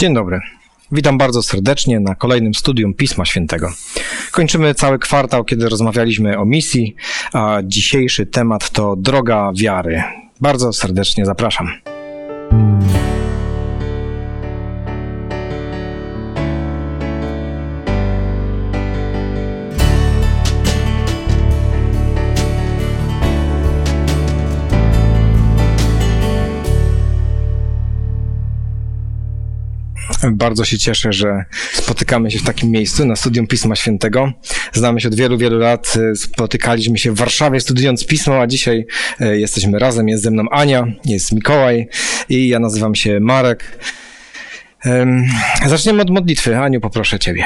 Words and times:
Dzień 0.00 0.14
dobry. 0.14 0.40
Witam 0.92 1.18
bardzo 1.18 1.42
serdecznie 1.42 2.00
na 2.00 2.14
kolejnym 2.14 2.54
studium 2.54 2.94
Pisma 2.94 3.24
Świętego. 3.24 3.72
Kończymy 4.32 4.74
cały 4.74 4.98
kwartał, 4.98 5.44
kiedy 5.44 5.68
rozmawialiśmy 5.68 6.38
o 6.38 6.44
misji, 6.44 6.94
a 7.32 7.58
dzisiejszy 7.64 8.26
temat 8.26 8.70
to 8.70 8.96
droga 8.96 9.52
wiary. 9.56 10.02
Bardzo 10.40 10.72
serdecznie 10.72 11.26
zapraszam. 11.26 11.68
Bardzo 30.32 30.64
się 30.64 30.78
cieszę, 30.78 31.12
że 31.12 31.44
spotykamy 31.72 32.30
się 32.30 32.38
w 32.38 32.42
takim 32.42 32.70
miejscu 32.70 33.06
na 33.06 33.16
studium 33.16 33.46
Pisma 33.46 33.76
Świętego. 33.76 34.32
Znamy 34.72 35.00
się 35.00 35.08
od 35.08 35.14
wielu, 35.14 35.38
wielu 35.38 35.58
lat. 35.58 35.94
Spotykaliśmy 36.14 36.98
się 36.98 37.12
w 37.12 37.16
Warszawie 37.16 37.60
studiując 37.60 38.06
Pismo, 38.06 38.40
a 38.40 38.46
dzisiaj 38.46 38.86
e, 39.20 39.38
jesteśmy 39.38 39.78
razem. 39.78 40.08
Jest 40.08 40.22
ze 40.22 40.30
mną 40.30 40.44
Ania, 40.50 40.86
jest 41.04 41.32
Mikołaj 41.32 41.88
i 42.28 42.48
ja 42.48 42.58
nazywam 42.58 42.94
się 42.94 43.20
Marek. 43.20 43.78
Zaczniemy 45.66 46.02
od 46.02 46.10
modlitwy. 46.10 46.58
Aniu, 46.58 46.80
poproszę 46.80 47.18
Ciebie. 47.18 47.44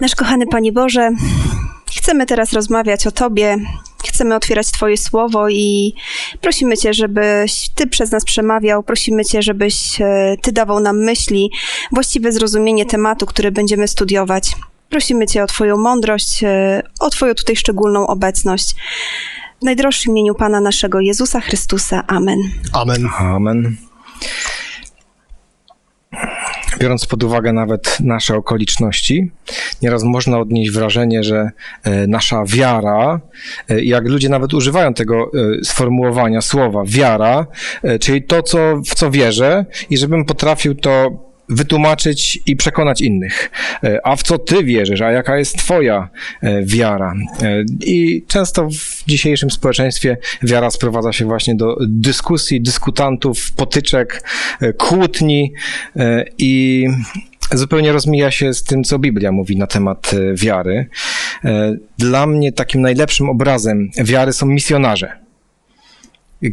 Nasz 0.00 0.14
kochany 0.14 0.46
Panie 0.46 0.72
Boże, 0.72 1.10
chcemy 1.96 2.26
teraz 2.26 2.52
rozmawiać 2.52 3.06
o 3.06 3.10
Tobie, 3.10 3.56
chcemy 4.08 4.34
otwierać 4.34 4.70
Twoje 4.70 4.96
słowo 4.96 5.48
i 5.48 5.94
prosimy 6.40 6.76
Cię, 6.76 6.94
żebyś 6.94 7.68
Ty 7.74 7.86
przez 7.86 8.10
nas 8.10 8.24
przemawiał, 8.24 8.82
prosimy 8.82 9.24
Cię, 9.24 9.42
żebyś 9.42 10.00
e, 10.00 10.36
Ty 10.42 10.52
dawał 10.52 10.80
nam 10.80 11.04
myśli, 11.04 11.50
właściwe 11.92 12.32
zrozumienie 12.32 12.86
tematu, 12.86 13.26
który 13.26 13.52
będziemy 13.52 13.88
studiować. 13.88 14.52
Prosimy 14.88 15.26
Cię 15.26 15.42
o 15.42 15.46
Twoją 15.46 15.76
mądrość, 15.76 16.44
e, 16.44 16.82
o 17.00 17.10
Twoją 17.10 17.34
tutaj 17.34 17.56
szczególną 17.56 18.06
obecność. 18.06 18.74
W 19.60 19.64
najdroższym 19.64 20.12
imieniu 20.12 20.34
Pana 20.34 20.60
naszego 20.60 21.00
Jezusa 21.00 21.40
Chrystusa. 21.40 22.04
Amen. 22.06 22.38
Amen. 22.72 23.08
Amen 23.18 23.76
biorąc 26.78 27.06
pod 27.06 27.24
uwagę 27.24 27.52
nawet 27.52 28.00
nasze 28.00 28.36
okoliczności, 28.36 29.30
nieraz 29.82 30.02
można 30.02 30.38
odnieść 30.38 30.70
wrażenie, 30.70 31.22
że 31.22 31.50
e, 31.84 32.06
nasza 32.06 32.44
wiara, 32.46 33.20
e, 33.68 33.84
jak 33.84 34.08
ludzie 34.08 34.28
nawet 34.28 34.54
używają 34.54 34.94
tego 34.94 35.30
e, 35.60 35.64
sformułowania 35.64 36.40
słowa 36.40 36.82
wiara, 36.86 37.46
czyli 38.00 38.22
to, 38.22 38.42
co, 38.42 38.76
w 38.76 38.94
co 38.94 39.10
wierzę, 39.10 39.66
i 39.90 39.96
żebym 39.96 40.24
potrafił 40.24 40.74
to 40.74 41.10
wytłumaczyć 41.48 42.40
i 42.46 42.56
przekonać 42.56 43.00
innych. 43.00 43.50
E, 43.84 44.06
a 44.06 44.16
w 44.16 44.22
co 44.22 44.38
ty 44.38 44.64
wierzysz, 44.64 45.00
a 45.00 45.10
jaka 45.10 45.38
jest 45.38 45.58
twoja 45.58 46.08
e, 46.42 46.62
wiara? 46.62 47.14
E, 47.42 47.64
I 47.86 48.24
często 48.28 48.68
w 48.70 49.04
dzisiejszym 49.06 49.50
społeczeństwie 49.50 50.16
wiara 50.42 50.70
sprowadza 50.70 51.12
się 51.12 51.24
właśnie 51.24 51.54
do 51.54 51.76
dyskusji, 51.88 52.62
dyskutantów, 52.62 53.52
potyczek, 53.52 54.22
kłótni 54.78 55.52
i 56.38 56.86
zupełnie 57.52 57.92
rozmija 57.92 58.30
się 58.30 58.54
z 58.54 58.62
tym, 58.62 58.84
co 58.84 58.98
Biblia 58.98 59.32
mówi 59.32 59.56
na 59.56 59.66
temat 59.66 60.10
wiary. 60.34 60.88
Dla 61.98 62.26
mnie 62.26 62.52
takim 62.52 62.80
najlepszym 62.80 63.28
obrazem 63.28 63.90
wiary 64.04 64.32
są 64.32 64.46
misjonarze 64.46 65.23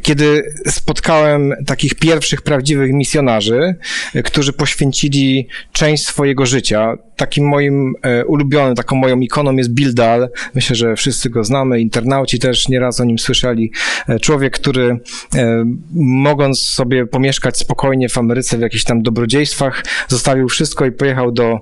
kiedy 0.02 0.54
spotkałem 0.68 1.54
takich 1.66 1.96
pierwszych 1.96 2.42
prawdziwych 2.42 2.94
misjonarzy, 2.94 3.76
którzy 4.24 4.54
poświęcili 4.54 5.48
część 5.72 6.06
swojego 6.06 6.46
życia, 6.46 6.98
takim 7.16 7.48
moim 7.48 7.96
e, 8.02 8.26
ulubionym, 8.26 8.76
taką 8.76 8.96
moją 8.96 9.20
ikoną 9.20 9.56
jest 9.56 9.70
Bill 9.70 9.94
Dahl. 9.94 10.30
Myślę, 10.56 10.76
że 10.76 10.96
wszyscy 10.96 11.30
go 11.30 11.44
znamy, 11.44 11.82
internauci 11.82 12.40
też 12.40 12.70
nieraz 12.70 13.00
o 13.00 13.04
nim 13.04 13.20
słyszeli. 13.20 13.72
E, 14.08 14.20
człowiek, 14.20 14.54
który 14.54 15.00
e, 15.36 15.66
mogąc 15.96 16.62
sobie 16.62 17.06
pomieszkać 17.06 17.58
spokojnie 17.58 18.10
w 18.10 18.18
Ameryce 18.18 18.58
w 18.58 18.62
jakichś 18.62 18.84
tam 18.84 19.02
dobrodziejstwach, 19.02 19.84
zostawił 20.08 20.50
wszystko 20.50 20.86
i 20.86 20.92
pojechał 20.92 21.32
do, 21.32 21.60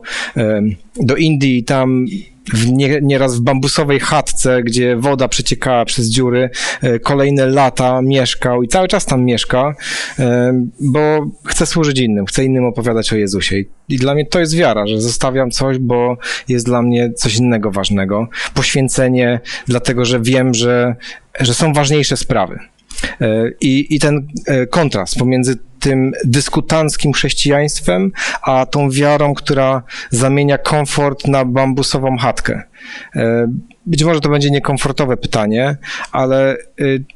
do 0.96 1.16
Indii 1.16 1.58
i 1.58 1.64
tam 1.64 2.06
w 2.54 2.72
nie, 2.72 3.00
nieraz 3.02 3.36
w 3.36 3.42
bambusowej 3.42 4.00
chatce, 4.00 4.64
gdzie 4.64 4.96
woda 4.96 5.28
przeciekała 5.28 5.86
przez 5.86 6.08
dziury, 6.08 6.50
e, 6.82 7.00
kolejne 7.00 7.46
lata 7.46 8.02
mieszkał 8.02 8.64
i 8.64 8.68
cały 8.68 8.88
czas 8.88 9.06
tam 9.06 9.26
mieszka, 9.26 9.76
e, 10.20 10.54
bo 10.80 11.28
chce 11.46 11.66
służyć 11.66 12.00
innym, 12.00 12.26
chce 12.26 12.44
innym 12.44 12.66
opowiadać 12.66 13.14
o 13.14 13.16
Jezusie. 13.16 13.56
I 13.90 13.98
dla 13.98 14.14
mnie 14.14 14.26
to 14.26 14.40
jest 14.40 14.56
wiara, 14.56 14.88
że 14.88 15.02
zostawiam 15.02 15.52
coś, 15.52 15.78
bo 15.78 16.18
jest 16.48 16.66
dla 16.66 16.82
mnie 16.82 17.12
coś 17.14 17.36
innego 17.36 17.72
ważnego. 17.72 18.28
Poświęcenie, 18.54 19.40
dlatego 19.68 20.06
że 20.06 20.20
wiem, 20.22 20.54
że, 20.54 20.96
że 21.40 21.54
są 21.54 21.74
ważniejsze 21.74 22.18
sprawy. 22.18 22.60
E, 23.22 23.52
I, 23.62 23.96
I 23.96 24.00
ten 24.00 24.28
kontrast 24.70 25.20
pomiędzy 25.20 25.58
tym 25.80 26.12
dyskutanckim 26.26 27.14
chrześcijaństwem, 27.14 28.12
a 28.42 28.66
tą 28.66 28.90
wiarą, 28.90 29.34
która 29.34 29.84
zamienia 30.10 30.58
komfort 30.58 31.28
na 31.28 31.46
bambusową 31.46 32.18
chatkę. 32.18 32.64
E, 33.16 33.48
być 33.86 34.04
może 34.04 34.22
to 34.22 34.30
będzie 34.30 34.52
niekomfortowe 34.52 35.18
pytanie, 35.18 35.78
ale 36.12 36.52
e, 36.52 36.58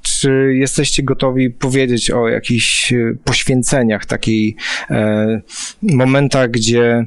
czy 0.01 0.53
jesteście 0.56 1.03
gotowi 1.03 1.50
powiedzieć 1.50 2.12
o 2.12 2.29
jakichś 2.29 2.94
e, 2.94 3.16
poświęceniach, 3.23 4.06
takich 4.06 4.56
momentach, 5.81 6.51
gdzie 6.51 7.06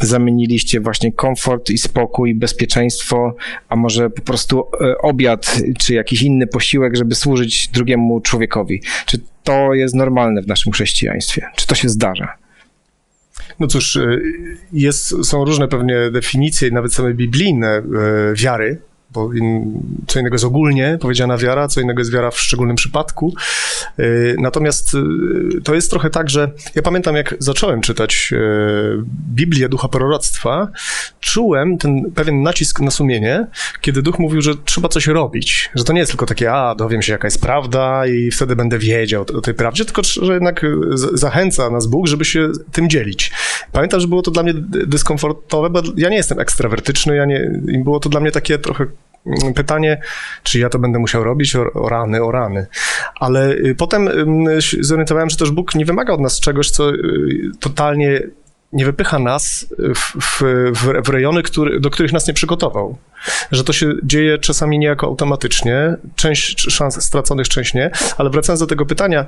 zamieniliście 0.00 0.80
właśnie 0.80 1.12
komfort 1.12 1.70
i 1.70 1.78
spokój, 1.78 2.34
bezpieczeństwo, 2.34 3.34
a 3.68 3.76
może 3.76 4.10
po 4.10 4.22
prostu 4.22 4.64
obiad 5.02 5.60
czy 5.78 5.94
jakiś 5.94 6.22
inny 6.22 6.46
posiłek, 6.46 6.96
żeby 6.96 7.14
służyć 7.14 7.68
drugiemu 7.68 8.20
człowiekowi. 8.20 8.82
Czy 9.06 9.20
to 9.44 9.74
jest 9.74 9.94
normalne 9.94 10.42
w 10.42 10.46
naszym 10.46 10.72
chrześcijaństwie? 10.72 11.46
Czy 11.56 11.66
to 11.66 11.74
się 11.74 11.88
zdarza? 11.88 12.36
No 13.60 13.66
cóż, 13.66 13.96
y, 13.96 14.20
jest, 14.72 15.24
są 15.24 15.44
różne 15.44 15.68
pewnie 15.68 16.10
definicje, 16.10 16.70
nawet 16.70 16.94
same 16.94 17.14
biblijne 17.14 17.78
y, 17.78 17.82
wiary, 18.34 18.80
bo 19.10 19.30
co 20.06 20.18
innego 20.20 20.34
jest 20.34 20.44
ogólnie 20.44 20.98
powiedziana 21.00 21.36
wiara, 21.36 21.68
co 21.68 21.80
innego 21.80 22.00
jest 22.00 22.12
wiara 22.12 22.30
w 22.30 22.40
szczególnym 22.40 22.76
przypadku. 22.76 23.34
Y, 23.98 24.36
natomiast 24.38 24.94
y, 24.94 25.60
to 25.64 25.74
jest 25.74 25.90
trochę 25.90 26.10
tak, 26.10 26.30
że 26.30 26.50
ja 26.74 26.82
pamiętam, 26.82 27.16
jak 27.16 27.34
zacząłem 27.38 27.80
czytać 27.80 28.30
y, 28.32 28.36
Biblię 29.34 29.68
Ducha 29.68 29.88
Proroctwa, 29.88 30.68
czułem 31.20 31.78
ten 31.78 32.12
pewien 32.14 32.42
nacisk 32.42 32.80
na 32.80 32.90
sumienie, 32.90 33.46
kiedy 33.80 34.02
Duch 34.02 34.18
mówił, 34.18 34.42
że 34.42 34.54
trzeba 34.64 34.88
coś 34.88 35.06
robić, 35.06 35.70
że 35.74 35.84
to 35.84 35.92
nie 35.92 35.98
jest 35.98 36.12
tylko 36.12 36.26
takie, 36.26 36.52
a 36.52 36.74
dowiem 36.74 37.02
się, 37.02 37.12
jaka 37.12 37.26
jest 37.26 37.40
prawda 37.40 38.06
i 38.06 38.30
wtedy 38.30 38.56
będę 38.56 38.78
wiedział 38.78 39.24
o 39.34 39.40
tej 39.40 39.54
prawdzie, 39.54 39.84
tylko 39.84 40.02
że 40.02 40.34
jednak 40.34 40.66
zachęca 41.14 41.70
nas 41.70 41.86
Bóg, 41.86 42.06
żeby 42.06 42.24
się 42.24 42.48
tym 42.72 42.90
dzielić. 42.90 43.32
Pamiętam, 43.72 44.00
że 44.00 44.08
było 44.08 44.22
to 44.22 44.30
dla 44.30 44.42
mnie 44.42 44.54
dyskomfortowe, 44.86 45.70
bo 45.70 45.82
ja 45.96 46.08
nie 46.08 46.16
jestem 46.16 46.40
ekstrawertyczny, 46.40 47.16
ja 47.16 47.24
nie, 47.24 47.50
było 47.84 48.00
to 48.00 48.08
dla 48.08 48.20
mnie 48.20 48.30
takie 48.30 48.58
trochę 48.58 48.86
pytanie, 49.54 50.00
czy 50.42 50.58
ja 50.58 50.68
to 50.68 50.78
będę 50.78 50.98
musiał 50.98 51.24
robić, 51.24 51.56
o, 51.56 51.72
o 51.72 51.88
rany, 51.88 52.24
o 52.24 52.32
rany. 52.32 52.66
Ale 53.20 53.52
y, 53.52 53.74
potem 53.78 54.08
zorientowałem, 54.80 55.30
że 55.30 55.36
też 55.36 55.50
Bóg 55.50 55.74
nie 55.74 55.84
wymaga 55.84 56.12
od 56.12 56.20
nas 56.20 56.40
czegoś, 56.40 56.70
co 56.70 56.90
y, 56.90 57.50
totalnie 57.60 58.22
nie 58.72 58.84
wypycha 58.84 59.18
nas 59.18 59.66
w, 59.78 60.14
w, 60.20 60.42
w 61.04 61.08
rejony, 61.08 61.42
który, 61.42 61.80
do 61.80 61.90
których 61.90 62.12
nas 62.12 62.28
nie 62.28 62.34
przygotował. 62.34 62.98
Że 63.52 63.64
to 63.64 63.72
się 63.72 63.92
dzieje 64.02 64.38
czasami 64.38 64.78
niejako 64.78 65.06
automatycznie, 65.06 65.96
część 66.16 66.72
szans 66.72 67.04
straconych, 67.04 67.48
część 67.48 67.74
nie, 67.74 67.90
ale 68.18 68.30
wracając 68.30 68.60
do 68.60 68.66
tego 68.66 68.86
pytania, 68.86 69.26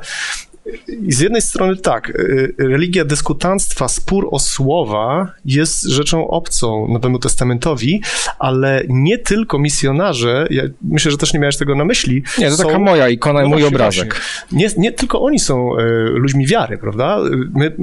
i 1.02 1.12
z 1.12 1.20
jednej 1.20 1.42
strony 1.42 1.76
tak, 1.76 2.10
y, 2.10 2.54
religia 2.58 3.04
dyskutanstwa, 3.04 3.88
spór 3.88 4.28
o 4.30 4.38
słowa 4.38 5.32
jest 5.44 5.82
rzeczą 5.82 6.28
obcą 6.28 6.88
Nowemu 6.88 7.18
Testamentowi, 7.18 8.02
ale 8.38 8.82
nie 8.88 9.18
tylko 9.18 9.58
misjonarze, 9.58 10.46
ja 10.50 10.62
myślę, 10.82 11.10
że 11.10 11.16
też 11.16 11.34
nie 11.34 11.40
miałeś 11.40 11.56
tego 11.56 11.74
na 11.74 11.84
myśli. 11.84 12.22
Nie, 12.38 12.50
to 12.50 12.56
są, 12.56 12.64
taka 12.64 12.78
moja 12.78 13.08
ikona, 13.08 13.42
no 13.42 13.48
mój 13.48 13.64
obrazek. 13.64 14.20
Nie, 14.52 14.68
nie 14.76 14.92
tylko 14.92 15.22
oni 15.22 15.38
są 15.38 15.78
y, 15.78 15.82
ludźmi 16.10 16.46
wiary, 16.46 16.78
prawda? 16.78 17.18
My 17.48 17.76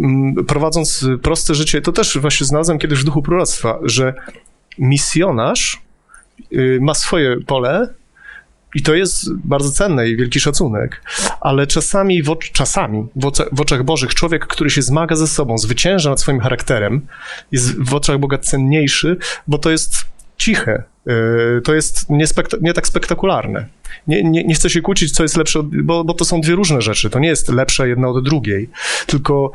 prowadząc 0.48 1.06
proste 1.22 1.56
życie, 1.56 1.82
to 1.82 1.92
też 1.92 2.18
właśnie 2.18 2.46
znalazłem 2.46 2.80
kiedyś 2.80 3.00
w 3.00 3.04
duchu 3.04 3.22
proroctwa, 3.22 3.80
że 3.84 4.14
misjonarz 4.80 5.82
y, 6.54 6.80
ma 6.82 6.94
swoje 6.94 7.38
pole, 7.46 7.94
i 8.78 8.82
to 8.82 8.96
jest 8.96 9.34
bardzo 9.34 9.72
cenne 9.72 10.10
i 10.10 10.18
wielki 10.18 10.40
szacunek, 10.40 11.02
ale 11.42 11.68
czasami, 11.68 12.24
w, 12.24 12.38
czasami 12.54 13.08
w, 13.16 13.26
oczach, 13.26 13.48
w 13.52 13.62
oczach 13.62 13.84
Bożych 13.84 14.14
człowiek, 14.14 14.48
który 14.48 14.70
się 14.70 14.82
zmaga 14.82 15.16
ze 15.16 15.28
sobą, 15.28 15.58
zwycięża 15.58 16.10
nad 16.10 16.22
swoim 16.22 16.40
charakterem, 16.40 17.08
jest 17.52 17.84
w 17.84 17.94
oczach 17.94 18.18
Boga 18.20 18.38
cenniejszy, 18.38 19.18
bo 19.48 19.58
to 19.58 19.70
jest 19.70 20.06
ciche, 20.38 20.84
y, 21.08 21.62
to 21.62 21.74
jest 21.74 22.10
nie, 22.10 22.26
nie 22.62 22.74
tak 22.74 22.88
spektakularne. 22.88 23.66
Nie, 24.08 24.24
nie, 24.24 24.44
nie 24.44 24.56
chcę 24.56 24.70
się 24.70 24.82
kłócić, 24.82 25.12
co 25.12 25.24
jest 25.24 25.38
lepsze, 25.38 25.64
bo, 25.64 26.04
bo 26.04 26.14
to 26.14 26.26
są 26.26 26.42
dwie 26.42 26.56
różne 26.56 26.82
rzeczy. 26.82 27.10
To 27.10 27.20
nie 27.20 27.28
jest 27.28 27.50
lepsze 27.50 27.90
jedna 27.90 28.08
od 28.08 28.24
drugiej, 28.24 28.70
tylko 29.08 29.52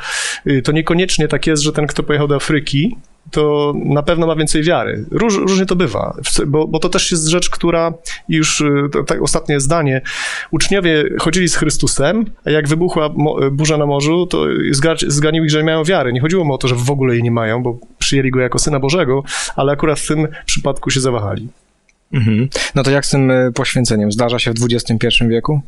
y, 0.46 0.62
to 0.62 0.72
niekoniecznie 0.72 1.28
tak 1.28 1.46
jest, 1.46 1.62
że 1.62 1.72
ten, 1.72 1.86
kto 1.86 2.02
pojechał 2.02 2.28
do 2.28 2.36
Afryki, 2.36 2.96
to 3.30 3.72
na 3.84 4.02
pewno 4.02 4.26
ma 4.26 4.36
więcej 4.36 4.62
wiary. 4.62 5.04
Róż, 5.10 5.36
różnie 5.36 5.66
to 5.66 5.76
bywa, 5.76 6.16
bo, 6.46 6.66
bo 6.66 6.78
to 6.78 6.88
też 6.88 7.10
jest 7.10 7.26
rzecz, 7.26 7.50
która 7.50 7.92
już, 8.28 8.60
y, 8.60 8.88
tak 9.06 9.22
ostatnie 9.22 9.60
zdanie, 9.60 10.00
uczniowie 10.50 11.04
chodzili 11.18 11.48
z 11.48 11.56
Chrystusem, 11.56 12.24
a 12.44 12.50
jak 12.50 12.68
wybuchła 12.68 13.10
mo, 13.16 13.50
burza 13.50 13.76
na 13.76 13.86
morzu, 13.86 14.26
to 14.26 14.44
zga- 14.72 15.10
zganił 15.10 15.44
ich, 15.44 15.50
że 15.50 15.58
nie 15.58 15.64
mają 15.64 15.84
wiary. 15.84 16.12
Nie 16.12 16.20
chodziło 16.20 16.44
mu 16.44 16.54
o 16.54 16.58
to, 16.58 16.68
że 16.68 16.74
w 16.74 16.90
ogóle 16.90 17.14
jej 17.14 17.22
nie 17.22 17.30
mają, 17.30 17.62
bo 17.62 17.78
przyjęli 17.98 18.30
go 18.30 18.40
jako 18.40 18.58
Syna 18.58 18.80
Bożego, 18.80 19.22
ale 19.56 19.72
akurat 19.72 20.00
w 20.00 20.08
tym 20.08 20.28
przypadku 20.46 20.90
się 20.90 21.00
zawahali. 21.00 21.48
Mhm. 22.12 22.48
No 22.74 22.82
to 22.82 22.90
jak 22.90 23.06
z 23.06 23.10
tym 23.10 23.30
y, 23.30 23.52
poświęceniem? 23.54 24.12
Zdarza 24.12 24.38
się 24.38 24.50
w 24.50 24.54
XXI 24.72 25.08
wieku? 25.28 25.60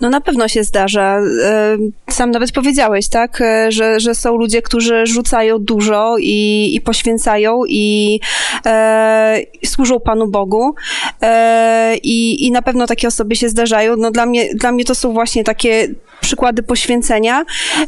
No 0.00 0.10
na 0.10 0.20
pewno 0.20 0.48
się 0.48 0.64
zdarza. 0.64 1.18
E, 1.44 1.76
Sam 2.10 2.30
nawet 2.30 2.52
powiedziałeś, 2.52 3.08
tak, 3.08 3.40
e, 3.40 3.72
że, 3.72 4.00
że 4.00 4.14
są 4.14 4.36
ludzie, 4.36 4.62
którzy 4.62 5.06
rzucają 5.06 5.58
dużo 5.58 6.16
i, 6.18 6.70
i 6.74 6.80
poświęcają 6.80 7.60
i 7.68 8.20
e, 8.66 9.40
służą 9.64 10.00
Panu 10.00 10.28
Bogu 10.28 10.74
e, 11.22 11.96
i, 11.96 12.46
i 12.46 12.52
na 12.52 12.62
pewno 12.62 12.86
takie 12.86 13.08
osoby 13.08 13.36
się 13.36 13.48
zdarzają. 13.48 13.96
No 13.96 14.10
dla 14.10 14.26
mnie, 14.26 14.54
dla 14.54 14.72
mnie 14.72 14.84
to 14.84 14.94
są 14.94 15.12
właśnie 15.12 15.44
takie 15.44 15.88
przykłady 16.20 16.62
poświęcenia, 16.62 17.44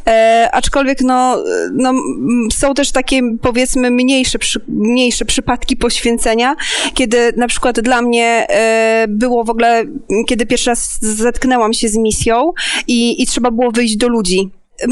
e, 0.06 0.48
aczkolwiek 0.52 1.00
no, 1.00 1.44
no, 1.72 1.90
m, 1.90 2.48
są 2.52 2.74
też 2.74 2.92
takie 2.92 3.20
powiedzmy 3.42 3.90
mniejsze, 3.90 4.38
przy, 4.38 4.60
mniejsze 4.68 5.24
przypadki 5.24 5.76
poświęcenia, 5.76 6.56
kiedy 6.94 7.32
na 7.36 7.48
przykład 7.48 7.80
dla 7.80 8.02
mnie 8.02 8.46
e, 8.48 9.06
było 9.08 9.44
w 9.44 9.50
ogóle, 9.50 9.84
kiedy 10.26 10.46
pierwszy 10.46 10.70
raz 10.70 10.98
zetknęłam 11.00 11.72
się 11.72 11.88
z 11.88 11.96
misją 11.96 12.52
i, 12.86 13.22
i 13.22 13.26
trzeba 13.26 13.50
było 13.50 13.70
wyjść 13.70 13.96
do 13.96 14.08
ludzi. 14.08 14.50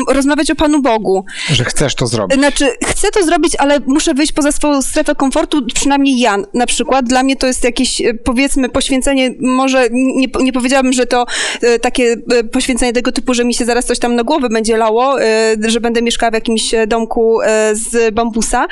Rozmawiać 0.08 0.50
o 0.50 0.54
Panu 0.54 0.82
Bogu. 0.82 1.24
Że 1.52 1.64
chcesz 1.64 1.94
to 1.94 2.06
zrobić? 2.06 2.38
Znaczy, 2.38 2.66
chcę 2.84 3.10
to 3.10 3.24
zrobić, 3.24 3.56
ale 3.58 3.80
muszę 3.86 4.14
wyjść 4.14 4.32
poza 4.32 4.52
swoją 4.52 4.82
strefę 4.82 5.14
komfortu, 5.14 5.66
przynajmniej 5.74 6.18
ja 6.18 6.36
na 6.54 6.66
przykład. 6.66 7.06
Dla 7.06 7.22
mnie 7.22 7.36
to 7.36 7.46
jest 7.46 7.64
jakieś, 7.64 8.00
e, 8.00 8.14
powiedzmy, 8.14 8.68
poświęcenie, 8.68 9.30
może 9.40 9.88
nie, 9.90 10.26
nie 10.40 10.52
powiedziałabym, 10.52 10.92
że 10.92 11.06
to 11.06 11.26
e, 11.62 11.78
takie 11.78 12.16
e, 12.32 12.44
poświęcenie 12.44 12.92
tego 12.92 13.12
typu, 13.12 13.34
że 13.34 13.44
mi 13.44 13.54
się 13.54 13.64
zaraz 13.64 13.84
coś 13.84 13.98
tam 13.98 14.14
na 14.14 14.24
głowę 14.24 14.48
będzie 14.48 14.76
lało, 14.76 15.16
że 15.68 15.80
będę 15.80 16.02
mieszkała 16.02 16.30
w 16.30 16.34
jakimś 16.34 16.74
domku 16.86 17.38
z 17.72 18.14
bambusa, 18.14 18.66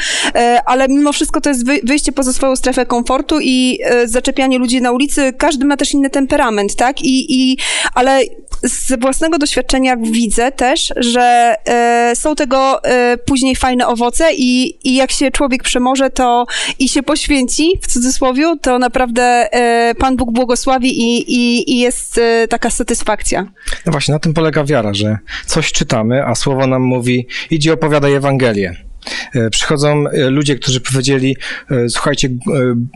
ale 0.66 0.88
mimo 0.88 1.12
wszystko 1.12 1.40
to 1.40 1.48
jest 1.48 1.66
wy, 1.66 1.80
wyjście 1.84 2.12
poza 2.12 2.32
swoją 2.32 2.56
strefę 2.56 2.86
komfortu 2.86 3.38
i 3.40 3.78
zaczepianie 4.04 4.58
ludzi 4.58 4.82
na 4.82 4.92
ulicy. 4.92 5.32
Każdy 5.38 5.64
ma 5.64 5.76
też 5.76 5.92
inny 5.94 6.10
temperament, 6.10 6.74
tak? 6.76 7.02
I, 7.02 7.26
i, 7.28 7.58
ale 7.94 8.20
z 8.62 9.00
własnego 9.00 9.38
doświadczenia 9.38 9.96
widzę 9.96 10.52
też, 10.52 10.92
że 11.02 11.54
e, 11.68 12.12
są 12.16 12.34
tego 12.34 12.84
e, 12.84 13.16
później 13.16 13.56
fajne 13.56 13.86
owoce 13.86 14.28
i, 14.32 14.78
i 14.88 14.94
jak 14.94 15.10
się 15.10 15.30
człowiek 15.30 15.62
przemoże 15.62 16.10
to 16.10 16.46
i 16.78 16.88
się 16.88 17.02
poświęci, 17.02 17.78
w 17.82 17.86
cudzysłowie, 17.86 18.54
to 18.62 18.78
naprawdę 18.78 19.22
e, 19.22 19.94
Pan 19.94 20.16
Bóg 20.16 20.32
błogosławi 20.32 21.00
i, 21.00 21.32
i, 21.34 21.70
i 21.72 21.78
jest 21.78 22.18
e, 22.18 22.48
taka 22.48 22.70
satysfakcja. 22.70 23.46
No 23.86 23.92
właśnie, 23.92 24.12
na 24.12 24.18
tym 24.18 24.34
polega 24.34 24.64
wiara, 24.64 24.94
że 24.94 25.18
coś 25.46 25.72
czytamy, 25.72 26.26
a 26.26 26.34
słowo 26.34 26.66
nam 26.66 26.82
mówi, 26.82 27.26
idź 27.50 27.66
i 27.66 27.70
opowiadaj 27.70 28.14
Ewangelię. 28.14 28.91
E, 29.34 29.50
Przychodzą 29.50 30.08
e, 30.08 30.30
ludzie, 30.30 30.56
którzy 30.56 30.80
powiedzieli, 30.80 31.36
e, 31.70 31.88
słuchajcie, 31.88 32.28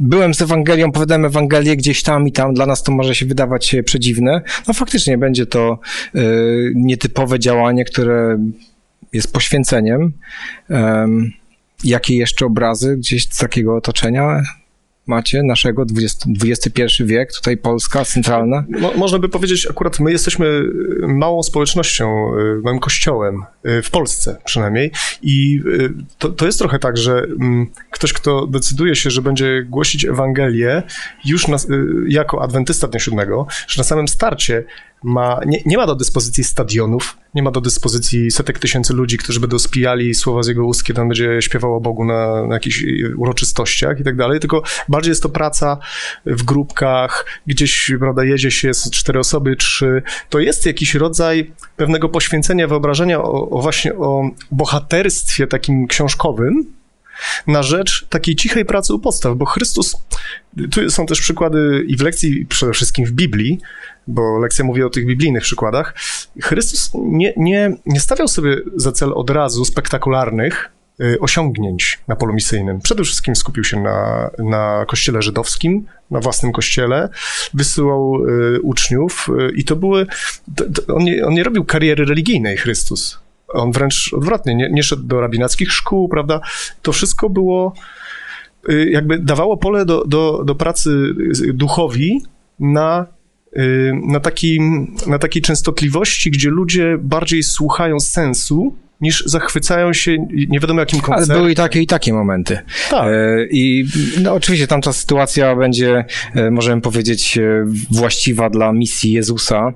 byłem 0.01 0.35
z 0.35 0.43
Ewangelią, 0.43 0.89
opowiadałem 0.89 1.25
Ewangelię 1.25 1.77
gdzieś 1.77 2.03
tam 2.03 2.29
i 2.29 2.33
tam, 2.33 2.55
dla 2.55 2.67
nas 2.67 2.83
to 2.83 2.93
może 2.93 3.15
się 3.15 3.27
wydawać 3.27 3.77
przedziwne. 3.85 4.43
No 4.69 4.75
faktycznie 4.75 5.19
będzie 5.19 5.47
to 5.47 5.79
nietypowe 6.75 7.39
działanie, 7.39 7.85
które 7.85 8.39
jest 9.13 9.33
poświęceniem. 9.33 10.13
Em, 10.71 11.33
Jakie 11.85 12.17
jeszcze 12.17 12.47
obrazy 12.47 12.97
gdzieś 12.97 13.25
z 13.25 13.39
takiego 13.39 13.77
otoczenia 13.77 14.43
macie 15.07 15.43
naszego, 15.43 15.85
20, 15.85 16.27
XXI 16.45 17.05
wiek, 17.05 17.33
tutaj 17.33 17.57
Polska 17.57 18.05
centralna? 18.05 18.65
Mo, 18.69 18.93
można 18.97 19.19
by 19.19 19.29
powiedzieć, 19.29 19.67
akurat 19.71 20.01
my 20.01 20.13
jesteśmy 20.13 20.47
y, 20.47 21.07
małą 21.09 21.43
społecznością, 21.43 22.35
y, 22.35 22.61
małym 22.65 22.81
kościołem, 22.81 23.43
y, 23.67 23.83
w 23.83 23.91
Polsce 23.91 24.37
przynajmniej. 24.45 24.91
I 25.23 25.63
to, 26.19 26.29
to 26.29 26.47
jest 26.47 26.59
trochę 26.59 26.79
tak, 26.79 26.97
że 26.97 27.19
mm, 27.19 27.67
ktoś, 27.91 28.13
kto 28.13 28.47
decyduje 28.47 28.97
się, 28.97 29.11
że 29.11 29.23
będzie 29.23 29.63
głosić 29.69 30.05
Ewangelię 30.05 30.83
już 31.25 31.49
na, 31.49 31.57
jako 32.09 32.43
adwentysta 32.43 32.89
dnia 32.89 33.01
siódmego, 33.01 33.47
że 33.69 33.81
na 33.81 33.85
samym 33.85 34.09
starcie 34.09 34.65
ma, 35.05 35.41
nie, 35.47 35.63
nie 35.67 35.77
ma 35.77 35.87
do 35.87 35.95
dyspozycji 35.95 36.45
stadionów, 36.45 37.17
nie 37.35 37.43
ma 37.43 37.51
do 37.51 37.61
dyspozycji 37.61 38.31
setek 38.31 38.59
tysięcy 38.59 38.95
ludzi, 38.95 39.19
którzy 39.19 39.41
będą 39.41 39.59
spijali 39.59 40.15
słowa 40.15 40.43
z 40.43 40.47
jego 40.47 40.67
ust, 40.67 40.85
kiedy 40.85 41.01
on 41.01 41.09
będzie 41.09 41.43
śpiewał 41.43 41.75
o 41.75 41.81
Bogu 41.81 42.05
na, 42.05 42.47
na 42.47 42.55
jakichś 42.55 42.83
y, 42.83 43.15
uroczystościach 43.17 44.01
i 44.01 44.05
tak 44.05 44.17
dalej, 44.17 44.41
tylko 44.41 44.63
bardziej 44.89 45.11
jest 45.11 45.23
to 45.23 45.29
praca 45.29 45.79
w 46.27 46.43
grupkach, 46.43 47.27
gdzieś, 47.47 47.93
prawda, 47.99 48.25
jedzie 48.25 48.51
się 48.51 48.75
z 48.75 48.91
cztery 48.91 49.19
osoby, 49.19 49.57
trzy. 49.57 50.03
To 50.31 50.39
jest 50.39 50.67
jakiś 50.67 50.95
rodzaj 50.95 51.51
pewnego 51.77 52.09
poświęcenia, 52.09 52.69
wyobrażenia 52.69 53.23
o, 53.23 53.51
o 53.51 53.63
właśnie 53.63 53.95
o 53.95 54.31
bohaterstwie 54.51 55.47
takim 55.47 55.87
książkowym, 55.87 56.77
na 57.47 57.63
rzecz 57.63 58.07
takiej 58.09 58.37
cichej 58.37 58.65
pracy 58.65 58.95
u 58.95 58.99
podstaw, 58.99 59.37
bo 59.37 59.45
Chrystus, 59.45 59.97
tu 60.71 60.91
są 60.91 61.07
też 61.07 61.21
przykłady 61.21 61.85
i 61.89 61.97
w 61.97 62.01
lekcji, 62.01 62.47
przede 62.47 62.73
wszystkim 62.73 63.07
w 63.07 63.13
Biblii, 63.13 63.61
bo 64.07 64.39
lekcja 64.39 64.65
mówi 64.65 64.83
o 64.83 64.91
tych 64.91 65.07
biblijnych 65.07 65.43
przykładach. 65.43 65.95
Chrystus 66.43 66.91
nie, 66.95 67.33
nie, 67.37 67.77
nie 67.87 68.01
stawiał 68.01 68.29
sobie 68.29 68.57
za 68.77 68.93
cel 68.93 69.13
od 69.13 69.31
razu 69.31 69.65
spektakularnych 69.65 70.71
y, 71.01 71.21
osiągnięć 71.21 71.99
na 72.09 72.17
polu 72.17 72.35
misyjnym. 72.35 72.81
Przede 72.81 73.05
wszystkim 73.05 73.37
skupił 73.37 73.65
się 73.65 73.81
na, 73.81 74.31
na 74.39 74.85
kościele 74.89 75.23
żydowskim, 75.23 75.87
na 76.11 76.21
własnym 76.21 76.53
kościele, 76.53 77.09
wysyłał 77.55 78.25
y, 78.25 78.61
uczniów 78.61 79.29
y, 79.41 79.53
i 79.55 79.65
to 79.65 79.77
były, 79.77 80.07
to, 80.57 80.65
to 80.65 80.95
on, 80.95 81.05
nie, 81.05 81.27
on 81.27 81.35
nie 81.35 81.45
robił 81.45 81.65
kariery 81.65 82.05
religijnej, 82.05 82.57
Chrystus. 82.57 83.26
On 83.57 83.73
wręcz 83.73 84.11
odwrotnie, 84.13 84.55
nie, 84.55 84.71
nie 84.71 84.83
szedł 84.83 85.03
do 85.03 85.21
rabinackich 85.21 85.73
szkół, 85.73 86.09
prawda? 86.09 86.41
To 86.83 86.93
wszystko 86.93 87.31
było, 87.31 87.73
y, 88.69 88.91
jakby 88.91 89.19
dawało 89.19 89.57
pole 89.57 89.85
do, 89.85 90.05
do, 90.05 90.43
do 90.45 90.55
pracy 90.55 90.91
y, 91.49 91.53
duchowi 91.53 92.23
na, 92.61 93.07
y, 93.57 93.93
na, 94.07 94.21
takim, 94.21 94.95
na 95.07 95.19
takiej 95.19 95.43
częstotliwości, 95.43 96.31
gdzie 96.31 96.51
ludzie 96.51 96.99
bardziej 97.01 97.43
słuchają 97.43 98.01
sensu, 98.01 98.77
niż 99.01 99.23
zachwycają 99.27 99.93
się 99.93 100.17
nie 100.49 100.61
wiadomo 100.61 100.81
jakim 100.81 100.99
Ale 100.99 101.07
koncertem. 101.07 101.37
były 101.37 101.53
i 101.53 101.55
takie, 101.55 101.83
i 101.83 101.87
takie 101.87 102.13
momenty. 102.13 102.59
Tak. 102.91 103.09
E, 103.09 103.47
I 103.51 103.87
no, 104.23 104.35
oczywiście 104.35 104.67
tamta 104.67 104.93
sytuacja 104.93 105.57
będzie, 105.57 106.05
e, 106.35 106.51
możemy 106.51 106.83
powiedzieć, 106.83 107.39
e, 107.39 107.65
właściwa 107.91 108.51
dla 108.51 108.73
misji 108.73 109.13
Jezusa, 109.13 109.73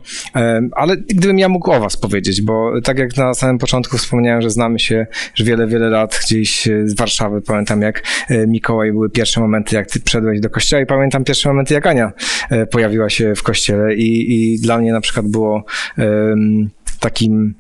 ale 0.73 0.97
gdybym 0.97 1.39
ja 1.39 1.49
mógł 1.49 1.71
o 1.73 1.81
was 1.81 1.97
powiedzieć, 1.97 2.43
bo 2.43 2.73
tak 2.85 2.99
jak 2.99 3.17
na 3.17 3.35
samym 3.35 3.59
początku 3.59 3.99
wspomniałem, 3.99 4.43
że 4.43 4.50
znamy 4.50 4.79
się 4.79 5.07
już 5.39 5.49
wiele, 5.49 5.67
wiele 5.67 5.89
lat 5.89 6.21
gdzieś 6.25 6.69
z 6.85 6.97
Warszawy, 6.97 7.43
pamiętam 7.43 7.83
jak 7.83 8.03
Mikołaj 8.47 8.93
były 8.93 9.11
pierwsze 9.11 9.41
momenty, 9.41 9.77
jak 9.77 9.91
ty 9.91 10.00
wszedłeś 10.05 10.41
do 10.41 10.50
kościoła 10.50 10.83
i 10.83 10.87
pamiętam 10.87 11.25
pierwsze 11.25 11.49
momenty, 11.49 11.75
jak 11.75 11.87
Ania 11.87 12.12
pojawiła 12.71 13.11
się 13.11 13.35
w 13.35 13.43
kościele 13.43 13.95
i, 13.95 14.35
i 14.35 14.61
dla 14.61 14.79
mnie 14.79 14.93
na 14.93 15.00
przykład 15.00 15.29
było 15.29 15.65
takim 17.00 17.55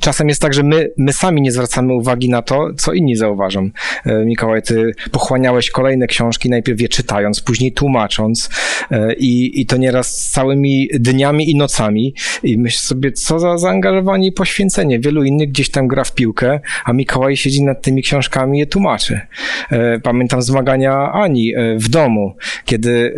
czasem 0.00 0.28
jest 0.28 0.42
tak, 0.42 0.54
że 0.54 0.62
my, 0.62 0.90
my 0.96 1.12
sami 1.12 1.42
nie 1.42 1.52
zwracamy 1.52 1.94
uwagi 1.94 2.28
na 2.28 2.42
to, 2.42 2.68
co 2.76 2.92
inni 2.92 3.16
zauważą. 3.16 3.70
E, 4.06 4.24
Mikołaj, 4.24 4.62
ty 4.62 4.92
pochłaniałeś 5.12 5.70
kolejne 5.70 6.06
książki, 6.06 6.50
najpierw 6.50 6.80
je 6.80 6.88
czytając, 6.88 7.40
później 7.40 7.72
tłumacząc 7.72 8.50
e, 8.90 9.14
i, 9.14 9.60
i 9.60 9.66
to 9.66 9.76
nieraz 9.76 10.30
całymi 10.30 10.88
dniami 10.94 11.50
i 11.50 11.56
nocami 11.56 12.14
i 12.42 12.58
myśl 12.58 12.78
sobie, 12.78 13.12
co 13.12 13.38
za 13.38 13.58
zaangażowanie 13.58 14.28
i 14.28 14.32
poświęcenie. 14.32 15.00
Wielu 15.00 15.24
innych 15.24 15.48
gdzieś 15.48 15.70
tam 15.70 15.88
gra 15.88 16.04
w 16.04 16.14
piłkę, 16.14 16.60
a 16.84 16.92
Mikołaj 16.92 17.36
siedzi 17.36 17.64
nad 17.64 17.82
tymi 17.82 18.02
książkami 18.02 18.58
i 18.58 18.60
je 18.60 18.66
tłumaczy. 18.66 19.20
E, 19.70 20.00
Pamiętam 20.00 20.42
zmagania 20.42 21.12
Ani 21.12 21.54
w 21.76 21.88
domu, 21.88 22.36
kiedy 22.64 23.14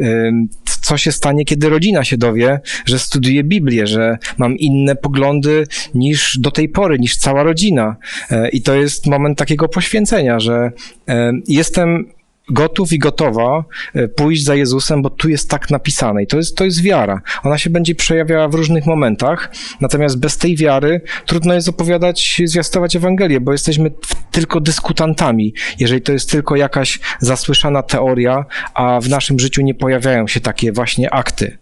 co 0.81 0.97
się 0.97 1.13
stanie, 1.13 1.45
kiedy 1.45 1.69
rodzina 1.69 2.05
się 2.05 2.17
dowie, 2.17 2.61
że 2.87 2.99
studiuję 2.99 3.45
Biblię, 3.45 3.87
że 3.87 4.19
mam 4.39 4.57
inne 4.57 4.97
poglądy 4.97 5.67
niż 5.95 6.39
do 6.39 6.51
tej 6.51 6.69
pory, 6.69 6.99
niż 6.99 7.17
cała 7.17 7.43
rodzina. 7.43 7.97
E, 8.31 8.49
I 8.49 8.63
to 8.63 8.75
jest 8.75 9.07
moment 9.07 9.39
takiego 9.39 9.69
poświęcenia, 9.69 10.41
że 10.41 10.73
e, 11.09 11.33
jestem 11.49 12.07
gotów 12.51 12.93
i 12.93 12.99
gotowa 12.99 13.65
e, 13.95 14.09
pójść 14.09 14.45
za 14.45 14.55
Jezusem, 14.55 15.03
bo 15.03 15.11
tu 15.11 15.29
jest 15.29 15.51
tak 15.51 15.71
napisane 15.71 16.23
i 16.23 16.27
to 16.27 16.37
jest, 16.37 16.57
to 16.57 16.65
jest 16.65 16.83
wiara. 16.83 17.21
Ona 17.43 17.59
się 17.59 17.71
będzie 17.71 17.95
przejawiała 17.95 18.49
w 18.49 18.55
różnych 18.55 18.87
momentach, 18.87 19.53
natomiast 19.81 20.19
bez 20.19 20.39
tej 20.39 20.57
wiary 20.57 21.01
trudno 21.27 21.55
jest 21.55 21.69
opowiadać, 21.69 22.41
zwiastować 22.45 22.97
Ewangelię, 22.97 23.41
bo 23.41 23.53
jesteśmy 23.53 23.91
tylko 24.31 24.61
dyskutantami, 24.61 25.55
jeżeli 25.79 26.03
to 26.03 26.13
jest 26.13 26.31
tylko 26.31 26.57
jakaś 26.57 27.01
zasłyszana 27.21 27.83
teoria, 27.83 28.45
a 28.75 29.01
w 29.01 29.09
naszym 29.09 29.39
życiu 29.39 29.63
nie 29.63 29.75
pojawiają 29.75 30.27
się 30.27 30.41
takie 30.41 30.73
właśnie 30.73 31.15
akty. 31.15 31.59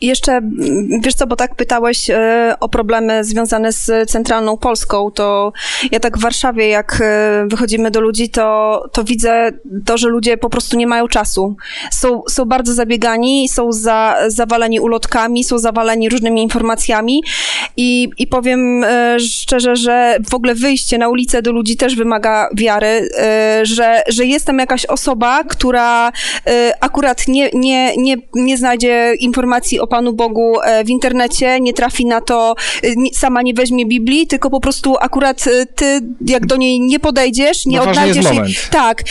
Jeszcze, 0.00 0.32
mm, 0.32 0.88
wiesz 1.04 1.14
co, 1.14 1.26
bo 1.26 1.36
tak 1.36 1.54
pytałeś 1.54 2.10
e, 2.10 2.54
o 2.60 2.68
problemy 2.68 3.24
związane 3.24 3.72
z 3.72 4.10
centralną 4.10 4.56
Polską, 4.56 5.10
to 5.10 5.52
ja 5.92 6.00
tak 6.00 6.18
w 6.18 6.20
Warszawie, 6.20 6.68
jak 6.68 6.98
e, 7.00 7.46
wychodzimy 7.50 7.90
do 7.90 8.00
ludzi, 8.00 8.28
to, 8.28 8.84
to 8.92 9.04
widzę 9.04 9.50
to, 9.86 9.98
że 9.98 10.08
ludzie 10.08 10.36
po 10.36 10.50
prostu 10.50 10.76
nie 10.76 10.86
mają 10.86 11.08
czasu. 11.08 11.56
Są, 11.90 12.22
są 12.28 12.44
bardzo 12.44 12.74
zabiegani, 12.74 13.48
są 13.48 13.72
za, 13.72 14.16
zawaleni 14.26 14.80
ulotkami, 14.80 15.44
są 15.44 15.58
zawaleni 15.58 16.08
różnymi 16.08 16.42
informacjami 16.42 17.22
i, 17.76 18.10
i 18.18 18.26
powiem 18.26 18.84
e, 18.84 19.20
szczerze, 19.20 19.76
że 19.76 20.16
w 20.30 20.34
ogóle 20.34 20.54
wyjście 20.54 20.98
na 20.98 21.08
ulicę 21.08 21.42
do 21.42 21.52
ludzi 21.52 21.76
też 21.76 21.96
wymaga 21.96 22.48
wiary, 22.54 23.08
że, 23.62 24.02
że 24.08 24.26
jest 24.26 24.46
tam 24.46 24.58
jakaś 24.58 24.86
osoba, 24.86 25.44
która 25.44 26.12
akurat 26.80 27.28
nie, 27.28 27.50
nie, 27.54 27.96
nie, 27.96 28.16
nie 28.34 28.58
znajdzie 28.58 29.14
informacji 29.20 29.80
o 29.80 29.87
Panu 29.88 30.12
Bogu 30.12 30.60
e, 30.60 30.84
w 30.84 30.90
internecie, 30.90 31.60
nie 31.60 31.72
trafi 31.72 32.06
na 32.06 32.20
to, 32.20 32.54
e, 32.84 32.88
sama 33.12 33.42
nie 33.42 33.54
weźmie 33.54 33.86
Biblii, 33.86 34.26
tylko 34.26 34.50
po 34.50 34.60
prostu 34.60 34.96
akurat 35.00 35.46
e, 35.46 35.66
ty, 35.66 36.00
jak 36.26 36.46
do 36.46 36.56
niej 36.56 36.80
nie 36.80 37.00
podejdziesz, 37.00 37.66
nie 37.66 37.76
no 37.76 37.82
odnajdziesz 37.82 38.24
jej. 38.24 38.56
Tak. 38.70 39.02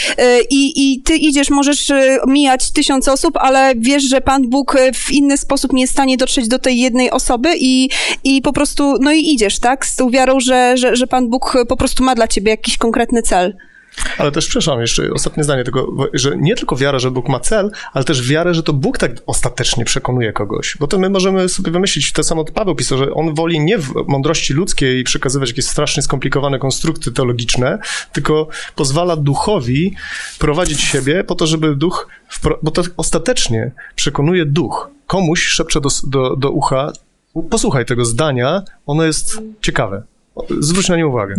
I, 0.50 0.72
I 0.76 1.02
ty 1.02 1.16
idziesz, 1.16 1.50
możesz 1.50 1.92
mijać 2.26 2.72
tysiąc 2.72 3.08
osób, 3.08 3.36
ale 3.36 3.72
wiesz, 3.76 4.02
że 4.02 4.20
Pan 4.20 4.48
Bóg 4.48 4.76
w 4.94 5.10
inny 5.10 5.36
sposób 5.36 5.72
nie 5.72 5.80
jest 5.80 5.92
w 5.92 5.96
stanie 5.96 6.16
dotrzeć 6.16 6.48
do 6.48 6.58
tej 6.58 6.78
jednej 6.78 7.10
osoby 7.10 7.48
i, 7.60 7.90
i 8.24 8.42
po 8.42 8.52
prostu, 8.52 8.94
no 9.00 9.12
i 9.12 9.32
idziesz, 9.32 9.58
tak? 9.58 9.86
Z 9.86 9.96
tą 9.96 10.10
wiarą, 10.10 10.40
że, 10.40 10.76
że, 10.76 10.96
że 10.96 11.06
Pan 11.06 11.28
Bóg 11.28 11.56
po 11.68 11.76
prostu 11.76 12.04
ma 12.04 12.14
dla 12.14 12.28
ciebie 12.28 12.50
jakiś 12.50 12.78
konkretny 12.78 13.22
cel. 13.22 13.56
Ale 14.18 14.32
też, 14.32 14.46
przepraszam, 14.46 14.80
jeszcze 14.80 15.10
ostatnie 15.12 15.44
zdanie 15.44 15.64
tego, 15.64 15.96
że 16.12 16.36
nie 16.36 16.56
tylko 16.56 16.76
wiara, 16.76 16.98
że 16.98 17.10
Bóg 17.10 17.28
ma 17.28 17.40
cel, 17.40 17.70
ale 17.92 18.04
też 18.04 18.28
wiara, 18.28 18.54
że 18.54 18.62
to 18.62 18.72
Bóg 18.72 18.98
tak 18.98 19.12
ostatecznie 19.26 19.84
przekonuje 19.84 20.32
kogoś. 20.32 20.76
Bo 20.80 20.86
to 20.86 20.98
my 20.98 21.10
możemy 21.10 21.48
sobie 21.48 21.70
wymyślić, 21.70 22.12
to 22.12 22.22
samo 22.22 22.44
Paweł 22.44 22.74
pisał, 22.74 22.98
że 22.98 23.14
on 23.14 23.34
woli 23.34 23.60
nie 23.60 23.78
w 23.78 23.94
mądrości 24.08 24.54
ludzkiej 24.54 25.04
przekazywać 25.04 25.48
jakieś 25.48 25.64
strasznie 25.64 26.02
skomplikowane 26.02 26.58
konstrukty 26.58 27.12
teologiczne, 27.12 27.78
tylko 28.12 28.48
pozwala 28.76 29.16
duchowi 29.16 29.94
prowadzić 30.38 30.80
siebie 30.80 31.24
po 31.24 31.34
to, 31.34 31.46
żeby 31.46 31.76
duch, 31.76 32.08
bo 32.62 32.70
to 32.70 32.82
ostatecznie 32.96 33.70
przekonuje 33.94 34.46
duch. 34.46 34.90
Komuś 35.06 35.46
szepcze 35.46 35.80
do, 35.80 35.88
do, 36.06 36.36
do 36.36 36.50
ucha, 36.50 36.92
posłuchaj 37.50 37.84
tego 37.84 38.04
zdania, 38.04 38.62
ono 38.86 39.04
jest 39.04 39.38
ciekawe. 39.62 40.02
Zwróć 40.60 40.88
na 40.88 40.96
nie 40.96 41.06
uwagę. 41.06 41.34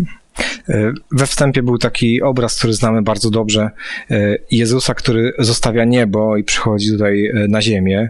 E, 0.70 0.94
we 1.12 1.28
wstępie 1.28 1.64
był 1.64 1.78
taki 1.78 2.22
obraz, 2.22 2.58
który 2.58 2.74
znamy 2.74 3.02
bardzo 3.02 3.30
dobrze, 3.30 3.70
e, 4.12 4.38
Jezusa, 4.52 4.94
który 4.94 5.34
zostawia 5.40 5.86
niebo 5.86 6.38
i 6.38 6.44
przychodzi 6.44 6.92
tutaj 6.92 7.26
e, 7.26 7.34
na 7.48 7.62
ziemię. 7.62 8.10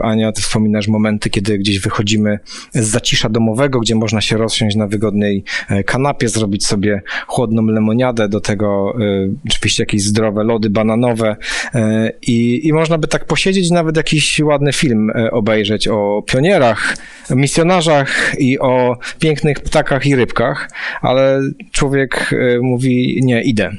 Ania, 0.00 0.32
ty 0.32 0.42
wspominasz 0.42 0.88
momenty, 0.88 1.30
kiedy 1.30 1.58
gdzieś 1.58 1.78
wychodzimy 1.78 2.38
z 2.72 2.84
zacisza 2.84 3.28
domowego, 3.28 3.80
gdzie 3.80 3.94
można 3.94 4.20
się 4.20 4.36
rozsiąść 4.36 4.76
na 4.76 4.86
wygodnej 4.86 5.44
kanapie, 5.86 6.28
zrobić 6.28 6.66
sobie 6.66 7.02
chłodną 7.26 7.66
lemoniadę, 7.66 8.28
do 8.28 8.40
tego 8.40 8.96
oczywiście 9.46 9.82
jakieś 9.82 10.02
zdrowe 10.02 10.44
lody 10.44 10.70
bananowe 10.70 11.36
i, 12.22 12.60
i 12.68 12.72
można 12.72 12.98
by 12.98 13.08
tak 13.08 13.24
posiedzieć 13.24 13.70
nawet 13.70 13.96
jakiś 13.96 14.40
ładny 14.40 14.72
film 14.72 15.10
obejrzeć 15.32 15.88
o 15.88 16.22
pionierach, 16.26 16.96
misjonarzach 17.30 18.34
i 18.38 18.58
o 18.58 18.98
pięknych 19.18 19.60
ptakach 19.60 20.06
i 20.06 20.16
rybkach, 20.16 20.70
ale 21.02 21.23
człowiek 21.72 22.32
e, 22.32 22.60
mówi, 22.60 23.20
nie, 23.22 23.42
idę, 23.42 23.70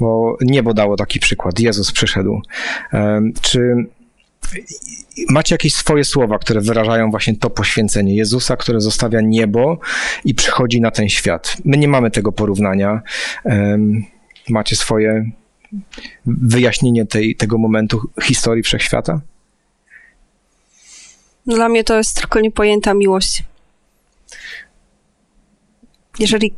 bo 0.00 0.36
niebo 0.40 0.74
dało 0.74 0.96
taki 0.96 1.20
przykład, 1.20 1.60
Jezus 1.60 1.92
przyszedł. 1.92 2.40
E, 2.92 3.22
czy 3.40 3.86
macie 5.28 5.54
jakieś 5.54 5.74
swoje 5.74 6.04
słowa, 6.04 6.38
które 6.38 6.60
wyrażają 6.60 7.10
właśnie 7.10 7.36
to 7.36 7.50
poświęcenie 7.50 8.16
Jezusa, 8.16 8.56
które 8.56 8.80
zostawia 8.80 9.20
niebo 9.20 9.78
i 10.24 10.34
przychodzi 10.34 10.80
na 10.80 10.90
ten 10.90 11.08
świat? 11.08 11.56
My 11.64 11.76
nie 11.76 11.88
mamy 11.88 12.10
tego 12.10 12.32
porównania. 12.32 13.02
E, 13.46 13.78
macie 14.48 14.76
swoje 14.76 15.30
wyjaśnienie 16.26 17.06
tej, 17.06 17.36
tego 17.36 17.58
momentu 17.58 18.10
historii 18.22 18.62
wszechświata? 18.62 19.20
Dla 21.46 21.68
mnie 21.68 21.84
to 21.84 21.96
jest 21.96 22.16
tylko 22.16 22.40
niepojęta 22.40 22.94
miłość. 22.94 23.44
Jeżeli 26.18 26.54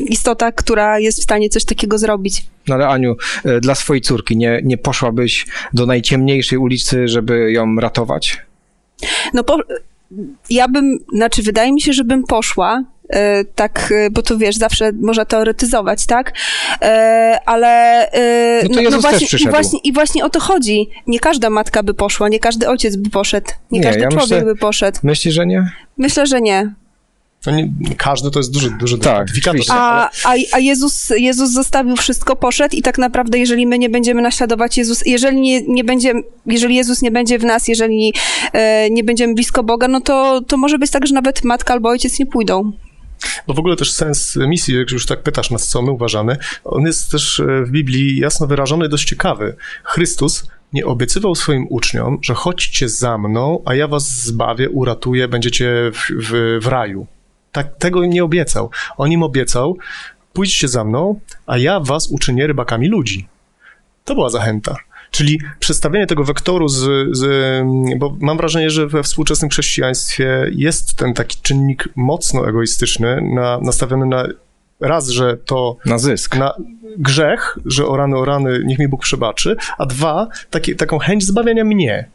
istota, 0.00 0.52
która 0.52 0.98
jest 0.98 1.20
w 1.20 1.22
stanie 1.22 1.48
coś 1.48 1.64
takiego 1.64 1.98
zrobić. 1.98 2.46
No 2.68 2.74
ale 2.74 2.88
Aniu, 2.88 3.16
e, 3.44 3.60
dla 3.60 3.74
swojej 3.74 4.00
córki 4.00 4.36
nie, 4.36 4.60
nie 4.64 4.78
poszłabyś 4.78 5.46
do 5.72 5.86
najciemniejszej 5.86 6.58
ulicy, 6.58 7.08
żeby 7.08 7.52
ją 7.52 7.76
ratować? 7.76 8.38
No 9.34 9.44
po, 9.44 9.58
ja 10.50 10.68
bym, 10.68 10.98
znaczy 11.12 11.42
wydaje 11.42 11.72
mi 11.72 11.80
się, 11.80 11.92
że 11.92 12.04
bym 12.04 12.24
poszła, 12.24 12.84
e, 13.08 13.44
tak, 13.44 13.92
e, 13.96 14.10
bo 14.10 14.22
to 14.22 14.38
wiesz, 14.38 14.56
zawsze 14.56 14.92
można 14.92 15.24
teoretyzować, 15.24 16.06
tak? 16.06 16.32
ale 17.46 18.08
no, 18.62 18.74
to 18.74 18.80
Jezus 18.80 18.94
no 18.94 19.00
właśnie, 19.00 19.28
też 19.28 19.42
i 19.42 19.48
właśnie, 19.48 19.78
i 19.84 19.92
właśnie 19.92 20.24
o 20.24 20.30
to 20.30 20.40
chodzi. 20.40 20.88
Nie 21.06 21.20
każda 21.20 21.50
matka 21.50 21.82
by 21.82 21.94
poszła, 21.94 22.28
nie 22.28 22.38
każdy 22.38 22.68
ojciec 22.68 22.96
by 22.96 23.10
poszedł, 23.10 23.50
nie, 23.70 23.80
nie 23.80 23.86
każdy 23.86 24.00
ja 24.00 24.08
człowiek 24.08 24.30
myślę, 24.30 24.44
by 24.44 24.56
poszedł. 24.56 24.98
Myślisz, 25.02 25.34
że 25.34 25.46
nie? 25.46 25.70
Myślę, 25.98 26.26
że 26.26 26.40
nie. 26.40 26.74
No 27.46 27.52
nie, 27.52 27.70
każdy 27.96 28.30
to 28.30 28.38
jest 28.38 28.52
duży, 28.52 28.70
duży 28.70 28.98
tak, 28.98 29.28
a, 29.70 30.10
a, 30.24 30.34
a 30.52 30.58
Jezus, 30.58 31.10
Jezus 31.16 31.50
zostawił 31.50 31.96
wszystko, 31.96 32.36
poszedł 32.36 32.76
i 32.76 32.82
tak 32.82 32.98
naprawdę, 32.98 33.38
jeżeli 33.38 33.66
my 33.66 33.78
nie 33.78 33.90
będziemy 33.90 34.22
naśladować 34.22 34.78
Jezus, 34.78 35.06
jeżeli 35.06 35.40
nie, 35.40 35.62
nie 35.62 35.84
będzie, 35.84 36.12
jeżeli 36.46 36.74
Jezus 36.74 37.02
nie 37.02 37.10
będzie 37.10 37.38
w 37.38 37.44
nas, 37.44 37.68
jeżeli 37.68 38.14
e, 38.52 38.90
nie 38.90 39.04
będziemy 39.04 39.34
blisko 39.34 39.62
Boga, 39.62 39.88
no 39.88 40.00
to, 40.00 40.40
to 40.46 40.56
może 40.56 40.78
być 40.78 40.90
tak, 40.90 41.06
że 41.06 41.14
nawet 41.14 41.44
matka 41.44 41.74
albo 41.74 41.88
ojciec 41.88 42.18
nie 42.18 42.26
pójdą. 42.26 42.72
Bo 43.46 43.54
w 43.54 43.58
ogóle 43.58 43.76
też 43.76 43.92
sens 43.92 44.36
misji, 44.36 44.74
jak 44.74 44.90
już 44.90 45.06
tak 45.06 45.22
pytasz 45.22 45.50
nas, 45.50 45.68
co 45.68 45.82
my 45.82 45.90
uważamy, 45.90 46.36
on 46.64 46.86
jest 46.86 47.10
też 47.10 47.40
e, 47.40 47.64
w 47.64 47.70
Biblii 47.70 48.18
jasno 48.18 48.46
wyrażony, 48.46 48.88
dość 48.88 49.08
ciekawy. 49.08 49.56
Chrystus 49.84 50.46
nie 50.72 50.86
obiecywał 50.86 51.34
swoim 51.34 51.66
uczniom, 51.70 52.18
że 52.22 52.34
chodźcie 52.34 52.88
za 52.88 53.18
mną, 53.18 53.62
a 53.64 53.74
ja 53.74 53.88
was 53.88 54.24
zbawię, 54.24 54.70
uratuję, 54.70 55.28
będziecie 55.28 55.90
w, 55.92 56.26
w, 56.28 56.58
w 56.62 56.66
raju. 56.66 57.06
Tak, 57.52 57.76
tego 57.78 58.02
im 58.02 58.10
nie 58.10 58.24
obiecał. 58.24 58.70
On 58.96 59.12
im 59.12 59.22
obiecał, 59.22 59.76
pójdźcie 60.32 60.68
za 60.68 60.84
mną, 60.84 61.20
a 61.46 61.58
ja 61.58 61.80
was 61.80 62.10
uczynię 62.10 62.46
rybakami 62.46 62.88
ludzi. 62.88 63.28
To 64.04 64.14
była 64.14 64.30
zachęta. 64.30 64.76
Czyli 65.10 65.40
przedstawienie 65.58 66.06
tego 66.06 66.24
wektoru 66.24 66.68
z, 66.68 67.16
z, 67.16 67.26
bo 67.98 68.16
mam 68.20 68.36
wrażenie, 68.36 68.70
że 68.70 68.86
we 68.86 69.02
współczesnym 69.02 69.50
chrześcijaństwie 69.50 70.50
jest 70.52 70.94
ten 70.94 71.14
taki 71.14 71.38
czynnik 71.42 71.88
mocno 71.96 72.48
egoistyczny, 72.48 73.20
na, 73.34 73.58
nastawiony 73.58 74.06
na 74.06 74.26
raz, 74.80 75.08
że 75.08 75.36
to... 75.36 75.76
Na 75.84 75.98
zysk. 75.98 76.36
Na 76.36 76.54
grzech, 76.98 77.58
że 77.66 77.86
o 77.86 77.96
rany, 77.96 78.16
o 78.16 78.24
rany, 78.24 78.62
niech 78.66 78.78
mi 78.78 78.88
Bóg 78.88 79.02
przebaczy, 79.02 79.56
a 79.78 79.86
dwa, 79.86 80.28
taki, 80.50 80.76
taką 80.76 80.98
chęć 80.98 81.24
zbawiania 81.24 81.64
mnie 81.64 82.08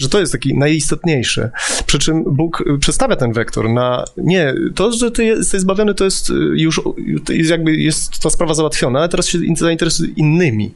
że 0.00 0.08
to 0.08 0.20
jest 0.20 0.32
taki 0.32 0.58
najistotniejszy. 0.58 1.50
Przy 1.86 1.98
czym 1.98 2.24
Bóg 2.24 2.64
przedstawia 2.80 3.16
ten 3.16 3.32
wektor 3.32 3.70
na 3.70 4.04
nie, 4.16 4.54
to, 4.74 4.92
że 4.92 5.10
ty 5.10 5.24
jesteś 5.24 5.60
zbawiony, 5.60 5.94
to 5.94 6.04
jest 6.04 6.32
już 6.54 6.80
jest 7.28 7.50
jakby 7.50 7.76
jest 7.76 8.18
ta 8.18 8.30
sprawa 8.30 8.54
załatwiona, 8.54 8.98
ale 8.98 9.08
teraz 9.08 9.28
się 9.28 9.38
zainteresuj 9.56 10.12
innymi. 10.16 10.74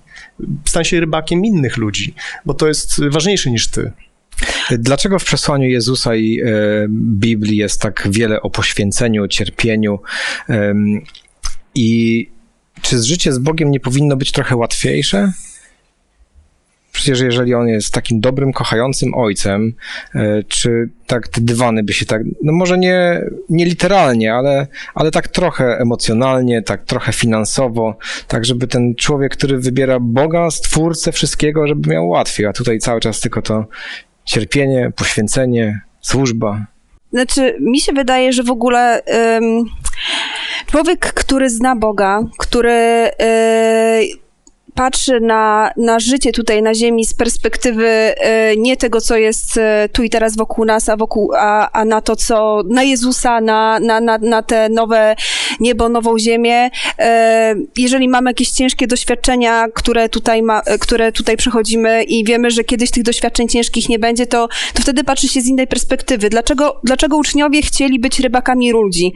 Stań 0.65 0.85
się 0.85 1.01
rybakiem 1.01 1.45
innych 1.45 1.77
ludzi, 1.77 2.15
bo 2.47 2.55
to 2.55 2.69
jest 2.69 3.01
ważniejsze 3.11 3.51
niż 3.51 3.69
ty. 3.69 3.93
Dlaczego 4.71 5.19
w 5.19 5.25
przesłaniu 5.25 5.69
Jezusa 5.69 6.17
i 6.17 6.41
e, 6.41 6.47
Biblii 6.91 7.57
jest 7.57 7.81
tak 7.81 8.09
wiele 8.11 8.43
o 8.43 8.51
poświęceniu, 8.51 9.29
cierpieniu 9.29 10.01
e, 10.49 10.75
i 11.75 12.29
czy 12.83 13.03
życie 13.03 13.33
z 13.33 13.39
Bogiem 13.39 13.71
nie 13.71 13.81
powinno 13.81 14.17
być 14.17 14.33
trochę 14.33 14.57
łatwiejsze? 14.57 15.33
Przecież 16.95 17.21
jeżeli 17.21 17.55
on 17.55 17.69
jest 17.69 17.95
takim 17.95 18.21
dobrym, 18.21 18.53
kochającym 18.53 19.15
ojcem, 19.15 19.73
e, 20.15 20.43
czy 20.49 20.89
tak 21.07 21.29
te 21.29 21.41
dywany 21.41 21.83
by 21.83 21.93
się 21.93 22.07
tak, 22.07 22.23
no 22.43 22.53
może 22.53 22.79
nie, 22.79 23.21
nie 23.51 23.65
literalnie, 23.65 24.35
ale, 24.35 24.67
ale 24.95 25.11
tak 25.11 25.29
trochę 25.29 25.79
emocjonalnie, 25.79 26.63
tak 26.63 26.85
trochę 26.85 27.13
finansowo, 27.13 27.97
tak 28.29 28.45
żeby 28.45 28.67
ten 28.67 28.95
człowiek, 28.95 29.33
który 29.33 29.59
wybiera 29.59 29.99
Boga, 30.01 30.51
Stwórcę 30.51 31.13
wszystkiego, 31.13 31.67
żeby 31.67 31.91
miał 31.91 32.09
łatwiej, 32.09 32.47
a 32.47 32.53
tutaj 32.53 32.79
cały 32.79 33.01
czas 33.01 33.21
tylko 33.21 33.43
to 33.43 33.67
cierpienie, 34.25 34.93
poświęcenie, 34.97 35.81
służba. 36.01 36.67
Znaczy, 37.13 37.57
mi 37.61 37.81
się 37.81 37.93
wydaje, 37.93 38.33
że 38.33 38.43
w 38.43 38.51
ogóle 38.51 39.03
człowiek, 40.67 41.01
który 41.01 41.51
zna 41.51 41.77
Boga, 41.77 42.21
który... 42.39 43.11
Yy 43.21 44.24
patrzy 44.75 45.21
na, 45.21 45.71
na 45.77 45.99
życie 45.99 46.33
tutaj 46.33 46.63
na 46.63 46.75
Ziemi 46.75 47.05
z 47.05 47.15
perspektywy 47.15 47.87
e, 47.89 48.57
nie 48.57 48.77
tego, 48.77 49.01
co 49.01 49.17
jest 49.17 49.57
e, 49.57 49.89
tu 49.93 50.03
i 50.03 50.11
teraz 50.11 50.37
wokół 50.37 50.65
nas, 50.65 50.89
a, 50.89 50.97
wokół, 50.97 51.33
a, 51.37 51.71
a 51.73 51.85
na 51.85 52.01
to, 52.01 52.17
co 52.17 52.63
na 52.69 52.83
Jezusa, 52.83 53.41
na, 53.41 53.81
na, 53.81 54.01
na, 54.01 54.19
na 54.19 54.43
te 54.43 54.69
nowe 54.69 55.17
niebo, 55.61 55.89
nową 55.89 56.19
ziemię. 56.19 56.71
E, 56.99 57.55
jeżeli 57.77 58.09
mamy 58.09 58.31
jakieś 58.31 58.51
ciężkie 58.51 58.87
doświadczenia, 58.87 59.67
które 59.75 60.09
tutaj, 60.09 60.43
ma, 60.43 60.63
które 60.81 61.13
tutaj 61.13 61.37
przechodzimy 61.37 62.05
i 62.05 62.25
wiemy, 62.25 62.51
że 62.51 62.65
kiedyś 62.65 62.91
tych 62.91 63.03
doświadczeń 63.03 63.49
ciężkich 63.49 63.89
nie 63.89 63.99
będzie, 63.99 64.27
to, 64.27 64.49
to 64.75 64.83
wtedy 64.83 65.05
patrzy 65.05 65.29
się 65.29 65.41
z 65.41 65.47
innej 65.47 65.67
perspektywy. 65.67 66.31
Dlaczego, 66.31 66.81
dlaczego 66.85 67.17
uczniowie 67.17 67.63
chcieli 67.63 67.99
być 67.99 68.21
rybakami 68.21 68.73
ludzi? 68.73 69.13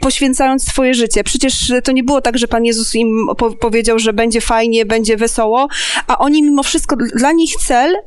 Poświęcając 0.00 0.64
swoje 0.64 0.94
życie. 0.94 1.24
Przecież 1.24 1.72
to 1.84 1.92
nie 1.92 2.04
było 2.04 2.20
tak, 2.20 2.38
że 2.38 2.48
Pan 2.48 2.64
Jezus 2.64 2.94
im 2.94 3.26
po 3.38 3.50
powiedział, 3.50 3.98
że 3.98 4.12
będzie 4.12 4.40
fajnie, 4.40 4.86
będzie 4.86 5.16
wesoło, 5.16 5.68
a 6.06 6.18
oni 6.18 6.42
mimo 6.42 6.62
wszystko, 6.62 6.96
dla 6.96 7.32
nich 7.32 7.56
cel 7.56 7.94
y, 7.94 7.98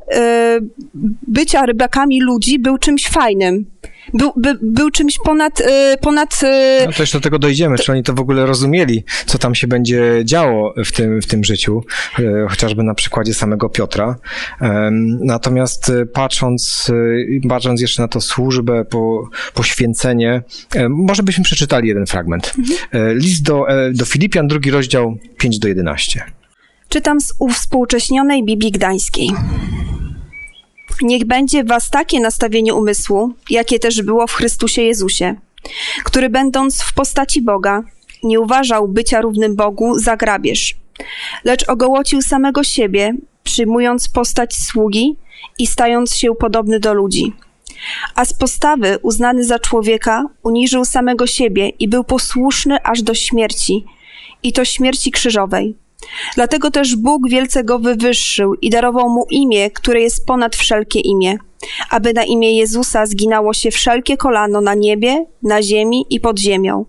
bycia 1.22 1.66
rybakami 1.66 2.20
ludzi 2.20 2.58
był 2.58 2.78
czymś 2.78 3.08
fajnym. 3.08 3.66
Był, 4.14 4.32
by, 4.36 4.58
był 4.62 4.90
czymś 4.90 5.18
ponad... 5.24 5.60
Y, 5.60 5.64
ponad 6.00 6.42
y... 6.42 6.86
No 6.86 6.92
to 6.92 7.02
jeszcze 7.02 7.18
do 7.18 7.22
tego 7.22 7.38
dojdziemy, 7.38 7.78
czy 7.78 7.92
oni 7.92 8.02
to 8.02 8.14
w 8.14 8.20
ogóle 8.20 8.46
rozumieli, 8.46 9.04
co 9.26 9.38
tam 9.38 9.54
się 9.54 9.66
będzie 9.66 10.22
działo 10.24 10.74
w 10.84 10.92
tym, 10.92 11.22
w 11.22 11.26
tym 11.26 11.44
życiu, 11.44 11.84
y, 12.18 12.46
chociażby 12.48 12.82
na 12.82 12.94
przykładzie 12.94 13.34
samego 13.34 13.68
Piotra. 13.68 14.18
Natomiast 15.20 15.92
patrząc, 16.12 16.90
patrząc 17.48 17.80
jeszcze 17.80 18.02
na 18.02 18.08
to 18.08 18.20
służbę, 18.20 18.84
po, 18.84 19.28
poświęcenie, 19.54 20.42
może 20.88 21.22
byśmy 21.22 21.44
przeczytali 21.44 21.88
jeden 21.88 22.06
fragment. 22.06 22.52
Mhm. 22.58 23.18
List 23.18 23.42
do, 23.42 23.66
do 23.92 24.04
Filipian, 24.04 24.48
drugi 24.48 24.70
rozdział 24.70 25.18
5 25.38 25.58
do 25.58 25.68
11. 25.68 26.24
Czytam 26.88 27.20
z 27.20 27.34
uwspółcześnionej 27.38 28.44
Biblii 28.44 28.72
Gdańskiej. 28.72 29.30
Niech 31.02 31.24
będzie 31.24 31.64
was 31.64 31.90
takie 31.90 32.20
nastawienie 32.20 32.74
umysłu, 32.74 33.32
jakie 33.50 33.78
też 33.78 34.02
było 34.02 34.26
w 34.26 34.32
Chrystusie 34.32 34.82
Jezusie, 34.82 35.34
który 36.04 36.28
będąc 36.28 36.82
w 36.82 36.94
postaci 36.94 37.42
Boga, 37.42 37.82
nie 38.22 38.40
uważał 38.40 38.88
bycia 38.88 39.20
równym 39.20 39.56
Bogu 39.56 39.98
za 39.98 40.16
grabież, 40.16 40.76
lecz 41.44 41.68
ogołocił 41.68 42.22
samego 42.22 42.64
siebie, 42.64 43.14
przyjmując 43.44 44.08
postać 44.08 44.54
sługi 44.54 45.16
i 45.58 45.66
stając 45.66 46.16
się 46.16 46.34
podobny 46.34 46.80
do 46.80 46.94
ludzi. 46.94 47.32
A 48.14 48.24
z 48.24 48.32
postawy 48.32 48.98
uznany 49.02 49.44
za 49.44 49.58
człowieka 49.58 50.24
uniżył 50.42 50.84
samego 50.84 51.26
siebie 51.26 51.68
i 51.68 51.88
był 51.88 52.04
posłuszny 52.04 52.82
aż 52.82 53.02
do 53.02 53.14
śmierci, 53.14 53.84
i 54.42 54.52
to 54.52 54.64
śmierci 54.64 55.10
krzyżowej. 55.10 55.74
Dlatego 56.34 56.70
też 56.70 56.96
Bóg 56.96 57.28
wielce 57.28 57.64
go 57.64 57.78
wywyższył 57.78 58.54
i 58.54 58.70
darował 58.70 59.08
mu 59.08 59.26
imię, 59.30 59.70
które 59.70 60.00
jest 60.00 60.26
ponad 60.26 60.56
wszelkie 60.56 61.00
imię, 61.00 61.36
aby 61.90 62.12
na 62.12 62.24
imię 62.24 62.56
Jezusa 62.56 63.06
zginało 63.06 63.54
się 63.54 63.70
wszelkie 63.70 64.16
kolano 64.16 64.60
na 64.60 64.74
niebie, 64.74 65.26
na 65.42 65.62
ziemi 65.62 66.06
i 66.10 66.20
pod 66.20 66.38
ziemią. 66.38 66.84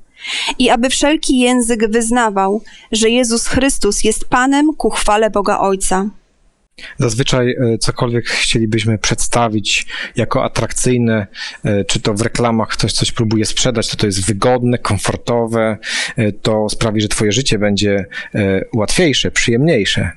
I 0.59 0.69
aby 0.69 0.89
wszelki 0.89 1.39
język 1.39 1.91
wyznawał, 1.91 2.61
że 2.91 3.09
Jezus 3.09 3.47
Chrystus 3.47 4.03
jest 4.03 4.25
Panem 4.25 4.73
ku 4.77 4.89
chwale 4.89 5.29
Boga 5.29 5.59
Ojca. 5.59 6.09
Zazwyczaj 6.97 7.51
e, 7.51 7.77
cokolwiek 7.77 8.25
chcielibyśmy 8.25 8.97
przedstawić 8.97 9.85
jako 10.15 10.43
atrakcyjne, 10.43 11.27
e, 11.63 11.85
czy 11.85 11.99
to 11.99 12.13
w 12.13 12.21
reklamach 12.21 12.69
ktoś 12.69 12.93
coś 12.93 13.11
próbuje 13.11 13.45
sprzedać, 13.45 13.87
to 13.87 13.97
to 13.97 14.05
jest 14.05 14.25
wygodne, 14.25 14.77
komfortowe, 14.77 15.77
e, 16.17 16.31
to 16.31 16.69
sprawi, 16.69 17.01
że 17.01 17.07
twoje 17.07 17.31
życie 17.31 17.59
będzie 17.59 18.05
łatwiejsze, 18.73 19.31
przyjemniejsze. 19.31 20.11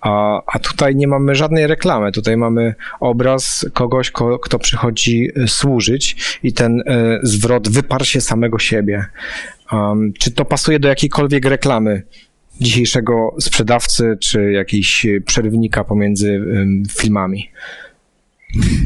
A, 0.00 0.42
a 0.46 0.58
tutaj 0.58 0.96
nie 0.96 1.08
mamy 1.08 1.34
żadnej 1.34 1.66
reklamy. 1.66 2.12
Tutaj 2.12 2.36
mamy 2.36 2.74
obraz 3.00 3.66
kogoś, 3.72 4.10
ko, 4.10 4.38
kto 4.38 4.58
przychodzi 4.58 5.30
służyć 5.46 6.16
i 6.42 6.52
ten 6.52 6.82
zwrot 7.22 7.68
wyparł 7.68 8.04
się 8.04 8.20
samego 8.20 8.58
siebie. 8.58 9.04
Um, 9.72 10.12
czy 10.18 10.30
to 10.30 10.44
pasuje 10.44 10.80
do 10.80 10.88
jakiejkolwiek 10.88 11.44
reklamy? 11.44 12.02
Dzisiejszego 12.60 13.34
sprzedawcy 13.40 14.16
czy 14.20 14.52
jakiejś 14.52 15.06
przerywnika 15.26 15.84
pomiędzy 15.84 16.40
filmami. 16.98 17.50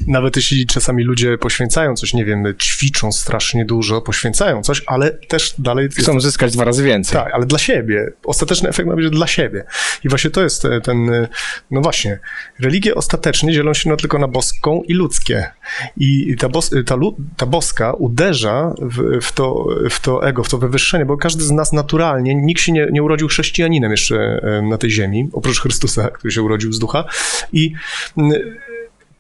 Nawet 0.07 0.37
jeśli 0.37 0.67
czasami 0.67 1.05
ludzie 1.05 1.39
poświęcają 1.39 1.97
coś, 1.97 2.15
nie 2.15 2.25
wiem, 2.25 2.55
ćwiczą 2.63 3.13
strasznie 3.13 3.65
dużo, 3.65 4.01
poświęcają 4.01 4.63
coś, 4.63 4.83
ale 4.87 5.11
też 5.11 5.55
dalej... 5.59 5.89
Chcą 5.89 6.15
jest... 6.15 6.27
zyskać 6.27 6.53
dwa 6.53 6.65
razy 6.65 6.85
więcej. 6.85 7.21
Tak, 7.21 7.35
ale 7.35 7.47
dla 7.47 7.59
siebie. 7.59 8.13
Ostateczny 8.25 8.69
efekt 8.69 8.89
ma 8.89 8.97
być 8.97 9.11
dla 9.11 9.27
siebie. 9.27 9.65
I 10.05 10.09
właśnie 10.09 10.31
to 10.31 10.43
jest 10.43 10.67
ten, 10.83 11.11
no 11.71 11.81
właśnie, 11.81 12.19
religie 12.61 12.95
ostatecznie 12.95 13.53
dzielą 13.53 13.75
się 13.75 13.91
no 13.91 13.97
tylko 13.97 14.19
na 14.19 14.29
boską 14.29 14.83
i 14.83 14.95
ludzkie. 14.95 15.51
I 15.97 16.37
ta, 16.37 16.49
bos, 16.49 16.71
ta, 16.87 16.97
ta 17.37 17.47
boska 17.47 17.93
uderza 17.93 18.75
w, 18.79 19.21
w, 19.27 19.33
to, 19.33 19.67
w 19.91 20.01
to 20.01 20.27
ego, 20.29 20.45
w 20.45 20.49
to 20.49 20.59
wywyższenie, 20.59 21.05
bo 21.05 21.17
każdy 21.17 21.45
z 21.45 21.51
nas 21.51 21.73
naturalnie, 21.73 22.35
nikt 22.35 22.61
się 22.61 22.73
nie, 22.73 22.87
nie 22.93 23.03
urodził 23.03 23.29
chrześcijaninem 23.29 23.91
jeszcze 23.91 24.41
na 24.71 24.79
tej 24.79 24.91
ziemi, 24.91 25.29
oprócz 25.33 25.61
Chrystusa, 25.61 26.09
który 26.09 26.33
się 26.33 26.43
urodził 26.43 26.73
z 26.73 26.79
ducha. 26.79 27.05
I 27.53 27.73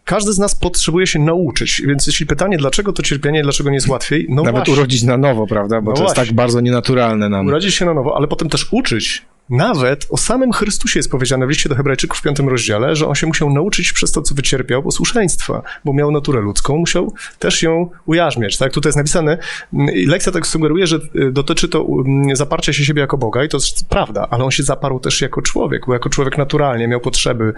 każdy 0.05 0.33
z 0.33 0.39
nas 0.39 0.55
potrzebuje 0.55 1.07
się 1.07 1.19
nauczyć, 1.19 1.83
więc 1.87 2.07
jeśli 2.07 2.27
pytanie, 2.27 2.57
dlaczego 2.59 2.93
to 2.93 3.03
cierpienie, 3.03 3.43
dlaczego 3.43 3.71
nie 3.71 3.75
jest 3.77 3.89
łatwiej, 3.89 4.27
no 4.29 4.43
Nawet 4.43 4.57
właśnie. 4.59 4.75
urodzić 4.75 5.03
na 5.03 5.17
nowo, 5.17 5.47
prawda, 5.47 5.81
bo 5.81 5.91
no 5.91 5.97
to 5.97 6.03
właśnie. 6.03 6.21
jest 6.21 6.29
tak 6.29 6.37
bardzo 6.37 6.61
nienaturalne 6.61 7.29
nam. 7.29 7.47
Urodzić 7.47 7.75
się 7.75 7.85
na 7.85 7.95
nowo, 7.95 8.17
ale 8.17 8.29
potem 8.29 8.49
też 8.49 8.69
uczyć 8.73 9.23
nawet 9.53 10.07
o 10.11 10.17
samym 10.17 10.53
Chrystusie 10.53 10.99
jest 10.99 11.11
powiedziane 11.11 11.47
w 11.47 11.49
liście 11.49 11.69
do 11.69 11.75
Hebrajczyków 11.75 12.19
w 12.19 12.23
piątym 12.23 12.49
rozdziale, 12.49 12.97
że 12.97 13.07
on 13.09 13.15
się 13.15 13.27
musiał 13.27 13.51
nauczyć 13.51 13.93
przez 13.93 14.13
to, 14.13 14.23
co 14.23 14.35
wycierpiał, 14.35 14.83
posłuszeństwa, 14.83 15.63
bo 15.85 15.93
miał 15.93 16.11
naturę 16.11 16.41
ludzką, 16.41 16.77
musiał 16.77 17.15
też 17.39 17.63
ją 17.63 17.91
ujarzmiać. 18.07 18.59
Tak? 18.59 18.73
Tutaj 18.73 18.89
jest 18.89 18.97
napisane, 18.97 19.39
lekcja 20.07 20.33
tak 20.33 20.47
sugeruje, 20.47 20.87
że 20.87 20.97
y, 20.97 21.33
dotyczy 21.33 21.69
to 21.69 21.87
mm, 22.07 22.37
zaparcia 22.37 22.73
się 22.73 22.85
siebie 22.85 23.01
jako 23.01 23.19
Boga 23.19 23.45
i 23.45 23.49
to 23.49 23.57
jest 23.57 23.89
prawda, 23.89 24.29
ale 24.31 24.45
on 24.45 24.51
się 24.51 24.63
zaparł 24.63 25.01
też 25.01 25.21
jako 25.21 25.43
człowiek, 25.43 25.87
bo 25.87 25.93
jako 25.93 26.09
człowiek 26.09 26.39
naturalnie 26.39 26.89
miał 26.89 27.01
potrzeby 27.01 27.53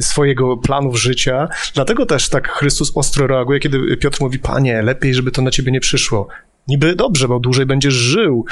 swojego 0.00 0.56
planów 0.56 1.00
życia, 1.00 1.48
dlatego 1.74 2.06
też 2.06 2.28
tak 2.28 2.48
Chrystus 2.48 2.92
ostro 2.94 3.26
reaguje, 3.26 3.60
kiedy 3.60 3.96
Piotr 3.96 4.20
mówi, 4.20 4.38
panie, 4.38 4.82
lepiej, 4.82 5.14
żeby 5.14 5.30
to 5.30 5.42
na 5.42 5.50
ciebie 5.50 5.72
nie 5.72 5.80
przyszło. 5.80 6.28
Niby 6.68 6.96
dobrze, 6.96 7.28
bo 7.28 7.40
dłużej 7.40 7.66
będziesz 7.66 7.94
żył, 7.94 8.44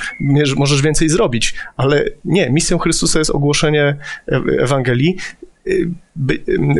możesz 0.57 0.83
więcej 0.83 1.09
zrobić, 1.09 1.55
ale 1.77 2.05
nie, 2.25 2.51
misją 2.51 2.79
Chrystusa 2.79 3.18
jest 3.18 3.31
ogłoszenie 3.31 3.97
Ewangelii, 4.59 5.16
y, 5.66 5.90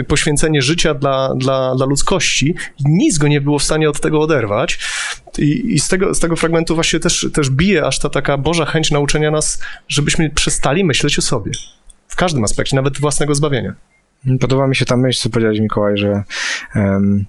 y, 0.01 0.05
poświęcenie 0.05 0.63
życia 0.63 0.95
dla, 0.95 1.35
dla, 1.35 1.75
dla 1.75 1.87
ludzkości 1.87 2.55
nic 2.85 3.19
go 3.19 3.29
nie 3.29 3.41
było 3.41 3.59
w 3.59 3.63
stanie 3.63 3.91
od 3.91 4.01
tego 4.01 4.21
oderwać. 4.21 4.79
I, 5.39 5.75
i 5.75 5.79
z, 5.79 5.89
tego, 5.89 6.15
z 6.15 6.21
tego 6.21 6.37
fragmentu 6.37 6.75
właśnie 6.75 7.01
też, 7.01 7.29
też 7.33 7.51
bije 7.51 7.87
aż 7.87 7.99
ta 7.99 8.09
taka 8.11 8.39
Boża 8.39 8.65
chęć 8.65 8.91
nauczenia 8.91 9.31
nas, 9.31 9.63
żebyśmy 9.89 10.31
przestali 10.31 10.85
myśleć 10.85 11.19
o 11.19 11.23
sobie. 11.23 11.53
W 12.09 12.17
każdym 12.17 12.45
aspekcie, 12.45 12.77
nawet 12.77 13.01
własnego 13.01 13.35
zbawienia. 13.35 13.75
Podoba 14.41 14.67
mi 14.67 14.77
się 14.77 14.85
ta 14.85 14.97
myśl, 14.97 15.21
co 15.23 15.31
powiedziałeś 15.31 15.61
Mikołaj, 15.61 15.97
że 15.97 16.23
um 16.75 17.25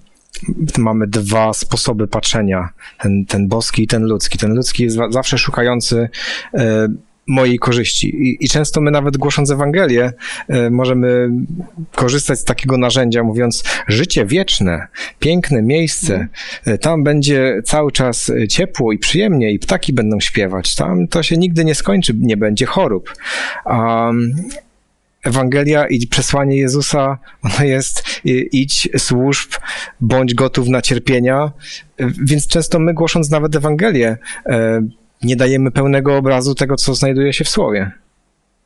mamy 0.78 1.06
dwa 1.06 1.52
sposoby 1.52 2.08
patrzenia, 2.08 2.68
ten, 2.98 3.26
ten 3.26 3.48
boski 3.48 3.82
i 3.82 3.86
ten 3.86 4.02
ludzki. 4.02 4.38
Ten 4.38 4.54
ludzki 4.54 4.82
jest 4.82 4.96
zawsze 5.10 5.38
szukający 5.38 6.08
e, 6.54 6.88
mojej 7.26 7.58
korzyści. 7.58 8.08
I, 8.08 8.44
I, 8.44 8.48
często 8.48 8.80
my 8.80 8.90
nawet 8.90 9.16
głosząc 9.16 9.50
Ewangelię 9.50 10.12
e, 10.48 10.70
możemy 10.70 11.30
korzystać 11.94 12.38
z 12.38 12.44
takiego 12.44 12.76
narzędzia, 12.76 13.22
mówiąc 13.22 13.64
życie 13.88 14.26
wieczne, 14.26 14.86
piękne 15.18 15.62
miejsce, 15.62 16.28
e, 16.64 16.78
tam 16.78 17.04
będzie 17.04 17.62
cały 17.64 17.92
czas 17.92 18.32
ciepło 18.48 18.92
i 18.92 18.98
przyjemnie 18.98 19.52
i 19.52 19.58
ptaki 19.58 19.92
będą 19.92 20.20
śpiewać, 20.20 20.74
tam 20.74 21.08
to 21.08 21.22
się 21.22 21.36
nigdy 21.36 21.64
nie 21.64 21.74
skończy, 21.74 22.14
nie 22.14 22.36
będzie 22.36 22.66
chorób. 22.66 23.14
Um, 23.66 24.34
Ewangelia 25.24 25.86
i 25.86 26.06
przesłanie 26.06 26.56
Jezusa, 26.56 27.18
ono 27.42 27.64
jest 27.64 28.02
idź, 28.52 28.88
służb, 28.98 29.50
bądź 30.00 30.34
gotów 30.34 30.68
na 30.68 30.82
cierpienia, 30.82 31.52
więc 31.98 32.46
często 32.46 32.78
my 32.78 32.94
głosząc 32.94 33.30
nawet 33.30 33.56
Ewangelię, 33.56 34.18
e, 34.46 34.82
nie 35.22 35.36
dajemy 35.36 35.70
pełnego 35.70 36.16
obrazu 36.16 36.54
tego, 36.54 36.76
co 36.76 36.94
znajduje 36.94 37.32
się 37.32 37.44
w 37.44 37.48
Słowie. 37.48 37.90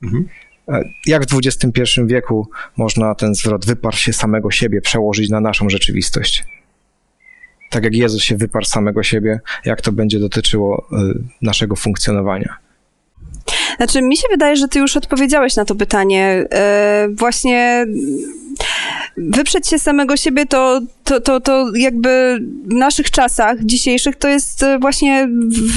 Mhm. 0.03 0.29
E, 0.69 0.85
jak 1.07 1.27
w 1.27 1.39
XXI 1.47 1.81
wieku 2.07 2.49
można 2.77 3.15
ten 3.15 3.35
zwrot 3.35 3.67
wyparł 3.67 3.97
się 3.97 4.13
samego 4.13 4.51
siebie 4.51 4.81
przełożyć 4.81 5.31
na 5.31 5.41
naszą 5.41 5.69
rzeczywistość? 5.69 6.45
Tak 7.71 7.85
jak 7.85 7.95
Jezus 7.95 8.23
się 8.23 8.37
wyparł 8.37 8.65
samego 8.65 9.03
siebie, 9.03 9.41
jak 9.65 9.81
to 9.81 9.93
będzie 9.93 10.21
dotyczyło 10.21 10.89
e, 10.93 10.97
naszego 11.43 11.77
funkcjonowania? 11.77 12.57
Znaczy, 13.77 14.03
mi 14.03 14.17
się 14.17 14.29
wydaje, 14.31 14.57
że 14.57 14.69
ty 14.69 14.79
już 14.79 14.97
odpowiedziałeś 14.97 15.57
na 15.57 15.65
to 15.65 15.75
pytanie. 15.75 16.45
E, 16.53 17.09
właśnie 17.11 17.87
wyprzeć 19.17 19.69
się 19.69 19.79
samego 19.79 20.17
siebie 20.17 20.47
to, 20.47 20.81
to, 21.05 21.21
to, 21.21 21.41
to 21.41 21.77
jakby 21.77 22.41
w 22.65 22.75
naszych 22.75 23.11
czasach 23.11 23.65
dzisiejszych 23.65 24.17
to 24.17 24.29
jest 24.29 24.65
właśnie 24.81 25.29
w, 25.29 25.71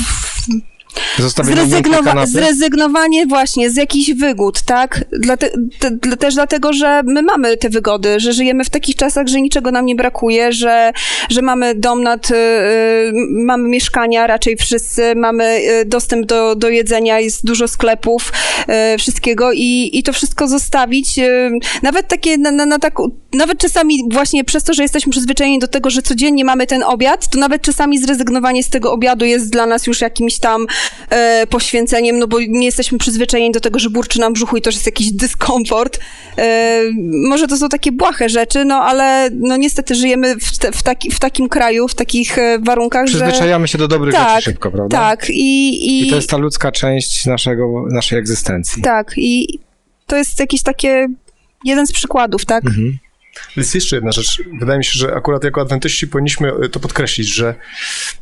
Zrezygnowa- 1.65 2.03
zrezygnowanie 2.45 3.25
właśnie 3.25 3.69
z 3.69 3.75
jakichś 3.75 4.11
wygód, 4.11 4.61
tak? 4.61 5.05
Dlate- 5.25 5.49
te- 5.79 6.17
też 6.17 6.33
dlatego, 6.35 6.73
że 6.73 7.01
my 7.05 7.21
mamy 7.21 7.57
te 7.57 7.69
wygody, 7.69 8.19
że 8.19 8.33
żyjemy 8.33 8.63
w 8.63 8.69
takich 8.69 8.95
czasach, 8.95 9.27
że 9.27 9.41
niczego 9.41 9.71
nam 9.71 9.85
nie 9.85 9.95
brakuje, 9.95 10.51
że, 10.51 10.91
że 11.29 11.41
mamy 11.41 11.75
dom 11.75 12.03
nad, 12.03 12.31
y, 12.31 12.35
y, 12.35 13.11
mamy 13.45 13.69
mieszkania 13.69 14.27
raczej 14.27 14.55
wszyscy, 14.57 15.15
mamy 15.15 15.59
y, 15.81 15.85
dostęp 15.85 16.25
do, 16.25 16.55
do 16.55 16.69
jedzenia, 16.69 17.19
jest 17.19 17.45
dużo 17.45 17.67
sklepów, 17.67 18.31
y, 18.93 18.97
wszystkiego 18.97 19.51
i, 19.53 19.89
i 19.93 20.03
to 20.03 20.13
wszystko 20.13 20.47
zostawić, 20.47 21.19
y, 21.19 21.49
nawet 21.83 22.07
takie, 22.07 22.37
na, 22.37 22.51
na, 22.51 22.65
na 22.65 22.79
tak, 22.79 22.93
nawet 23.33 23.57
czasami 23.59 24.03
właśnie 24.11 24.43
przez 24.43 24.63
to, 24.63 24.73
że 24.73 24.81
jesteśmy 24.83 25.11
przyzwyczajeni 25.11 25.59
do 25.59 25.67
tego, 25.67 25.89
że 25.89 26.01
codziennie 26.01 26.45
mamy 26.45 26.67
ten 26.67 26.83
obiad, 26.83 27.29
to 27.29 27.39
nawet 27.39 27.61
czasami 27.61 27.99
zrezygnowanie 27.99 28.63
z 28.63 28.69
tego 28.69 28.91
obiadu 28.91 29.25
jest 29.25 29.49
dla 29.49 29.65
nas 29.65 29.87
już 29.87 30.01
jakimś 30.01 30.39
tam 30.39 30.67
e, 31.09 31.47
poświęceniem, 31.47 32.19
no 32.19 32.27
bo 32.27 32.39
nie 32.39 32.65
jesteśmy 32.65 32.97
przyzwyczajeni 32.97 33.51
do 33.51 33.59
tego, 33.59 33.79
że 33.79 33.89
burczy 33.89 34.19
nam 34.19 34.33
brzuchu 34.33 34.57
i 34.57 34.61
to 34.61 34.69
jest 34.69 34.85
jakiś 34.85 35.11
dyskomfort. 35.11 35.99
E, 36.37 36.81
może 37.29 37.47
to 37.47 37.57
są 37.57 37.69
takie 37.69 37.91
błahe 37.91 38.29
rzeczy, 38.29 38.65
no 38.65 38.75
ale 38.75 39.29
no 39.33 39.57
niestety 39.57 39.95
żyjemy 39.95 40.35
w, 40.35 40.57
te, 40.57 40.71
w, 40.71 40.83
taki, 40.83 41.11
w 41.11 41.19
takim 41.19 41.49
kraju, 41.49 41.87
w 41.87 41.95
takich 41.95 42.37
e, 42.37 42.59
warunkach, 42.59 43.07
że... 43.07 43.19
Przyzwyczajamy 43.19 43.67
się 43.67 43.77
do 43.77 43.87
dobrych 43.87 44.13
Tak, 44.13 44.29
rzeczy 44.29 44.51
szybko, 44.51 44.71
prawda? 44.71 44.97
Tak, 44.97 45.29
i... 45.29 45.87
I, 45.89 46.07
I 46.07 46.09
to 46.09 46.15
jest 46.15 46.29
ta 46.29 46.37
ludzka 46.37 46.71
część 46.71 47.25
naszego, 47.25 47.85
naszej 47.91 48.19
egzystencji. 48.19 48.81
Tak, 48.81 49.13
i 49.17 49.59
to 50.07 50.15
jest 50.15 50.39
jakieś 50.39 50.63
takie... 50.63 51.07
Jeden 51.63 51.87
z 51.87 51.91
przykładów, 51.91 52.45
tak? 52.45 52.65
Mhm. 52.65 52.97
Jest 53.57 53.75
jeszcze 53.75 53.95
jedna 53.95 54.11
rzecz. 54.11 54.41
Wydaje 54.59 54.77
mi 54.77 54.85
się, 54.85 54.99
że 54.99 55.15
akurat 55.15 55.43
jako 55.43 55.61
adwentyści 55.61 56.07
powinniśmy 56.07 56.51
e, 56.53 56.69
to 56.69 56.79
podkreślić, 56.79 57.27
że 57.27 57.55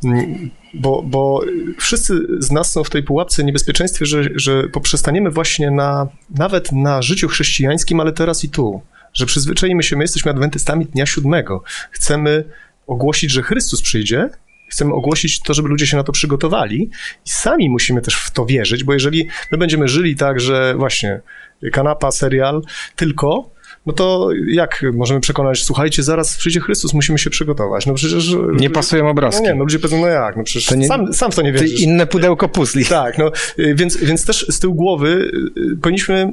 mm, 0.04 0.50
bo, 0.74 1.02
bo 1.02 1.42
wszyscy 1.78 2.26
z 2.38 2.50
nas 2.50 2.72
są 2.72 2.84
w 2.84 2.90
tej 2.90 3.02
pułapce 3.02 3.44
niebezpieczeństwie, 3.44 4.06
że, 4.06 4.22
że 4.34 4.68
poprzestaniemy 4.68 5.30
właśnie 5.30 5.70
na, 5.70 6.08
nawet 6.30 6.72
na 6.72 7.02
życiu 7.02 7.28
chrześcijańskim, 7.28 8.00
ale 8.00 8.12
teraz 8.12 8.44
i 8.44 8.48
tu. 8.48 8.82
Że 9.12 9.26
przyzwyczajimy 9.26 9.82
się, 9.82 9.96
my 9.96 10.04
jesteśmy 10.04 10.30
adwentystami 10.30 10.86
dnia 10.86 11.06
siódmego. 11.06 11.62
Chcemy 11.90 12.44
ogłosić, 12.86 13.30
że 13.30 13.42
Chrystus 13.42 13.82
przyjdzie, 13.82 14.30
chcemy 14.68 14.94
ogłosić 14.94 15.40
to, 15.40 15.54
żeby 15.54 15.68
ludzie 15.68 15.86
się 15.86 15.96
na 15.96 16.04
to 16.04 16.12
przygotowali 16.12 16.90
i 17.26 17.28
sami 17.28 17.70
musimy 17.70 18.02
też 18.02 18.14
w 18.14 18.30
to 18.30 18.46
wierzyć, 18.46 18.84
bo 18.84 18.92
jeżeli 18.92 19.28
my 19.52 19.58
będziemy 19.58 19.88
żyli 19.88 20.16
tak, 20.16 20.40
że 20.40 20.74
właśnie 20.74 21.20
kanapa, 21.72 22.10
serial, 22.10 22.62
tylko, 22.96 23.50
no 23.86 23.92
to 23.92 24.28
jak 24.48 24.82
możemy 24.92 25.20
przekonać, 25.20 25.64
słuchajcie, 25.64 26.02
zaraz 26.02 26.36
przyjdzie 26.36 26.60
Chrystus, 26.60 26.94
musimy 26.94 27.18
się 27.18 27.30
przygotować. 27.30 27.86
No 27.86 27.94
przecież... 27.94 28.36
Nie 28.52 28.70
pasują 28.70 29.04
No 29.04 29.10
obrazki. 29.10 29.42
nie, 29.42 29.54
no 29.54 29.64
ludzie 29.64 29.78
powiedzą, 29.78 30.00
no 30.00 30.06
jak, 30.06 30.36
no 30.36 30.44
przecież 30.44 30.66
To 30.68 30.74
nie- 30.74 30.86
sam, 30.88 31.14
sam 31.14 31.32
w 31.32 31.34
to 31.34 31.42
nie 31.42 31.52
wierzysz. 31.52 31.80
inne 31.80 32.06
pudełko 32.06 32.48
puzli. 32.48 32.84
Tak, 32.96 33.18
no 33.18 33.30
y, 33.58 33.74
więc, 33.74 33.96
więc 33.96 34.24
też 34.26 34.46
z 34.48 34.60
tyłu 34.60 34.74
głowy 34.74 35.30
y, 35.72 35.76
powinniśmy 35.82 36.32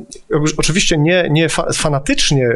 oczywiście 0.57 0.97
nie, 0.97 1.27
nie 1.31 1.49
fa 1.49 1.67
fanatycznie, 1.73 2.49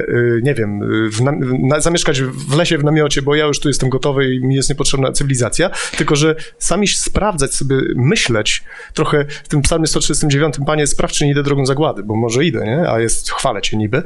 nie 0.43 0.53
wiem, 0.53 0.79
w 1.11 1.21
nam- 1.21 1.67
na, 1.67 1.79
zamieszkać 1.79 2.21
w 2.21 2.55
lesie 2.57 2.77
w 2.77 2.83
namiocie, 2.83 3.21
bo 3.21 3.35
ja 3.35 3.45
już 3.45 3.59
tu 3.59 3.67
jestem 3.67 3.89
gotowy 3.89 4.33
i 4.33 4.45
mi 4.45 4.55
jest 4.55 4.69
niepotrzebna 4.69 5.11
cywilizacja, 5.11 5.69
tylko 5.97 6.15
że 6.15 6.35
sami 6.57 6.87
sprawdzać 6.87 7.53
sobie, 7.53 7.75
myśleć 7.95 8.63
trochę 8.93 9.25
w 9.43 9.47
tym 9.47 9.61
psalmie 9.61 9.87
139, 9.87 10.55
Panie, 10.65 10.87
sprawdź, 10.87 11.17
czy 11.17 11.25
nie 11.25 11.31
idę 11.31 11.43
drogą 11.43 11.65
zagłady, 11.65 12.03
bo 12.03 12.15
może 12.15 12.45
idę, 12.45 12.65
nie? 12.65 12.89
A 12.89 12.99
jest, 12.99 13.31
chwalę 13.31 13.61
Cię 13.61 13.77
niby. 13.77 14.03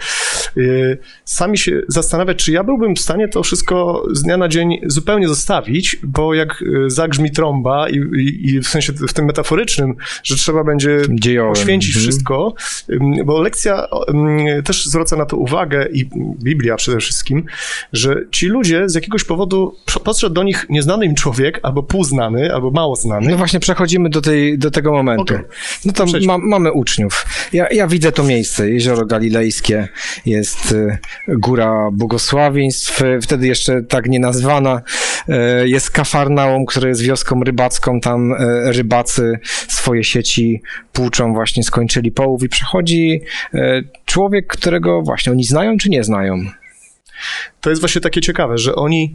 Sami 1.26 1.58
się 1.58 1.82
zastanawiać, 1.88 2.38
czy 2.38 2.52
ja 2.52 2.64
byłbym 2.64 2.96
w 2.96 3.00
stanie 3.00 3.28
to 3.28 3.44
wszystko 3.44 4.04
z 4.12 4.22
dnia 4.24 4.38
na 4.38 4.48
dzień 4.48 4.80
zupełnie 4.86 5.28
zostawić, 5.28 5.98
bo 6.04 6.34
jak 6.34 6.62
y, 6.62 6.90
zagrzmi 6.90 7.32
trąba 7.32 7.90
i, 7.90 7.96
i, 7.96 8.50
i 8.50 8.60
w 8.60 8.68
sensie 8.68 8.94
w 8.94 9.14
tym 9.14 9.26
metaforycznym, 9.26 9.96
że 10.24 10.36
trzeba 10.36 10.64
będzie 10.64 10.98
poświęcić 11.50 11.96
Mhm. 11.96 12.04
wszystko, 12.04 12.54
bo 13.26 13.42
lekcja 13.42 13.88
też 14.66 14.86
zwraca 14.86 15.16
na 15.16 15.26
to 15.26 15.38
uwagę 15.38 15.88
i 15.94 16.10
Biblia 16.44 16.76
przede 16.76 16.98
wszystkim, 16.98 17.46
że 17.94 18.16
ci 18.32 18.48
ludzie 18.48 18.90
z 18.90 18.96
jakiegoś 18.96 19.24
powodu 19.24 19.76
podszedł 20.04 20.34
do 20.36 20.44
nich 20.44 20.66
nieznany 20.70 21.06
im 21.06 21.16
człowiek, 21.16 21.60
albo 21.64 21.84
półznany, 21.84 22.54
albo 22.54 22.72
mało 22.72 22.96
znany. 22.96 23.30
No 23.30 23.38
właśnie 23.38 23.60
przechodzimy 23.60 24.10
do, 24.10 24.22
tej, 24.22 24.58
do 24.58 24.72
tego 24.72 24.92
momentu. 24.92 25.34
Okej. 25.34 25.40
No 25.86 25.94
to 25.94 26.06
ma, 26.26 26.38
mamy 26.38 26.72
uczniów. 26.72 27.26
Ja, 27.54 27.70
ja 27.70 27.88
widzę 27.88 28.12
to 28.12 28.24
miejsce, 28.24 28.70
Jezioro 28.70 29.06
Galilejskie, 29.06 29.88
jest 30.26 30.71
y, 30.72 30.98
Góra 31.28 31.90
Błogosławieństw, 31.94 33.02
y, 33.02 33.22
wtedy 33.22 33.48
jeszcze 33.48 33.84
tak 33.84 34.10
nie 34.10 34.20
nazwana. 34.20 34.82
Y, 35.30 35.70
Jest 35.70 35.92
Kafarnaum, 35.92 36.66
które 36.66 36.90
jest 36.90 37.02
wioską 37.02 37.44
rybacką, 37.44 38.00
tam 38.00 38.34
rybacy 38.66 39.40
swoje 39.68 40.04
sieci 40.04 40.62
płuczą, 40.94 41.34
właśnie 41.34 41.64
skończyli 41.64 42.12
połów 42.12 42.44
i 42.44 42.50
przychodzi 42.50 43.22
y, 43.56 43.60
człowiek, 44.06 44.48
którego 44.48 45.02
właśnie 45.02 45.32
oni 45.32 45.44
znają 45.44 45.78
czy 45.78 45.90
nie 45.90 46.04
znają. 46.04 46.36
To 47.62 47.70
jest 47.70 47.82
właśnie 47.82 48.02
takie 48.02 48.22
ciekawe, 48.22 48.58
że 48.58 48.76
oni, 48.76 49.14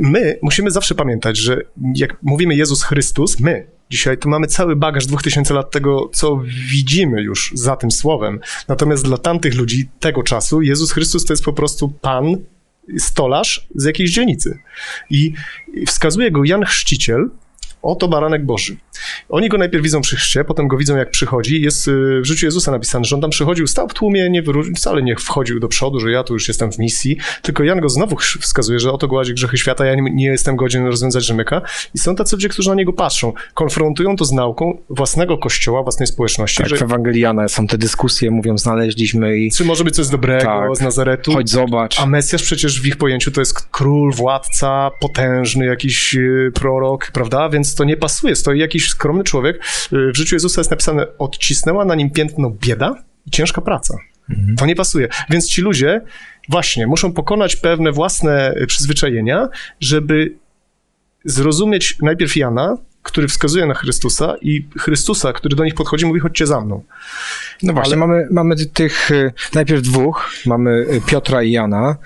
my 0.00 0.38
musimy 0.42 0.70
zawsze 0.70 0.94
pamiętać, 0.94 1.38
że 1.38 1.60
jak 1.94 2.16
mówimy 2.22 2.54
Jezus 2.54 2.82
Chrystus, 2.82 3.40
my 3.40 3.66
dzisiaj 3.90 4.18
to 4.18 4.28
mamy 4.28 4.46
cały 4.46 4.76
bagaż 4.76 5.06
2000 5.06 5.54
lat 5.54 5.70
tego, 5.70 6.10
co 6.12 6.42
widzimy 6.70 7.22
już 7.22 7.52
za 7.54 7.76
tym 7.76 7.90
słowem. 7.90 8.40
Natomiast 8.68 9.04
dla 9.04 9.18
tamtych 9.18 9.54
ludzi 9.54 9.88
tego 10.00 10.22
czasu 10.22 10.62
Jezus 10.62 10.92
Chrystus 10.92 11.24
to 11.24 11.32
jest 11.32 11.44
po 11.44 11.52
prostu 11.52 11.88
Pan, 11.88 12.36
stolarz 12.98 13.68
z 13.74 13.84
jakiejś 13.84 14.10
dzielnicy. 14.10 14.58
I 15.10 15.32
wskazuje 15.86 16.30
go 16.30 16.44
Jan 16.44 16.64
Chrzciciel, 16.64 17.30
Oto 17.84 18.08
baranek 18.08 18.44
Boży. 18.46 18.76
Oni 19.28 19.48
go 19.48 19.58
najpierw 19.58 19.84
widzą 19.84 20.00
przy 20.00 20.16
chrzcie, 20.16 20.44
potem 20.44 20.68
go 20.68 20.76
widzą 20.76 20.96
jak 20.96 21.10
przychodzi. 21.10 21.62
Jest 21.62 21.88
y, 21.88 22.20
w 22.20 22.24
życiu 22.24 22.46
Jezusa 22.46 22.70
napisane, 22.72 23.04
że 23.04 23.16
on 23.16 23.20
tam 23.22 23.30
przychodził, 23.30 23.66
stał 23.66 23.88
w 23.88 23.94
tłumie, 23.94 24.30
nie 24.30 24.42
wyróżnił, 24.42 24.74
wcale 24.76 25.02
nie 25.02 25.16
wchodził 25.16 25.60
do 25.60 25.68
przodu, 25.68 26.00
że 26.00 26.10
ja 26.10 26.24
tu 26.24 26.34
już 26.34 26.48
jestem 26.48 26.72
w 26.72 26.78
misji, 26.78 27.16
tylko 27.42 27.64
Jan 27.64 27.80
go 27.80 27.88
znowu 27.88 28.16
wskazuje, 28.40 28.78
że 28.80 28.92
oto 28.92 29.08
gładzi 29.08 29.34
grzechy 29.34 29.58
świata, 29.58 29.86
ja 29.86 29.94
nie, 29.94 30.26
jestem 30.26 30.56
godzien 30.56 30.86
rozwiązać 30.86 31.24
rzemyka. 31.24 31.62
I 31.94 31.98
są 31.98 32.16
tacy 32.16 32.36
ludzie, 32.36 32.48
którzy 32.48 32.68
na 32.68 32.74
niego 32.74 32.92
patrzą, 32.92 33.32
konfrontują 33.54 34.16
to 34.16 34.24
z 34.24 34.32
nauką 34.32 34.78
własnego 34.90 35.38
kościoła, 35.38 35.82
własnej 35.82 36.06
społeczności, 36.06 36.62
Tak, 36.62 36.68
że 36.68 36.76
w 36.76 36.82
Ewangeliana 36.82 37.48
są 37.48 37.66
te 37.66 37.78
dyskusje, 37.78 38.30
mówią, 38.30 38.58
znaleźliśmy 38.58 39.38
i 39.38 39.50
czy 39.50 39.64
może 39.64 39.84
być 39.84 39.94
coś 39.94 40.08
dobrego 40.08 40.44
Tak. 40.44 40.76
z 40.76 40.80
Nazaretu. 40.80 41.32
chodź 41.32 41.50
zobacz. 41.50 42.00
A 42.00 42.06
Mesjasz 42.06 42.42
przecież 42.42 42.80
w 42.82 42.86
ich 42.86 42.96
pojęciu 42.96 43.30
to 43.30 43.40
jest 43.40 43.68
król, 43.70 44.12
władca, 44.12 44.90
potężny 45.00 45.66
jakiś 45.66 46.14
y, 46.14 46.52
prorok, 46.54 47.10
prawda? 47.12 47.48
Więc 47.48 47.73
to 47.74 47.84
nie 47.84 47.96
pasuje. 47.96 48.36
Stoi 48.36 48.58
jakiś 48.58 48.88
skromny 48.88 49.24
człowiek. 49.24 49.56
Y, 49.92 50.12
W 50.12 50.16
życiu 50.16 50.34
Jezusa 50.34 50.60
jest 50.60 50.70
napisane, 50.70 51.06
odcisnęła 51.18 51.84
na 51.84 51.94
nim 51.94 52.10
piętno 52.10 52.50
bieda 52.50 52.94
i 53.26 53.30
ciężka 53.30 53.60
praca. 53.60 53.94
To 54.58 54.66
nie 54.66 54.76
pasuje. 54.76 55.08
Więc 55.30 55.48
ci 55.48 55.62
ludzie 55.62 56.00
właśnie 56.48 56.86
muszą 56.86 57.12
pokonać 57.12 57.56
pewne 57.56 57.92
własne 57.92 58.54
y, 58.62 58.66
przyzwyczajenia, 58.66 59.48
żeby 59.80 60.34
zrozumieć 61.24 61.96
najpierw 62.02 62.36
Jana, 62.36 62.76
który 63.04 63.28
wskazuje 63.28 63.66
na 63.66 63.74
Chrystusa 63.74 64.34
i 64.40 64.66
Chrystusa, 64.78 65.32
który 65.32 65.56
do 65.56 65.64
nich 65.64 65.74
podchodzi, 65.74 66.06
mówi, 66.06 66.20
chodźcie 66.20 66.46
za 66.46 66.60
mną. 66.60 66.82
No 67.62 67.72
właśnie, 67.72 67.92
Ale- 67.92 68.06
mamy, 68.06 68.28
mamy 68.30 68.66
tych 68.66 69.10
y, 69.10 69.32
najpierw 69.54 69.82
dwóch, 69.82 70.30
mamy 70.46 70.70
y, 70.70 71.00
Piotra 71.06 71.42
i 71.42 71.50
Jana, 71.50 71.96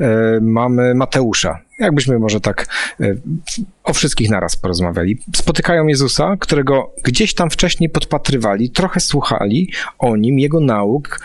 y, 0.00 0.04
mamy 0.40 0.94
Mateusza. 0.94 1.58
Jakbyśmy 1.78 2.18
może 2.18 2.40
tak 2.40 2.66
o 3.84 3.92
wszystkich 3.92 4.30
naraz 4.30 4.56
porozmawiali. 4.56 5.18
Spotykają 5.36 5.86
Jezusa, 5.86 6.36
którego 6.40 6.94
gdzieś 7.04 7.34
tam 7.34 7.50
wcześniej 7.50 7.90
podpatrywali, 7.90 8.70
trochę 8.70 9.00
słuchali 9.00 9.72
o 9.98 10.16
nim, 10.16 10.38
jego 10.38 10.60
nauk, 10.60 11.20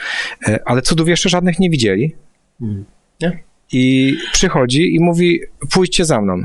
ale 0.65 0.81
cudów 0.81 1.07
jeszcze 1.07 1.29
żadnych 1.29 1.59
nie 1.59 1.69
widzieli. 1.69 2.15
Nie? 3.21 3.43
I 3.71 4.13
przychodzi 4.33 4.95
i 4.95 4.99
mówi, 4.99 5.41
pójdźcie 5.73 6.05
za 6.05 6.21
mną. 6.21 6.43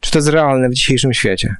Czy 0.00 0.10
to 0.10 0.18
jest 0.18 0.28
realne 0.28 0.68
w 0.68 0.74
dzisiejszym 0.74 1.14
świecie? 1.14 1.56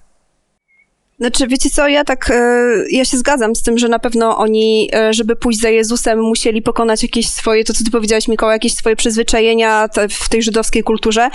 Znaczy, 1.18 1.46
wiecie 1.46 1.70
co, 1.70 1.88
ja 1.88 2.04
tak, 2.04 2.30
e, 2.30 2.62
ja 2.90 3.04
się 3.04 3.16
zgadzam 3.16 3.56
z 3.56 3.62
tym, 3.62 3.78
że 3.78 3.88
na 3.88 3.98
pewno 3.98 4.38
oni, 4.38 4.90
e, 4.94 5.12
żeby 5.12 5.36
pójść 5.36 5.60
za 5.60 5.68
Jezusem, 5.68 6.20
musieli 6.20 6.62
pokonać 6.62 7.02
jakieś 7.02 7.28
swoje, 7.28 7.64
to 7.64 7.72
co 7.72 7.84
ty 7.84 7.90
powiedziałeś, 7.90 8.28
Mikołaj, 8.28 8.54
jakieś 8.54 8.74
swoje 8.74 8.96
przyzwyczajenia 8.96 9.88
w 10.10 10.28
tej 10.28 10.42
żydowskiej 10.42 10.82
kulturze, 10.82 11.30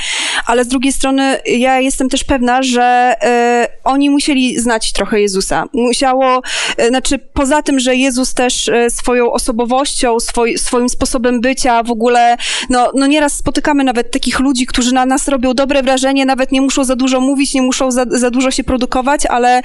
ale 0.45 0.63
z 0.63 0.67
drugiej 0.67 0.93
strony 0.93 1.37
ja 1.45 1.79
jestem 1.79 2.09
też 2.09 2.23
pewna, 2.23 2.63
że 2.63 3.15
e, 3.21 3.67
oni 3.83 4.09
musieli 4.09 4.59
znać 4.59 4.91
trochę 4.91 5.21
Jezusa. 5.21 5.65
Musiało, 5.73 6.41
znaczy 6.89 7.19
poza 7.33 7.61
tym, 7.61 7.79
że 7.79 7.95
Jezus 7.95 8.33
też 8.33 8.69
swoją 8.89 9.31
osobowością, 9.31 10.17
swoim 10.57 10.89
sposobem 10.89 11.41
bycia 11.41 11.83
w 11.83 11.91
ogóle, 11.91 12.37
no, 12.69 12.91
no 12.95 13.07
nieraz 13.07 13.35
spotykamy 13.35 13.83
nawet 13.83 14.11
takich 14.11 14.39
ludzi, 14.39 14.65
którzy 14.65 14.93
na 14.93 15.05
nas 15.05 15.27
robią 15.27 15.53
dobre 15.53 15.83
wrażenie, 15.83 16.25
nawet 16.25 16.51
nie 16.51 16.61
muszą 16.61 16.83
za 16.83 16.95
dużo 16.95 17.19
mówić, 17.19 17.53
nie 17.53 17.61
muszą 17.61 17.91
za, 17.91 18.05
za 18.09 18.31
dużo 18.31 18.51
się 18.51 18.63
produkować, 18.63 19.25
ale 19.25 19.61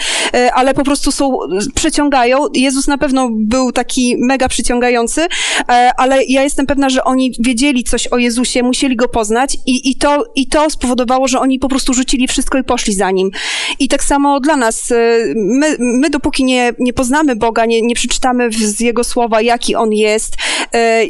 ale 0.55 0.75
po 0.75 0.85
prostu 0.85 1.13
są, 1.13 1.39
przyciągają. 1.75 2.39
Jezus 2.55 2.87
na 2.87 2.99
pewno 2.99 3.29
był 3.33 3.73
taki 3.73 4.17
mega 4.19 4.49
przyciągający, 4.49 5.27
e, 5.69 5.91
ale 5.97 6.25
ja 6.25 6.43
jestem 6.43 6.67
pewna, 6.67 6.89
że 6.91 7.05
oni 7.05 7.33
wiedzieli 7.39 7.85
coś 7.85 8.07
o 8.07 8.19
Jezusie, 8.19 8.63
musieli 8.63 8.97
go 8.97 9.09
poznać 9.09 9.57
i, 9.67 9.91
i, 9.91 9.97
to, 9.97 10.25
i 10.35 10.47
to 10.47 10.71
spowodowało, 10.71 11.29
że 11.29 11.41
oni 11.41 11.59
po 11.59 11.69
prostu 11.69 11.95
rzucili 11.95 12.29
wszystko 12.29 12.59
i 12.59 12.65
poszli 12.65 12.95
za 12.95 13.11
nim. 13.11 13.31
I 13.79 13.89
tak 13.89 14.05
samo 14.05 14.41
dla 14.41 14.57
nas, 14.57 14.93
e, 14.93 14.95
my, 15.37 15.77
my 15.79 16.11
dopóki 16.11 16.45
nie, 16.45 16.73
nie 16.79 16.93
poznamy 16.93 17.37
Boga, 17.37 17.67
nie, 17.67 17.83
nie 17.83 17.95
przeczytamy 17.95 18.51
z 18.53 18.81
Jego 18.81 19.05
słowa, 19.05 19.41
jaki 19.41 19.75
On 19.75 19.93
jest, 19.93 20.37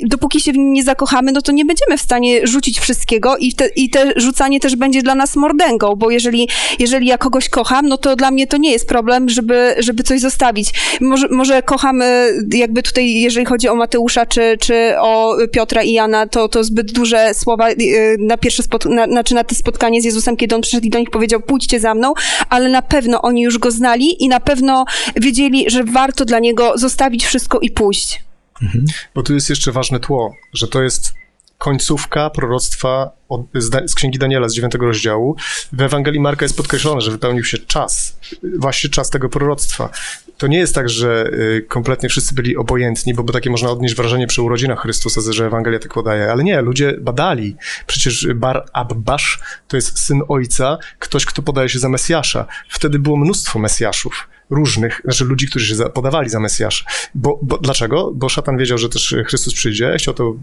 dopóki 0.03 0.41
się 0.41 0.53
w 0.53 0.57
Nim 0.57 0.73
nie 0.73 0.83
zakochamy, 0.83 1.33
no 1.33 1.43
to 1.43 1.53
nie 1.53 1.65
będziemy 1.65 1.99
w 1.99 2.01
stanie 2.01 2.47
rzucić 2.47 2.81
wszystkiego 2.81 3.37
i 3.37 3.53
te, 3.53 3.69
i 3.69 3.91
te 3.91 4.13
rzucanie 4.17 4.61
też 4.61 4.77
będzie 4.77 5.03
dla 5.03 5.15
nas 5.15 5.37
mordęgą, 5.37 5.97
bo 5.97 6.11
jeżeli, 6.11 6.49
jeżeli 6.79 7.07
ja 7.07 7.19
kogoś 7.19 7.49
kocham, 7.49 7.89
no 7.89 7.99
to 7.99 8.17
dla 8.17 8.31
mnie 8.31 8.47
to 8.47 8.57
nie 8.57 8.71
jest 8.71 8.86
problem, 8.87 9.29
żeby, 9.29 9.75
żeby 9.79 10.03
coś 10.03 10.21
zostawić. 10.21 10.73
Może, 11.01 11.29
może 11.29 11.63
kochamy, 11.63 12.33
jakby 12.53 12.83
tutaj, 12.83 13.15
jeżeli 13.15 13.47
chodzi 13.47 13.69
o 13.69 13.75
Mateusza 13.75 14.27
czy, 14.27 14.57
czy 14.61 14.95
o 14.99 15.37
Piotra 15.53 15.83
i 15.83 15.93
Jana, 15.93 16.27
to, 16.27 16.49
to 16.49 16.65
zbyt 16.65 16.93
duże 16.93 17.35
słowa 17.35 17.71
y, 17.71 18.17
na 18.19 18.37
pierwsze 18.37 18.63
spot- 18.63 18.91
na, 18.91 19.07
znaczy 19.07 19.35
na 19.35 19.45
to 19.45 19.55
spotkanie 19.55 20.03
z 20.03 20.05
Jezusem, 20.05 20.37
kiedy 20.37 20.55
on 20.55 20.61
przyszedł 20.61 20.87
i 20.87 20.91
do 20.91 20.99
nich 20.99 21.11
powiedział, 21.11 21.41
pójdźcie 21.41 21.81
za 21.81 21.95
mną, 21.95 22.15
ale 22.49 22.69
na 22.69 22.83
pewno 22.83 23.23
oni 23.23 23.43
już 23.43 23.59
go 23.59 23.71
znali 23.71 24.25
i 24.25 24.29
na 24.29 24.41
pewno 24.41 24.85
wiedzieli, 25.17 25.71
że 25.71 25.85
warto 25.85 26.25
dla 26.25 26.39
niego 26.39 26.73
zostawić 26.79 27.27
wszystko 27.27 27.61
i 27.61 27.71
pójść. 27.71 28.23
Mhm. 28.63 28.85
Bo 29.15 29.23
tu 29.23 29.35
jest 29.35 29.51
jeszcze 29.51 29.73
ważne 29.73 30.01
tło, 30.01 30.35
że 30.53 30.69
to 30.69 30.83
jest 30.83 31.13
końcówka 31.59 32.31
proroctwa 32.31 33.11
od, 33.29 33.41
z, 33.55 33.91
z, 33.91 33.95
Księgi 33.95 34.19
Daniela 34.19 34.49
z 34.49 34.55
9 34.55 34.75
rozdziału. 34.81 35.37
W 35.73 35.83
Ewangelii 35.83 36.21
Marka 36.21 36.45
jest 36.45 36.57
podkreślone, 36.57 37.01
że 37.01 37.11
wypełnił 37.11 37.45
się 37.45 37.59
czas, 37.59 38.19
właśnie 38.59 38.91
czas 38.91 39.11
tego 39.11 39.29
proroctwa. 39.29 39.91
To 40.39 40.47
nie 40.47 40.59
jest 40.59 40.75
tak, 40.75 40.89
że 40.89 41.31
y, 41.33 41.67
kompletnie 41.69 42.09
wszyscy 42.09 42.35
byli 42.35 42.57
obojętni, 42.57 43.15
bo, 43.15 43.23
bo 43.23 43.33
takie 43.33 43.51
można 43.51 43.71
odnieść 43.71 43.95
wrażenie 43.95 44.27
przy 44.27 44.43
urodzinach 44.43 44.81
Chrystusa, 44.81 45.33
że 45.33 45.47
Ewangelia 45.47 45.79
tak 45.79 45.95
podaje, 45.95 46.33
ale 46.33 46.45
nie, 46.45 46.61
ludzie 46.61 46.95
badali. 47.01 47.57
Przecież 47.87 48.29
Bar 48.35 48.67
Abbasz 48.73 49.41
to 49.69 49.77
jest 49.77 49.99
syn 49.99 50.23
ojca, 50.29 50.79
ktoś, 50.99 51.25
kto 51.25 51.43
podaje 51.43 51.69
się 51.69 51.79
za 51.79 51.89
Mesjasza. 51.89 52.47
Wtedy 52.69 52.99
było 52.99 53.17
mnóstwo 53.17 53.59
Mesjaszów 53.59 54.29
różnych, 54.51 55.01
znaczy 55.05 55.25
ludzi, 55.25 55.47
którzy 55.47 55.77
się 55.77 55.85
podawali 55.91 56.29
za 56.29 56.41
Mesjasza. 56.41 56.85
Bo, 57.15 57.39
bo, 57.43 57.59
dlaczego? 57.59 58.13
Bo 58.15 58.29
szatan 58.29 58.59
wiedział, 58.59 58.79
że 58.79 58.89
też 58.89 59.15
Chrystus 59.27 59.55
przyjdzie, 59.55 59.95
chciał 59.99 60.15
to 60.15 60.35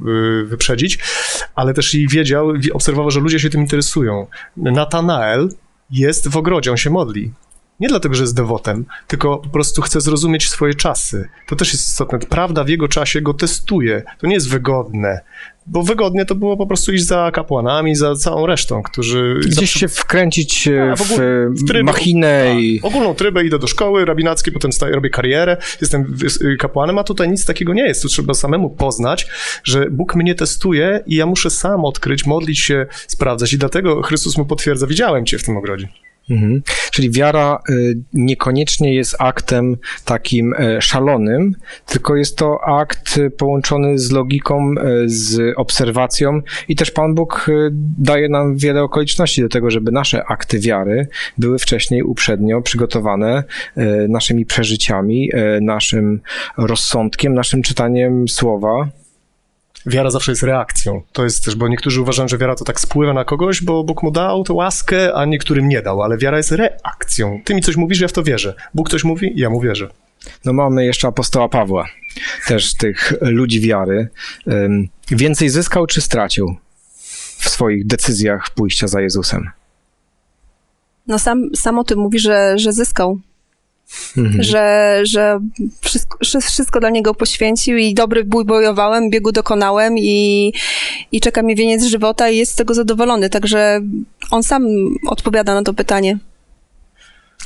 y, 0.42 0.46
wyprzedzić, 0.46 1.00
ale 1.56 1.74
też 1.74 1.96
i 1.96 2.08
wiedział, 2.08 2.48
obserwował, 2.74 3.12
że 3.12 3.20
ludzie 3.20 3.40
się 3.40 3.50
tym 3.50 3.62
interesują. 3.62 4.28
Natanael 4.58 5.50
jest 5.92 6.28
w 6.28 6.38
ogrodzie, 6.38 6.72
on 6.72 6.78
się 6.78 6.90
modli. 6.90 7.32
Nie 7.80 7.88
dlatego, 7.88 8.16
że 8.16 8.24
jest 8.24 8.36
dewotem, 8.36 8.86
tylko 9.08 9.38
po 9.38 9.50
prostu 9.50 9.82
chce 9.82 10.02
zrozumieć 10.02 10.50
swoje 10.50 10.74
czasy. 10.74 11.30
To 11.48 11.56
też 11.56 11.74
jest 11.74 11.88
istotne. 11.88 12.20
Prawda 12.20 12.64
w 12.64 12.70
jego 12.70 12.88
czasie 12.88 13.22
go 13.22 13.34
testuje. 13.34 14.04
To 14.20 14.28
nie 14.28 14.34
jest 14.34 14.50
wygodne 14.50 15.22
bo 15.66 15.84
wygodnie 15.84 16.26
to 16.26 16.36
było 16.36 16.58
po 16.58 16.68
prostu 16.68 16.92
iść 16.92 17.06
za 17.06 17.32
kapłanami, 17.34 17.96
za 17.96 18.16
całą 18.16 18.46
resztą, 18.46 18.84
którzy... 18.84 19.40
Gdzieś 19.46 19.72
się 19.72 19.88
wkręcić 19.88 20.68
A, 20.92 20.96
w, 20.96 21.02
w, 21.02 21.18
w 21.64 21.68
trybę, 21.68 21.84
machinę 21.84 22.56
i... 22.62 22.80
ogólną 22.84 23.16
trybę, 23.16 23.46
idę 23.46 23.60
do 23.60 23.68
szkoły 23.68 24.06
rabinackiej, 24.06 24.54
potem 24.54 24.74
staję, 24.74 24.96
robię 24.96 25.10
karierę, 25.10 25.58
jestem 25.82 26.18
kapłanem, 26.60 26.98
a 26.98 27.04
tutaj 27.04 27.30
nic 27.30 27.46
takiego 27.46 27.74
nie 27.74 27.84
jest. 27.88 28.02
Tu 28.02 28.08
trzeba 28.08 28.34
samemu 28.34 28.70
poznać, 28.70 29.28
że 29.64 29.90
Bóg 29.90 30.16
mnie 30.16 30.36
testuje 30.36 31.04
i 31.08 31.16
ja 31.16 31.26
muszę 31.26 31.50
sam 31.50 31.86
odkryć, 31.86 32.26
modlić 32.26 32.60
się, 32.60 32.86
sprawdzać 33.08 33.54
i 33.54 33.58
dlatego 33.58 34.02
Chrystus 34.02 34.38
mu 34.38 34.46
potwierdza, 34.46 34.88
widziałem 34.88 35.26
cię 35.26 35.38
w 35.38 35.44
tym 35.44 35.58
ogrodzie. 35.58 35.88
Mhm. 36.30 36.62
Czyli 36.92 37.12
wiara 37.12 37.60
y, 37.70 37.98
niekoniecznie 38.14 38.94
jest 38.94 39.16
aktem 39.20 39.78
takim 40.06 40.54
y, 40.54 40.82
szalonym, 40.82 41.56
tylko 41.86 42.16
jest 42.16 42.38
to 42.38 42.64
akt 42.64 43.18
y, 43.18 43.32
połączony 43.32 44.00
z 44.00 44.12
logiką, 44.12 44.76
z 45.06 45.54
obserwacją 45.58 46.42
i 46.68 46.76
też 46.76 46.92
Pan 46.92 47.16
Bóg 47.16 47.48
daje 47.98 48.30
nam 48.30 48.58
wiele 48.58 48.84
okoliczności 48.84 49.42
do 49.42 49.50
tego, 49.50 49.72
żeby 49.72 49.92
nasze 49.92 50.26
akty 50.26 50.60
wiary 50.60 51.08
były 51.38 51.60
wcześniej 51.60 52.04
uprzednio 52.04 52.62
przygotowane 52.62 53.44
naszymi 54.10 54.46
przeżyciami, 54.46 55.30
naszym 55.62 56.22
rozsądkiem, 56.58 57.34
naszym 57.34 57.62
czytaniem 57.62 58.28
słowa 58.28 58.90
wiara 59.86 60.10
zawsze 60.10 60.32
jest 60.32 60.44
reakcją. 60.44 61.02
To 61.12 61.24
jest 61.24 61.46
też, 61.46 61.56
bo 61.56 61.68
niektórzy 61.68 62.02
uważają, 62.02 62.28
że 62.28 62.38
wiara 62.38 62.56
to 62.56 62.66
tak 62.66 62.80
spływa 62.80 63.14
na 63.14 63.26
kogoś, 63.26 63.62
bo 63.62 63.84
Bóg 63.84 64.04
mu 64.04 64.12
dał 64.12 64.44
tę 64.44 64.54
łaskę, 64.54 65.14
a 65.14 65.26
niektórym 65.26 65.68
nie 65.68 65.82
dał, 65.82 66.02
ale 66.02 66.18
wiara 66.18 66.38
jest 66.38 66.52
reakcją. 66.52 67.42
Ty 67.46 67.56
mi 67.56 67.62
coś 67.62 67.76
mówisz, 67.76 68.00
ja 68.00 68.08
w 68.08 68.14
to 68.14 68.24
wierzę. 68.24 68.54
Bóg 68.74 68.90
coś 68.90 69.04
mówi, 69.04 69.34
ja 69.36 69.50
mu 69.50 69.62
wierzę. 69.62 69.90
No 70.46 70.54
mamy 70.54 70.86
jeszcze 70.86 71.08
apostoła 71.08 71.50
Pawła, 71.50 71.86
też 72.48 72.74
tych 72.74 73.14
ludzi 73.22 73.62
wiary. 73.62 74.08
Więcej 75.12 75.50
zyskał 75.50 75.88
czy 75.88 76.02
stracił 76.02 76.56
w 77.38 77.50
swoich 77.50 77.88
decyzjach 77.88 78.50
pójścia 78.56 78.88
za 78.88 79.02
Jezusem? 79.02 79.50
No 81.08 81.20
sam, 81.20 81.50
sam 81.56 81.80
o 81.80 81.84
tym 81.84 82.00
mówi, 82.00 82.20
że, 82.20 82.54
że 82.58 82.74
zyskał. 82.74 83.20
Mhm. 84.18 84.44
Że, 84.44 85.00
że 85.04 85.40
wszystko, 85.82 86.18
wszystko 86.42 86.80
dla 86.80 86.90
niego 86.90 87.14
poświęcił 87.14 87.78
i 87.78 87.94
dobry 87.94 88.24
bój 88.24 88.46
bojowałem, 88.46 89.10
biegu 89.10 89.32
dokonałem 89.32 89.98
i, 89.98 90.54
i 91.12 91.22
czeka 91.22 91.42
mi 91.42 91.56
wieniec 91.56 91.84
żywota 91.84 92.30
i 92.30 92.38
jest 92.38 92.52
z 92.52 92.56
tego 92.56 92.74
zadowolony. 92.74 93.30
Także 93.30 93.82
on 94.32 94.44
sam 94.44 94.66
odpowiada 95.08 95.54
na 95.54 95.64
to 95.64 95.74
pytanie. 95.74 96.18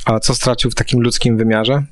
A 0.04 0.20
co 0.20 0.34
stracił 0.34 0.70
w 0.70 0.74
takim 0.74 1.00
ludzkim 1.00 1.36
wymiarze? 1.36 1.82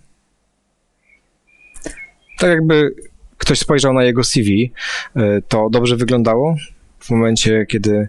Tak 2.39 2.51
jakby 2.51 2.95
ktoś 3.39 3.59
spojrzał 3.59 3.93
na 3.93 4.05
jego 4.05 4.25
CV, 4.25 4.73
y, 5.17 5.43
to 5.49 5.69
dobrze 5.71 5.97
wyglądało 5.97 6.57
w 6.99 7.11
momencie, 7.11 7.67
kiedy 7.67 8.09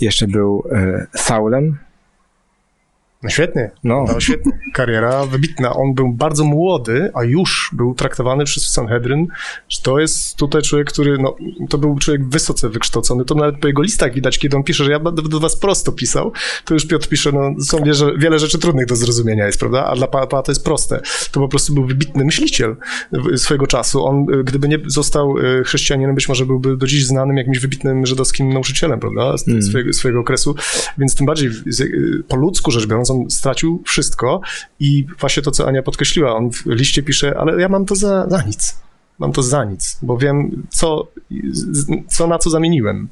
jeszcze 0.00 0.26
był 0.26 0.64
y, 0.72 1.18
Saulem, 1.18 1.78
świetnie. 3.30 3.70
No. 3.84 4.04
no 4.08 4.20
świetnie. 4.20 4.52
Kariera 4.74 5.26
wybitna. 5.26 5.74
On 5.74 5.94
był 5.94 6.12
bardzo 6.12 6.44
młody, 6.44 7.10
a 7.14 7.24
już 7.24 7.70
był 7.72 7.94
traktowany 7.94 8.44
przez 8.44 8.68
Sanhedryn, 8.68 9.26
że 9.68 9.80
to 9.82 9.98
jest 9.98 10.36
tutaj 10.36 10.62
człowiek, 10.62 10.92
który, 10.92 11.18
no, 11.18 11.36
to 11.68 11.78
był 11.78 11.98
człowiek 11.98 12.28
wysoce 12.28 12.68
wykształcony. 12.68 13.24
To 13.24 13.34
nawet 13.34 13.60
po 13.60 13.66
jego 13.66 13.82
listach 13.82 14.14
widać, 14.14 14.38
kiedy 14.38 14.56
on 14.56 14.62
pisze, 14.62 14.84
że 14.84 14.90
ja 14.90 15.00
będę 15.00 15.22
do 15.22 15.40
was 15.40 15.56
prosto 15.56 15.92
pisał, 15.92 16.32
to 16.64 16.74
już 16.74 16.86
Piotr 16.86 17.08
pisze, 17.08 17.32
no, 17.32 17.64
są 17.64 17.78
wiele, 17.78 18.18
wiele 18.18 18.38
rzeczy 18.38 18.58
trudnych 18.58 18.86
do 18.86 18.96
zrozumienia 18.96 19.46
jest, 19.46 19.60
prawda? 19.60 19.84
A 19.84 19.94
dla 19.96 20.06
Pana 20.06 20.26
to 20.26 20.52
jest 20.52 20.64
proste. 20.64 21.00
To 21.32 21.40
po 21.40 21.48
prostu 21.48 21.74
był 21.74 21.86
wybitny 21.86 22.24
myśliciel 22.24 22.76
swojego 23.36 23.66
czasu. 23.66 24.04
On, 24.04 24.26
gdyby 24.26 24.68
nie 24.68 24.78
został 24.86 25.38
e, 25.38 25.64
chrześcijaninem, 25.64 26.14
być 26.14 26.28
może 26.28 26.46
byłby 26.46 26.76
do 26.76 26.86
dziś 26.86 27.06
znanym 27.06 27.36
jakimś 27.36 27.58
wybitnym 27.58 28.06
żydowskim 28.06 28.52
nauczycielem, 28.52 29.00
prawda? 29.00 29.36
Z 29.36 29.48
mm. 29.48 29.62
swojego, 29.62 29.92
swojego 29.92 30.20
okresu. 30.20 30.54
Więc 30.98 31.14
tym 31.14 31.26
bardziej 31.26 31.50
po 32.28 32.36
ludzku 32.36 32.70
rzecz 32.70 32.86
biorąc, 32.86 33.10
stracił 33.30 33.82
wszystko 33.86 34.40
i 34.80 35.06
właśnie 35.20 35.42
to, 35.42 35.50
co 35.50 35.68
Ania 35.68 35.82
podkreśliła, 35.82 36.36
on 36.36 36.50
w 36.50 36.66
liście 36.66 37.02
pisze, 37.02 37.38
ale 37.38 37.60
ja 37.60 37.68
mam 37.68 37.86
to 37.86 37.94
za, 37.94 38.26
za 38.28 38.42
nic. 38.42 38.76
Mam 39.18 39.32
to 39.32 39.42
za 39.42 39.64
nic, 39.64 39.98
bo 40.02 40.18
wiem, 40.18 40.66
co, 40.70 41.08
co 42.08 42.26
na 42.26 42.38
co 42.38 42.50
zamieniłem. 42.50 43.08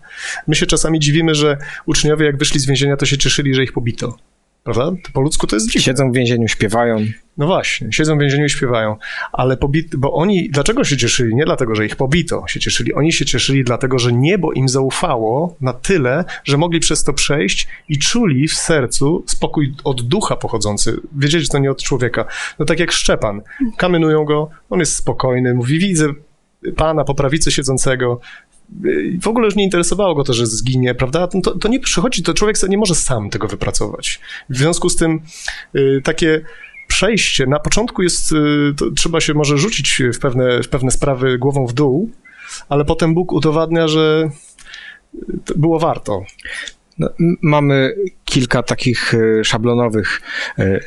My 0.46 0.54
się 0.54 0.66
czasami 0.66 1.00
dziwimy, 1.00 1.34
że 1.34 1.58
uczniowie, 1.86 2.26
jak 2.26 2.36
wyszli 2.36 2.60
z 2.60 2.66
więzienia, 2.66 2.96
to 2.96 3.06
się 3.06 3.18
cieszyli, 3.18 3.54
że 3.54 3.62
ich 3.64 3.72
pobito. 3.72 4.16
Prawda? 4.64 4.90
To 5.05 5.12
po 5.12 5.20
ludzku 5.20 5.46
to 5.46 5.57
jest 5.57 5.66
dziwne. 5.66 5.85
Siedzą 5.85 6.11
w 6.11 6.14
więzieniu, 6.14 6.48
śpiewają. 6.48 6.96
No 7.37 7.46
właśnie, 7.46 7.92
siedzą 7.92 8.16
w 8.16 8.20
więzieniu 8.20 8.44
i 8.44 8.50
śpiewają, 8.50 8.96
ale 9.33 9.57
pobit, 9.57 9.96
bo 9.96 10.12
oni, 10.12 10.50
dlaczego 10.50 10.85
się 10.85 10.96
cieszyli? 10.96 11.35
Nie 11.35 11.44
dlatego, 11.44 11.74
że 11.74 11.87
ich 11.87 11.96
pobito 11.96 12.44
się 12.48 12.61
cieszyli, 12.61 12.94
oni 12.94 13.12
się 13.12 13.24
cieszyli 13.24 13.64
dlatego, 13.64 13.98
że 13.98 14.12
niebo 14.12 14.53
im 14.53 14.68
zaufało 14.68 15.57
na 15.61 15.72
tyle, 15.72 16.24
że 16.44 16.57
mogli 16.57 16.81
przez 16.81 17.05
to 17.05 17.12
przejść 17.12 17.68
i 17.88 17.98
czuli 17.98 18.48
w 18.48 18.55
sercu 18.55 19.24
spokój 19.27 19.74
od 19.85 20.03
ducha 20.03 20.37
pochodzący. 20.37 21.00
Wiedzieli, 21.16 21.44
że 21.44 21.50
to 21.50 21.59
nie 21.59 21.70
od 21.70 21.83
człowieka. 21.83 22.24
No 22.59 22.64
tak 22.64 22.81
jak 22.81 22.92
Szczepan. 22.92 23.40
Kamenują 23.77 24.24
go, 24.24 24.50
on 24.70 24.81
jest 24.81 24.96
spokojny, 24.96 25.55
mówi, 25.55 25.79
widzę 25.79 26.07
pana 26.77 27.05
po 27.05 27.14
prawicy 27.14 27.53
siedzącego, 27.53 28.20
w 29.22 29.29
ogóle 29.29 29.46
już 29.46 29.57
nie 29.57 29.64
interesowało 29.64 30.14
go 30.14 30.24
to, 30.24 30.33
że 30.33 30.46
zginie, 30.46 30.94
prawda? 30.94 31.29
To, 31.29 31.59
to 31.59 31.68
nie 31.68 31.81
przychodzi, 31.81 32.22
to 32.22 32.35
człowiek 32.35 32.57
nie 32.68 32.79
może 32.79 32.94
sam 32.94 33.31
tego 33.31 33.48
wypracować. 33.48 34.20
W 34.48 34.57
związku 34.57 34.88
z 34.88 34.96
tym 34.96 35.20
y, 35.77 36.00
takie 36.05 36.40
przejście, 36.87 37.46
na 37.46 37.59
początku 37.59 38.03
jest, 38.03 38.33
y, 38.33 38.37
trzeba 38.96 39.20
się 39.20 39.35
może 39.35 39.59
rzucić 39.59 40.03
w 40.14 40.18
pewne, 40.18 40.62
w 40.62 40.68
pewne 40.68 40.90
sprawy 40.90 41.38
głową 41.38 41.66
w 41.66 41.72
dół, 41.72 42.11
ale 42.68 42.85
potem 42.85 43.14
Bóg 43.14 43.33
udowadnia, 43.33 43.88
że 43.88 44.31
było 45.57 45.79
warto. 45.79 46.22
No, 46.98 47.09
mamy 47.42 47.94
kilka 48.24 48.62
takich 48.62 49.14
y, 49.14 49.44
szablonowych, 49.44 50.20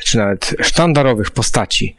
czy 0.05 0.17
nawet 0.17 0.55
sztandarowych 0.61 1.31
postaci. 1.31 1.95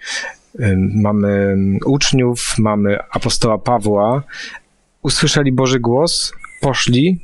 Mamy 0.94 1.56
uczniów, 1.84 2.58
mamy 2.58 2.98
apostoła 3.10 3.58
Pawła, 3.58 4.22
usłyszeli 5.08 5.52
Boży 5.52 5.80
głos, 5.80 6.32
poszli. 6.60 7.20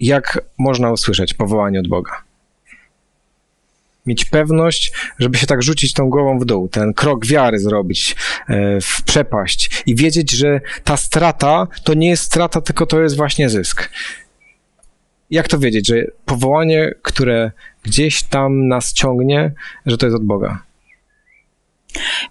Jak 0.00 0.40
można 0.58 0.92
usłyszeć 0.92 1.34
powołanie 1.34 1.80
od 1.80 1.88
Boga? 1.88 2.26
mieć 4.06 4.24
pewność, 4.24 4.92
żeby 5.18 5.38
się 5.38 5.46
tak 5.46 5.62
rzucić 5.62 5.92
tą 5.92 6.10
głową 6.10 6.38
w 6.38 6.44
dół, 6.44 6.68
ten 6.68 6.94
krok 6.94 7.26
wiary 7.26 7.58
zrobić 7.58 8.16
e, 8.48 8.80
w 8.80 9.02
przepaść 9.02 9.82
i 9.86 9.94
wiedzieć, 9.94 10.30
że 10.30 10.60
ta 10.84 10.96
strata 10.96 11.66
to 11.84 11.94
nie 11.94 12.08
jest 12.08 12.22
strata, 12.22 12.60
tylko 12.60 12.86
to 12.86 13.02
jest 13.02 13.16
właśnie 13.16 13.48
zysk. 13.48 13.90
Jak 15.30 15.48
to 15.48 15.58
wiedzieć, 15.58 15.86
że 15.86 16.04
powołanie, 16.24 16.94
które 17.02 17.50
gdzieś 17.82 18.22
tam 18.22 18.68
nas 18.68 18.92
ciągnie, 18.92 19.52
że 19.86 19.98
to 19.98 20.06
jest 20.06 20.16
od 20.16 20.24
Boga? 20.24 20.65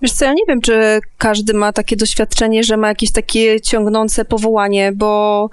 Wiesz 0.02 0.12
co, 0.12 0.26
ja 0.26 0.34
nie 0.34 0.44
wiem, 0.48 0.62
czy 0.62 1.00
każdy 1.18 1.54
ma 1.54 1.74
takie 1.74 1.96
doświadczenie, 1.96 2.64
że 2.64 2.78
ma 2.78 2.88
jakieś 2.88 3.12
takie 3.12 3.62
ciągnące 3.62 4.26
powołanie, 4.26 4.92
bo 4.96 5.50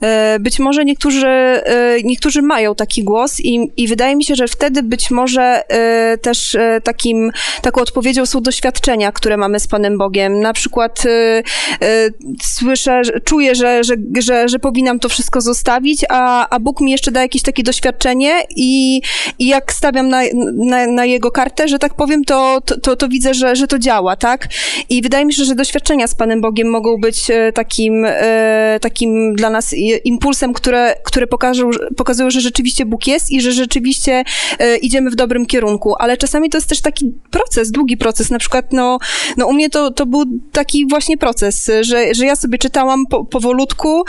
e, 0.00 0.38
być 0.40 0.58
może 0.58 0.84
niektórzy, 0.84 1.26
e, 1.26 1.96
niektórzy 2.04 2.42
mają 2.42 2.74
taki 2.74 3.04
głos 3.04 3.40
i, 3.40 3.70
i 3.76 3.88
wydaje 3.88 4.16
mi 4.16 4.24
się, 4.24 4.34
że 4.34 4.48
wtedy 4.48 4.82
być 4.82 5.10
może 5.10 5.62
e, 5.68 6.18
też 6.18 6.54
e, 6.54 6.80
takim, 6.84 7.30
taką 7.62 7.80
odpowiedzią 7.80 8.26
są 8.26 8.40
doświadczenia, 8.40 9.12
które 9.12 9.36
mamy 9.36 9.60
z 9.60 9.66
Panem 9.66 9.98
Bogiem. 9.98 10.40
Na 10.40 10.52
przykład 10.52 11.06
e, 11.06 11.42
e, 11.82 12.10
słyszę, 12.42 13.00
czuję, 13.24 13.54
że, 13.54 13.84
że, 13.84 13.94
że, 14.18 14.48
że 14.48 14.58
powinnam 14.58 14.98
to 14.98 15.08
wszystko 15.08 15.40
zostawić, 15.40 16.04
a, 16.08 16.48
a 16.48 16.60
Bóg 16.60 16.80
mi 16.80 16.90
jeszcze 16.90 17.10
da 17.10 17.22
jakieś 17.22 17.42
takie 17.42 17.62
doświadczenie 17.62 18.42
i, 18.56 19.02
i 19.38 19.46
jak 19.46 19.72
stawiam 19.72 20.08
na, 20.08 20.20
na, 20.54 20.86
na 20.86 21.04
jego 21.04 21.30
kartę, 21.30 21.68
że 21.68 21.78
tak 21.78 21.94
powiem, 21.94 22.24
to, 22.24 22.60
to, 22.64 22.80
to, 22.80 22.96
to 22.96 23.08
widzę, 23.08 23.34
że, 23.34 23.47
że 23.54 23.66
to 23.66 23.78
działa, 23.78 24.16
tak? 24.16 24.48
I 24.88 25.02
wydaje 25.02 25.24
mi 25.24 25.34
się, 25.34 25.44
że 25.44 25.54
doświadczenia 25.54 26.06
z 26.06 26.14
Panem 26.14 26.40
Bogiem 26.40 26.70
mogą 26.70 27.00
być 27.00 27.30
e, 27.30 27.52
takim, 27.52 28.04
e, 28.08 28.78
takim 28.80 29.34
dla 29.34 29.50
nas 29.50 29.74
impulsem, 30.04 30.52
które, 30.52 30.94
które 31.04 31.26
pokażą, 31.26 31.70
pokazują, 31.96 32.30
że 32.30 32.40
rzeczywiście 32.40 32.86
Bóg 32.86 33.06
jest 33.06 33.30
i 33.30 33.40
że 33.40 33.52
rzeczywiście 33.52 34.24
e, 34.58 34.76
idziemy 34.76 35.10
w 35.10 35.14
dobrym 35.14 35.46
kierunku, 35.46 35.94
ale 35.98 36.16
czasami 36.16 36.50
to 36.50 36.58
jest 36.58 36.68
też 36.68 36.80
taki 36.80 37.12
proces, 37.30 37.70
długi 37.70 37.96
proces, 37.96 38.30
na 38.30 38.38
przykład 38.38 38.72
no, 38.72 38.98
no 39.36 39.46
u 39.46 39.52
mnie 39.52 39.70
to, 39.70 39.90
to 39.90 40.06
był 40.06 40.24
taki 40.52 40.86
właśnie 40.88 41.18
proces, 41.18 41.70
że, 41.80 42.14
że 42.14 42.26
ja 42.26 42.36
sobie 42.36 42.58
czytałam 42.58 43.06
po, 43.06 43.24
powolutku 43.24 44.04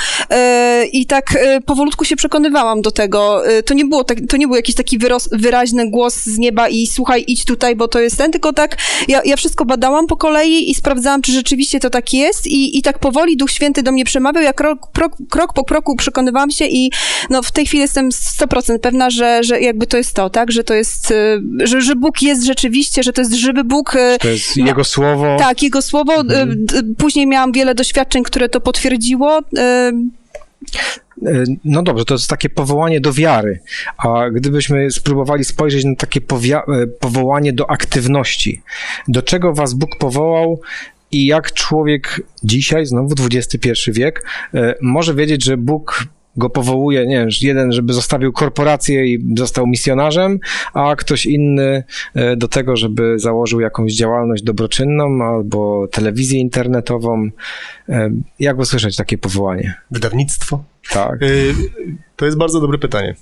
i 0.92 1.06
tak 1.06 1.40
powolutku 1.66 2.06
się 2.06 2.16
przekonywałam 2.16 2.82
do 2.82 2.92
tego. 2.92 3.42
To 3.66 3.74
nie 3.74 3.86
było 3.86 4.04
tak, 4.04 4.18
to 4.30 4.38
nie 4.38 4.48
był 4.48 4.56
jakiś 4.56 4.76
taki 4.76 4.98
wyraźny 5.32 5.90
głos 5.90 6.16
z 6.16 6.38
nieba 6.38 6.70
i 6.70 6.88
słuchaj, 6.88 7.24
idź 7.28 7.46
tutaj, 7.46 7.76
bo 7.76 7.88
to 7.88 8.00
jest 8.00 8.18
ten, 8.18 8.32
tylko 8.32 8.54
tak 8.54 8.78
ja, 9.08 9.19
ja 9.26 9.36
wszystko 9.36 9.66
badałam 9.66 10.08
po 10.08 10.18
kolei 10.18 10.70
i 10.72 10.76
sprawdzałam, 10.76 11.22
czy 11.22 11.32
rzeczywiście 11.32 11.80
to 11.80 11.90
tak 11.90 12.14
jest 12.14 12.48
i, 12.48 12.78
i 12.78 12.82
tak 12.82 13.00
powoli 13.00 13.38
Duch 13.38 13.52
Święty 13.52 13.84
do 13.84 13.92
mnie 13.92 14.06
przemawiał, 14.06 14.44
ja 14.44 14.54
krok, 14.54 14.92
krok, 14.94 15.14
krok 15.30 15.54
po 15.54 15.64
kroku 15.66 15.96
przekonywałam 15.96 16.52
się 16.52 16.66
i 16.66 16.92
no 17.30 17.42
w 17.44 17.52
tej 17.52 17.66
chwili 17.66 17.82
jestem 17.82 18.10
100% 18.10 18.80
pewna, 18.80 19.10
że, 19.10 19.44
że 19.44 19.62
jakby 19.62 19.88
to 19.88 19.98
jest 19.98 20.14
to, 20.14 20.30
tak, 20.30 20.52
że 20.52 20.64
to 20.64 20.74
jest, 20.74 21.12
e, 21.12 21.42
że, 21.64 21.82
że 21.82 21.96
Bóg 21.96 22.22
jest 22.22 22.44
rzeczywiście, 22.44 23.04
że 23.04 23.14
to 23.14 23.22
jest 23.22 23.34
żywy 23.34 23.64
Bóg, 23.64 23.96
e, 23.96 24.18
To 24.22 24.28
jest 24.30 24.58
No, 24.58 24.66
Jego 24.66 24.84
słowo. 24.84 25.36
tak, 25.40 25.64
jego 25.64 25.82
słowo. 25.82 26.14
e, 26.22 26.24
d- 26.48 26.82
Później 26.98 27.28
miałam 27.28 27.52
wiele 27.52 27.76
doświadczeń, 27.76 28.24
które 28.24 28.50
to 28.50 28.62
potwierdziło. 28.62 29.40
E, 31.26 31.44
No 31.66 31.84
dobrze, 31.84 32.06
to 32.06 32.14
jest 32.14 32.30
takie 32.30 32.50
powołanie 32.50 33.02
do 33.02 33.14
wiary. 33.14 33.60
A 33.98 34.30
gdybyśmy 34.30 34.92
spróbowali 34.92 35.44
spojrzeć 35.44 35.86
na 35.86 35.96
takie 35.96 36.20
e, 36.20 36.88
powołanie 37.00 37.54
do 37.54 37.72
aktywności, 37.72 38.62
do 39.08 39.22
czego 39.22 39.54
was 39.54 39.74
Bóg 39.74 39.90
powołał 40.00 40.62
i 41.12 41.26
jak 41.26 41.54
człowiek 41.54 42.22
dzisiaj, 42.44 42.86
znowu 42.86 43.16
XXI 43.32 43.70
wiek, 43.88 44.26
e, 44.54 44.76
może 44.82 45.16
wiedzieć, 45.16 45.44
że 45.44 45.58
Bóg 45.58 46.04
go 46.40 46.50
powołuje, 46.50 47.08
nie 47.08 47.16
wiem, 47.20 47.30
jeden, 47.42 47.72
żeby 47.72 47.94
zostawił 47.94 48.34
korporację 48.34 49.06
i 49.06 49.36
został 49.38 49.68
misjonarzem, 49.68 50.40
a 50.74 50.96
ktoś 50.96 51.26
inny 51.26 51.84
e, 52.16 52.36
do 52.36 52.48
tego, 52.48 52.76
żeby 52.76 53.20
założył 53.20 53.60
jakąś 53.60 53.94
działalność 53.94 54.44
dobroczynną 54.44 55.26
albo 55.26 55.88
telewizję 55.92 56.40
internetową. 56.40 57.30
E, 57.90 58.12
Jak 58.40 58.58
usłyszeć 58.60 58.96
takie 58.96 59.18
powołanie? 59.18 59.74
Wydawnictwo. 59.92 60.64
Tak. 60.92 61.22
Y, 61.22 61.54
To 62.16 62.26
jest 62.26 62.38
bardzo 62.38 62.60
dobre 62.62 62.78
pytanie, 62.78 63.16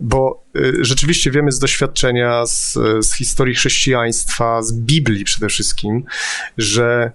bo 0.00 0.44
rzeczywiście 0.80 1.30
wiemy 1.30 1.52
z 1.52 1.58
doświadczenia, 1.58 2.46
z, 2.46 2.78
z 3.00 3.14
historii 3.14 3.54
chrześcijaństwa, 3.54 4.62
z 4.62 4.72
Biblii 4.72 5.24
przede 5.24 5.48
wszystkim, 5.48 6.04
że 6.58 7.12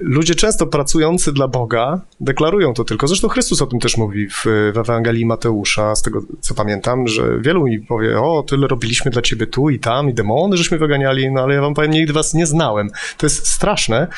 ludzie 0.00 0.34
często 0.34 0.66
pracujący 0.66 1.32
dla 1.32 1.48
Boga 1.48 2.00
deklarują 2.20 2.74
to 2.74 2.84
tylko. 2.84 3.08
Zresztą 3.08 3.28
Chrystus 3.28 3.62
o 3.62 3.66
tym 3.66 3.80
też 3.80 3.96
mówi 3.96 4.28
w, 4.28 4.44
w 4.74 4.78
Ewangelii 4.78 5.26
Mateusza, 5.26 5.94
z 5.94 6.02
tego 6.02 6.20
co 6.40 6.54
pamiętam, 6.54 7.08
że 7.08 7.38
wielu 7.40 7.64
mi 7.64 7.80
powie, 7.80 8.20
o, 8.20 8.42
tyle 8.42 8.66
robiliśmy 8.66 9.10
dla 9.10 9.22
ciebie 9.22 9.46
tu 9.46 9.70
i 9.70 9.78
tam, 9.78 10.10
i 10.10 10.14
demony 10.14 10.56
żeśmy 10.56 10.78
wyganiali, 10.78 11.32
no 11.32 11.42
ale 11.42 11.54
ja 11.54 11.60
wam 11.60 11.74
powiem, 11.74 11.90
nigdy 11.90 12.12
was 12.12 12.34
nie 12.34 12.46
znałem. 12.46 12.90
To 13.18 13.26
jest 13.26 13.46
straszne 13.46 14.08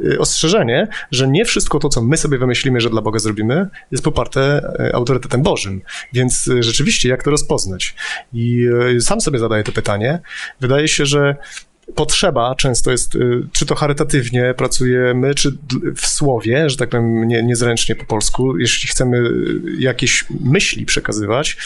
y, 0.00 0.18
ostrzeżenie, 0.18 0.88
że 1.10 1.28
nie 1.28 1.44
wszystko 1.44 1.78
to, 1.78 1.88
co 1.88 2.02
my 2.02 2.16
sobie 2.16 2.38
wymyślimy, 2.38 2.80
że 2.80 2.90
dla 2.90 3.02
Boga 3.02 3.18
zrobimy, 3.18 3.68
jest 3.90 4.04
poparte 4.04 4.72
y, 4.80 4.94
autorytetem 4.94 5.42
Bożym. 5.42 5.80
Więc 6.12 6.50
rzeczywiście, 6.60 7.08
jak 7.08 7.22
to 7.22 7.30
rozpoznać? 7.30 7.94
I 8.32 8.68
sam 9.00 9.20
sobie 9.20 9.38
zadaję 9.38 9.64
to 9.64 9.72
pytanie. 9.72 10.20
Wydaje 10.60 10.88
się, 10.88 11.06
że 11.06 11.36
potrzeba 11.94 12.54
często 12.54 12.90
jest, 12.90 13.14
y, 13.14 13.48
czy 13.52 13.66
to 13.66 13.74
charytatywnie 13.74 14.54
pracujemy, 14.56 15.34
czy 15.34 15.56
w 15.96 16.06
słowie, 16.06 16.70
że 16.70 16.76
tak 16.76 16.88
powiem 16.88 17.28
nie, 17.28 17.42
niezręcznie 17.42 17.94
po 17.94 18.04
polsku. 18.04 18.58
Jeśli 18.58 18.88
chcemy 18.88 19.18
y, 19.18 19.60
jakieś 19.78 20.24
myśli 20.40 20.86
przekazywać, 20.86 21.56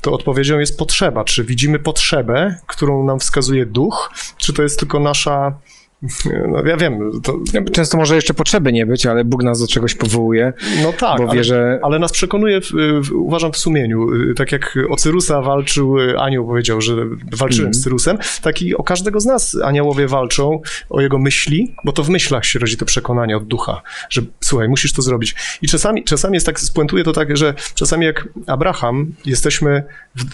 to 0.00 0.12
odpowiedzią 0.12 0.58
jest 0.58 0.78
potrzeba. 0.78 1.24
Czy 1.24 1.44
widzimy 1.44 1.78
potrzebę, 1.78 2.56
którą 2.66 3.04
nam 3.04 3.20
wskazuje 3.20 3.66
duch, 3.66 4.10
czy 4.36 4.52
to 4.52 4.62
jest 4.62 4.78
tylko 4.78 5.00
nasza. 5.00 5.58
No, 6.52 6.66
ja 6.66 6.76
wiem, 6.76 7.10
to, 7.22 7.38
Często 7.72 7.96
może 7.96 8.14
jeszcze 8.14 8.34
potrzeby 8.34 8.72
nie 8.72 8.86
być, 8.86 9.06
ale 9.06 9.24
Bóg 9.24 9.42
nas 9.42 9.60
do 9.60 9.66
czegoś 9.66 9.94
powołuje, 9.94 10.52
no 10.82 10.92
tak, 10.92 11.18
bo 11.18 11.24
wie, 11.24 11.30
ale, 11.30 11.44
że 11.44 11.80
ale 11.82 11.98
nas 11.98 12.12
przekonuje, 12.12 12.60
w, 12.60 12.70
w, 13.02 13.12
uważam, 13.12 13.52
w 13.52 13.56
sumieniu. 13.56 14.14
Y, 14.30 14.34
Tak 14.34 14.52
jak 14.52 14.78
o 14.90 14.96
Cyrusa 14.96 15.42
walczył, 15.42 15.98
y, 16.00 16.18
anioł 16.18 16.46
powiedział, 16.46 16.80
że 16.80 16.96
walczyłem 17.32 17.66
Mhm. 17.68 17.74
z 17.74 17.82
Cyrusem, 17.82 18.18
tak 18.42 18.62
i 18.62 18.74
o 18.74 18.82
każdego 18.82 19.20
z 19.20 19.26
nas 19.26 19.56
aniołowie 19.64 20.08
walczą 20.08 20.60
o 20.90 21.00
jego 21.00 21.18
myśli, 21.18 21.74
bo 21.84 21.92
to 21.92 22.02
w 22.02 22.08
myślach 22.08 22.46
się 22.46 22.58
rodzi 22.58 22.76
to 22.76 22.84
przekonanie 22.84 23.36
od 23.36 23.44
ducha, 23.44 23.82
że 24.10 24.22
słuchaj, 24.40 24.68
musisz 24.68 24.92
to 24.92 25.02
zrobić. 25.02 25.34
I 25.62 25.68
czasami, 25.68 26.04
czasami 26.04 26.34
jest 26.34 26.46
tak, 26.46 26.60
spuentuję 26.60 27.04
to 27.04 27.12
tak, 27.12 27.36
że 27.36 27.54
czasami 27.74 28.06
jak 28.06 28.28
Abraham 28.46 29.06
jesteśmy 29.26 29.82
w, 30.16 30.24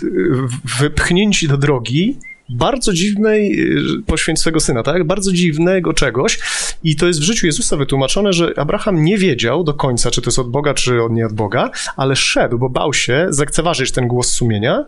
w, 0.47 0.81
wypchnięci 0.81 1.49
do 1.49 1.57
drogi, 1.57 2.19
bardzo 2.51 2.93
dziwnej, 2.93 3.61
y, 3.99 4.03
poświęć 4.07 4.41
swego 4.41 4.61
syna, 4.61 4.83
tak? 4.83 5.05
Bardzo 5.05 5.33
dziwnego 5.33 5.93
czegoś. 5.93 6.39
I 6.85 6.97
to 6.97 7.07
jest 7.07 7.21
w 7.21 7.23
życiu 7.23 7.47
Jezusa 7.47 7.77
wytłumaczone, 7.77 8.33
że 8.33 8.53
Abraham 8.57 9.05
nie 9.05 9.19
wiedział 9.19 9.65
do 9.65 9.75
końca, 9.75 10.11
czy 10.11 10.23
to 10.23 10.29
jest 10.29 10.39
od 10.39 10.51
Boga, 10.51 10.75
czy 10.75 11.03
od 11.03 11.13
nie 11.13 11.27
od 11.27 11.33
Boga, 11.33 11.71
ale 11.97 12.17
szedł, 12.17 12.59
bo 12.59 12.69
bał 12.69 12.95
się 12.95 13.27
zlekceważyć 13.31 13.93
ten 13.93 14.09
głos 14.09 14.31
sumienia 14.31 14.85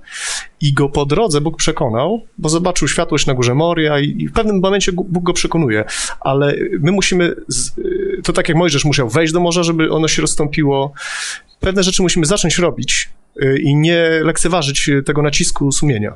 i 0.61 0.73
go 0.73 0.89
po 0.89 1.07
drodze 1.07 1.41
Bóg 1.41 1.57
przekonał, 1.57 2.27
bo 2.39 2.49
zobaczył 2.49 2.89
światłość 2.89 3.27
na 3.27 3.35
górze 3.35 3.55
Moria 3.55 4.01
i, 4.01 4.29
w 4.29 4.33
pewnym 4.33 4.61
momencie 4.61 4.93
Bóg 4.93 5.25
go 5.25 5.33
przekonuje. 5.33 5.85
Ale 6.21 6.55
my 6.81 6.93
musimy, 6.93 7.35
z, 7.49 7.79
y, 7.79 8.23
to 8.25 8.33
tak 8.33 8.49
jak 8.49 8.59
Mojżesz 8.59 8.85
musiał 8.85 9.09
wejść 9.09 9.33
do 9.33 9.41
morza, 9.41 9.63
żeby 9.63 9.91
ono 9.91 10.09
się 10.09 10.23
rozstąpiło. 10.23 10.93
Pewne 11.61 11.83
rzeczy 11.83 12.03
musimy 12.03 12.27
zacząć 12.27 12.59
robić 12.59 13.09
y, 13.43 13.59
i 13.59 13.75
nie 13.77 14.09
lekceważyć 14.23 14.91
tego 15.05 15.23
nacisku 15.23 15.73
sumienia. 15.73 16.15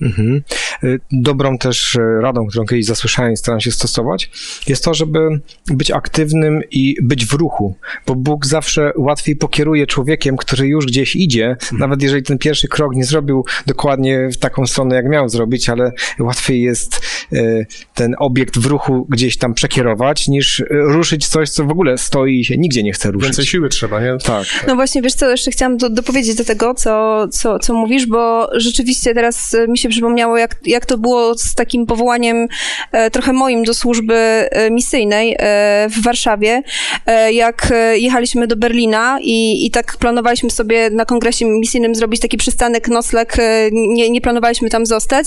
Mhm. 0.00 0.42
Y, 0.84 1.00
Dobrą 1.12 1.58
też 1.58 1.94
y, 1.94 2.00
radą, 2.20 2.46
którą 2.46 2.66
kiedyś 2.66 2.86
zasłyszałem 2.86 3.32
i 3.32 3.36
staram 3.36 3.60
się 3.60 3.70
stosować, 3.70 4.30
jest 4.66 4.84
to, 4.84 4.94
żeby 4.94 5.18
być 5.66 5.90
aktywnym 5.90 6.60
i 6.70 6.96
być 7.02 7.26
w 7.26 7.32
ruchu, 7.32 7.76
bo 8.06 8.14
Bóg 8.14 8.46
zawsze 8.46 8.92
łatwiej 8.96 9.36
pokieruje 9.36 9.86
człowiekiem, 9.86 10.36
który 10.36 10.66
już 10.66 10.86
gdzieś 10.86 11.16
idzie, 11.16 11.56
nawet 11.72 12.02
jeżeli 12.02 12.22
ten 12.22 12.38
pierwszy 12.38 12.68
krok 12.68 12.94
nie 12.94 13.04
zrobił 13.04 13.44
dokładnie 13.66 14.28
w 14.32 14.36
taką 14.36 14.66
stronę, 14.66 14.96
jak 14.96 15.08
miał 15.08 15.28
zrobić, 15.28 15.68
ale 15.68 15.92
łatwiej 16.18 16.62
jest 16.62 17.00
y, 17.32 17.66
ten 17.94 18.14
obiekt 18.18 18.58
w 18.58 18.66
ruchu 18.66 19.06
gdzieś 19.08 19.36
tam 19.36 19.54
przekierować, 19.54 20.28
niż 20.28 20.64
ruszyć 20.70 21.28
coś, 21.28 21.50
co 21.50 21.64
w 21.64 21.70
ogóle 21.70 21.98
stoi 21.98 22.40
i 22.40 22.44
się 22.44 22.56
nigdzie 22.56 22.82
nie 22.82 22.92
chce 22.92 23.10
ruszyć. 23.10 23.28
Więcej 23.28 23.46
siły 23.46 23.68
trzeba, 23.68 24.00
nie? 24.00 24.16
Tak. 24.24 24.46
No 24.66 24.74
właśnie, 24.74 25.02
wiesz 25.02 25.14
co, 25.14 25.30
jeszcze 25.30 25.50
chciałam 25.50 25.76
do, 25.76 25.90
dopowiedzieć 25.90 26.34
do 26.34 26.44
tego, 26.44 26.74
co, 26.74 27.26
co, 27.28 27.58
co 27.58 27.74
mówisz, 27.74 28.06
bo 28.06 28.48
rzeczywiście 28.54 29.14
teraz 29.14 29.56
mi 29.68 29.78
się 29.78 29.87
przypomniało, 29.88 30.38
jak, 30.38 30.56
jak 30.64 30.86
to 30.86 30.98
było 30.98 31.34
z 31.34 31.54
takim 31.54 31.86
powołaniem 31.86 32.48
e, 32.92 33.10
trochę 33.10 33.32
moim 33.32 33.64
do 33.64 33.74
służby 33.74 34.14
e, 34.14 34.70
misyjnej 34.70 35.36
e, 35.38 35.88
w 35.90 36.02
Warszawie, 36.02 36.62
e, 37.06 37.32
jak 37.32 37.68
e, 37.70 37.98
jechaliśmy 37.98 38.46
do 38.46 38.56
Berlina 38.56 39.18
i, 39.22 39.66
i 39.66 39.70
tak 39.70 39.96
planowaliśmy 39.96 40.50
sobie 40.50 40.90
na 40.90 41.04
kongresie 41.04 41.46
misyjnym 41.46 41.94
zrobić 41.94 42.20
taki 42.20 42.36
przystanek, 42.36 42.88
nocleg, 42.88 43.38
e, 43.38 43.68
nie, 43.72 44.10
nie 44.10 44.20
planowaliśmy 44.20 44.68
tam 44.70 44.86
zostać 44.86 45.26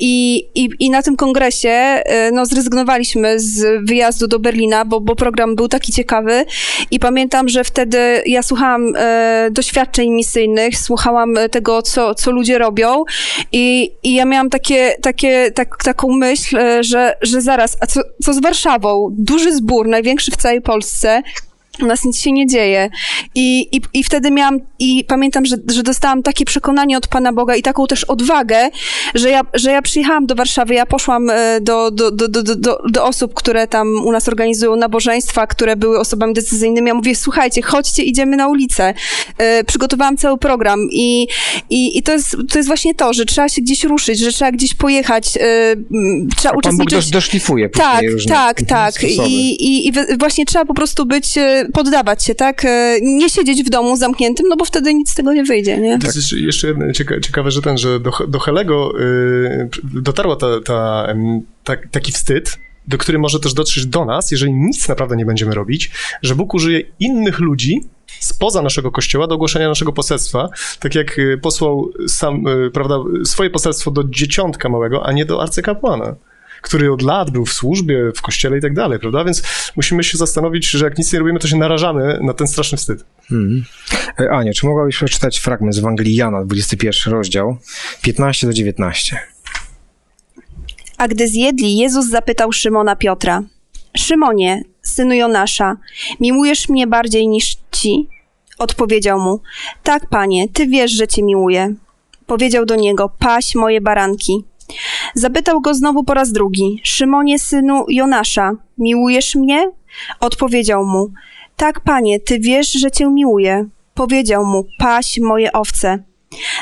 i, 0.00 0.44
i, 0.54 0.68
i 0.78 0.90
na 0.90 1.02
tym 1.02 1.16
kongresie 1.16 2.02
no, 2.32 2.46
zrezygnowaliśmy 2.46 3.40
z 3.40 3.84
wyjazdu 3.88 4.26
do 4.26 4.38
Berlina, 4.38 4.84
bo, 4.84 5.00
bo 5.00 5.16
program 5.16 5.56
był 5.56 5.68
taki 5.68 5.92
ciekawy 5.92 6.44
i 6.90 7.00
pamiętam, 7.00 7.48
że 7.48 7.64
wtedy 7.64 8.22
ja 8.26 8.42
słuchałam 8.42 8.92
doświadczeń 9.50 10.10
misyjnych, 10.10 10.78
słuchałam 10.78 11.34
tego, 11.50 11.82
co, 11.82 12.14
co 12.14 12.30
ludzie 12.30 12.58
robią 12.58 13.04
I, 13.52 13.92
i 14.02 14.14
ja 14.14 14.24
miałam 14.24 14.50
takie, 14.50 14.96
takie, 15.02 15.50
tak, 15.50 15.76
taką 15.84 16.08
myśl, 16.08 16.56
e, 16.56 16.84
że, 16.84 17.16
że 17.22 17.40
zaraz, 17.40 17.76
a 17.80 17.86
co, 17.86 18.00
co 18.22 18.34
z 18.34 18.40
Warszawą? 18.40 19.08
Duży 19.12 19.54
zbór, 19.54 19.88
największy 19.88 20.30
w 20.30 20.36
całej 20.36 20.62
Polsce, 20.62 21.22
u 21.80 21.86
nas 21.86 22.04
nic 22.04 22.20
się 22.20 22.32
nie 22.32 22.46
dzieje. 22.46 22.90
I, 23.34 23.76
i, 23.76 23.80
i 23.94 24.04
wtedy 24.04 24.30
miałam, 24.30 24.58
i 24.78 25.04
pamiętam, 25.08 25.44
że, 25.46 25.56
że 25.68 25.82
dostałam 25.82 26.22
takie 26.22 26.44
przekonanie 26.44 26.96
od 26.96 27.06
Pana 27.06 27.32
Boga 27.32 27.56
i 27.56 27.62
taką 27.62 27.86
też 27.86 28.04
odwagę, 28.04 28.70
że 29.14 29.30
ja, 29.30 29.40
że 29.54 29.70
ja 29.72 29.82
przyjechałam 29.82 30.26
do 30.26 30.34
Warszawy, 30.34 30.74
ja 30.74 30.86
poszłam 30.86 31.30
e, 31.30 31.60
do, 31.60 31.90
do, 31.90 32.10
do, 32.10 32.28
do, 32.28 32.42
do, 32.42 32.78
do 32.88 33.04
osób, 33.04 33.34
które 33.34 33.66
tam 33.66 33.88
u 34.04 34.12
nas 34.12 34.28
organizują 34.28 34.76
nabożeństwa, 34.76 35.46
które 35.46 35.76
były 35.76 35.98
osobami 35.98 36.34
decyzyjnymi. 36.34 36.88
Ja 36.88 36.94
mówię, 36.94 37.16
słuchajcie, 37.16 37.62
chodźcie, 37.62 38.02
idziemy 38.02 38.36
na 38.36 38.48
ulicę. 38.48 38.94
E, 39.38 39.64
przygotowałam 39.64 40.16
cały 40.16 40.38
program 40.38 40.78
i, 40.90 41.28
i, 41.70 41.98
i 41.98 42.02
to, 42.02 42.12
jest, 42.12 42.36
to 42.50 42.58
jest 42.58 42.66
właśnie 42.66 42.94
to, 42.94 43.12
że 43.12 43.24
trzeba 43.24 43.48
się 43.48 43.62
gdzieś 43.62 43.84
ruszyć, 43.84 44.18
że 44.18 44.32
trzeba 44.32 44.52
gdzieś 44.52 44.74
pojechać, 44.74 45.36
e, 45.36 45.40
trzeba 46.36 46.54
Pan 46.54 46.54
Bóg 46.54 46.58
uczestniczyć. 46.58 46.94
dosz, 46.94 47.10
doszlifuje 47.10 47.68
Tak, 47.68 48.02
różne 48.12 48.34
tak, 48.34 48.62
tak. 48.62 49.02
I, 49.02 49.64
i, 49.64 49.88
I 49.88 49.92
właśnie 50.18 50.46
trzeba 50.46 50.64
po 50.64 50.74
prostu 50.74 51.06
być, 51.06 51.38
e, 51.38 51.61
poddawać 51.72 52.24
się, 52.24 52.34
tak? 52.34 52.64
E, 52.64 52.98
Nie 53.02 53.30
siedzieć 53.30 53.62
w 53.64 53.70
domu 53.70 53.96
zamkniętym, 53.96 54.46
no 54.48 54.56
bo 54.56 54.64
wtedy 54.64 54.94
nic 54.94 55.10
z 55.10 55.14
tego 55.14 55.32
nie 55.32 55.44
wyjdzie, 55.44 55.78
nie? 55.78 55.98
To 55.98 56.06
jest 56.06 56.32
jeszcze- 56.32 56.66
jedno 56.68 56.92
cieka, 56.92 57.20
ciekawe, 57.20 57.50
że 57.50 57.62
ten, 57.62 57.78
że 57.78 58.00
do, 58.00 58.10
do 58.28 58.38
Helego 58.38 59.00
y, 59.00 59.68
dotarła 59.84 60.36
ta, 60.36 60.46
ta, 60.64 61.06
tak, 61.64 61.88
taki 61.90 62.12
wstyd, 62.12 62.58
do 62.88 62.98
który 62.98 63.18
może 63.18 63.40
też 63.40 63.54
dotrzeć 63.54 63.86
do 63.86 64.04
nas, 64.04 64.30
jeżeli 64.30 64.52
nic 64.52 64.88
naprawdę 64.88 65.16
nie 65.16 65.24
będziemy 65.26 65.54
robić, 65.54 65.90
że 66.22 66.34
Bóg 66.34 66.54
użyje 66.54 66.82
innych 67.00 67.38
ludzi 67.38 67.80
spoza 68.20 68.62
naszego 68.62 68.90
kościoła 68.90 69.26
do 69.26 69.34
ogłoszenia 69.34 69.68
naszego 69.68 69.92
poselstwa, 69.92 70.48
tak 70.80 70.94
jak 70.94 71.18
y, 71.18 71.38
posłał 71.42 71.90
sam, 72.08 72.46
y, 72.46 72.70
prawda, 72.70 72.98
swoje 73.24 73.50
poselstwo 73.50 73.90
do 73.90 74.04
dzieciątka 74.04 74.68
małego, 74.68 75.06
a 75.06 75.12
nie 75.12 75.24
do 75.24 75.42
arcykapłana 75.42 76.14
który 76.62 76.92
od 76.92 77.02
lat 77.02 77.30
był 77.30 77.46
w 77.46 77.52
służbie, 77.52 78.12
w 78.16 78.22
kościele 78.22 78.58
i 78.58 78.60
tak 78.60 78.74
dalej, 78.74 78.98
prawda? 78.98 79.24
Więc 79.24 79.42
musimy 79.76 80.04
się 80.04 80.18
zastanowić, 80.18 80.70
że 80.70 80.84
jak 80.84 80.98
nic 80.98 81.12
nie 81.12 81.18
robimy, 81.18 81.38
to 81.38 81.48
się 81.48 81.56
narażamy 81.56 82.18
na 82.22 82.34
ten 82.34 82.46
straszny 82.46 82.78
wstyd. 82.78 83.04
Mhm. 83.30 83.64
E, 84.20 84.30
Aniu, 84.30 84.52
czy 84.54 84.66
mogłabyś 84.66 84.96
przeczytać 84.96 85.38
fragment 85.38 85.74
z 85.74 85.78
Ewangelii 85.78 86.14
Jana, 86.14 86.44
21 86.44 87.12
rozdział, 87.12 87.56
15 88.02 88.46
do 88.46 88.52
19? 88.52 89.20
A 90.98 91.08
gdy 91.08 91.28
zjedli, 91.28 91.76
Jezus 91.78 92.06
zapytał 92.06 92.52
Szymona 92.52 92.96
Piotra: 92.96 93.42
Szymonie, 93.96 94.62
synu 94.82 95.14
Jonasza, 95.14 95.76
miłujesz 96.20 96.68
mnie 96.68 96.86
bardziej 96.86 97.28
niż 97.28 97.56
ci? 97.70 98.08
Odpowiedział 98.58 99.20
mu: 99.20 99.40
Tak, 99.82 100.08
panie, 100.08 100.48
ty 100.48 100.66
wiesz, 100.66 100.90
że 100.90 101.08
cię 101.08 101.22
miłuję. 101.22 101.74
Powiedział 102.26 102.66
do 102.66 102.76
niego: 102.76 103.12
Paś 103.18 103.54
moje 103.54 103.80
baranki. 103.80 104.44
Zapytał 105.14 105.60
go 105.60 105.74
znowu 105.74 106.04
po 106.04 106.14
raz 106.14 106.32
drugi: 106.32 106.80
Szymonie, 106.82 107.38
synu 107.38 107.84
Jonasza, 107.88 108.52
miłujesz 108.78 109.34
mnie? 109.34 109.70
Odpowiedział 110.20 110.86
mu: 110.86 111.10
Tak, 111.56 111.80
panie, 111.80 112.20
ty 112.20 112.38
wiesz, 112.38 112.72
że 112.72 112.90
cię 112.90 113.06
miłuję. 113.06 113.68
Powiedział 113.94 114.44
mu: 114.44 114.64
Paś 114.78 115.18
moje 115.18 115.52
owce. 115.52 115.98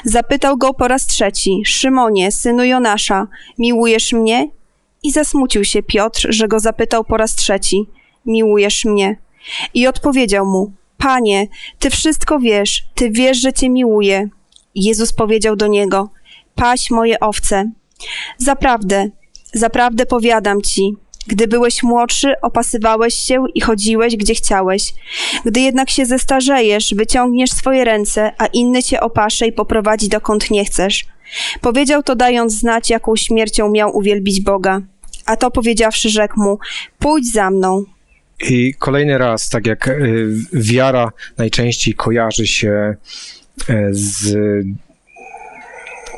Zapytał 0.05 0.57
go 0.57 0.75
po 0.75 0.89
raz 0.89 1.07
trzeci: 1.07 1.63
Szymonie, 1.67 2.33
synu 2.33 2.65
Jonasza, 2.65 3.27
miłujesz 3.59 4.13
mnie? 4.13 4.51
I 5.03 5.13
zasmucił 5.13 5.65
się 5.65 5.83
Piotr, 5.83 6.27
że 6.29 6.49
go 6.49 6.61
zapytał 6.61 7.05
po 7.05 7.17
raz 7.17 7.35
trzeci: 7.35 7.87
Miłujesz 8.27 8.85
mnie? 8.85 9.17
I 9.75 9.87
odpowiedział 9.87 10.47
mu: 10.47 10.73
Panie, 10.99 11.47
ty 11.79 11.91
wszystko 11.91 12.39
wiesz, 12.39 12.85
ty 12.95 13.11
wiesz, 13.11 13.39
że 13.39 13.53
cię 13.53 13.71
miłuję. 13.71 14.29
Jezus 14.75 15.13
powiedział 15.13 15.57
do 15.57 15.67
niego: 15.67 16.11
Paś 16.55 16.91
moje 16.91 17.21
owce. 17.21 17.71
Zaprawdę, 18.39 19.11
zaprawdę 19.55 20.07
powiadam 20.07 20.63
ci, 20.63 20.97
gdy 21.27 21.49
byłeś 21.49 21.83
młodszy, 21.83 22.35
opasywałeś 22.43 23.15
się 23.15 23.45
i 23.55 23.61
chodziłeś, 23.61 24.17
gdzie 24.17 24.35
chciałeś. 24.35 24.95
Gdy 25.45 25.61
jednak 25.61 25.91
się 25.91 26.07
zestarzejesz, 26.07 26.95
wyciągniesz 26.95 27.51
swoje 27.51 27.85
ręce, 27.85 28.33
a 28.39 28.47
inny 28.47 28.83
cię 28.83 29.01
opasze 29.01 29.47
i 29.47 29.53
poprowadzi 29.53 30.09
dokąd 30.09 30.51
nie 30.51 30.65
chcesz. 30.65 31.07
Powiedział 31.61 32.03
to 32.03 32.17
dając 32.17 32.53
znać, 32.53 32.91
jaką 32.91 33.17
śmiercią 33.17 33.71
miał 33.71 33.97
uwielbić 33.97 34.41
Boga. 34.41 34.81
A 35.27 35.37
to 35.37 35.51
powiedziawszy, 35.51 36.09
rzekł 36.09 36.41
mu, 36.41 36.59
pójdź 36.99 37.33
za 37.33 37.51
mną. 37.51 37.85
I 38.49 38.75
kolejny 38.79 39.19
raz, 39.19 39.49
tak 39.49 39.67
jak 39.67 39.89
y, 39.89 40.29
wiara 40.53 41.13
najczęściej 41.39 41.95
kojarzy 41.95 42.47
się 42.47 42.71
e, 43.69 43.89
z 43.91 44.37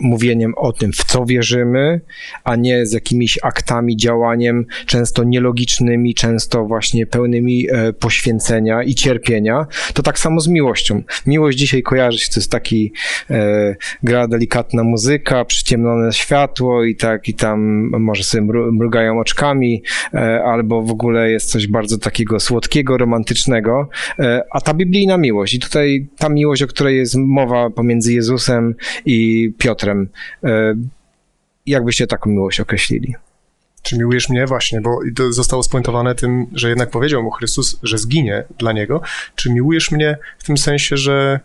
mówieniem 0.03 0.55
o 0.57 0.73
tym, 0.73 0.93
w 0.93 1.05
co 1.05 1.25
wierzymy, 1.25 2.01
a 2.45 2.57
nie 2.57 2.87
z 2.87 2.93
jakimiś 2.93 3.39
aktami, 3.43 3.97
działaniem, 3.97 4.67
często 4.87 5.25
nielogicznymi, 5.25 6.15
często 6.15 6.65
właśnie 6.65 7.07
pełnymi 7.07 7.67
e, 7.71 7.93
poświęcenia 7.93 8.83
i 8.83 8.95
cierpienia, 8.95 9.67
to 9.95 10.03
tak 10.03 10.19
samo 10.19 10.41
z 10.41 10.49
miłością. 10.49 11.03
Miłość 11.27 11.59
dzisiaj 11.59 11.83
kojarzy 11.83 12.19
się, 12.19 12.29
to 12.35 12.41
jest 12.41 12.51
taki 12.51 12.93
e, 13.31 13.77
gra 14.03 14.29
delikatna 14.29 14.85
muzyka, 14.85 15.45
przyciemnone 15.45 16.13
światło 16.13 16.85
i 16.85 16.97
tak, 16.97 17.29
i 17.29 17.35
tam 17.35 17.91
może 18.01 18.25
sobie 18.25 18.47
mru- 18.47 18.73
mrugają 18.73 19.21
oczkami, 19.21 19.83
e, 20.15 20.43
albo 20.45 20.83
w 20.83 20.91
ogóle 20.91 21.31
jest 21.31 21.51
coś 21.51 21.67
bardzo 21.67 21.99
takiego 21.99 22.41
słodkiego, 22.41 22.99
romantycznego, 22.99 23.89
e, 24.19 24.43
a 24.53 24.61
ta 24.61 24.75
biblijna 24.75 25.19
miłość 25.19 25.55
i 25.55 25.61
tutaj 25.61 26.09
ta 26.19 26.29
miłość, 26.29 26.63
o 26.63 26.67
której 26.67 26.97
jest 26.97 27.15
mowa 27.17 27.71
pomiędzy 27.71 28.13
Jezusem 28.13 28.75
i 29.07 29.51
Piotrem, 29.59 29.92
e, 30.45 30.75
jak 31.67 31.85
byście 31.85 32.07
taką 32.07 32.31
miłość 32.31 32.61
określili? 32.61 33.15
Czy 33.83 33.99
miłujesz 33.99 34.29
mnie? 34.29 34.47
Właśnie, 34.47 34.81
bo 34.81 34.99
zostało 35.31 35.63
spuentowane 35.63 36.15
tym, 36.15 36.47
że 36.53 36.69
jednak 36.69 36.91
powiedział 36.91 37.23
mu 37.23 37.31
Chrystus, 37.31 37.79
że 37.83 37.99
zginie 37.99 38.45
dla 38.59 38.73
niego. 38.73 39.01
Czy 39.35 39.53
miłujesz 39.53 39.91
mnie 39.91 40.19
w 40.39 40.45
tym 40.45 40.57
sensie, 40.57 40.97
że 40.97 41.41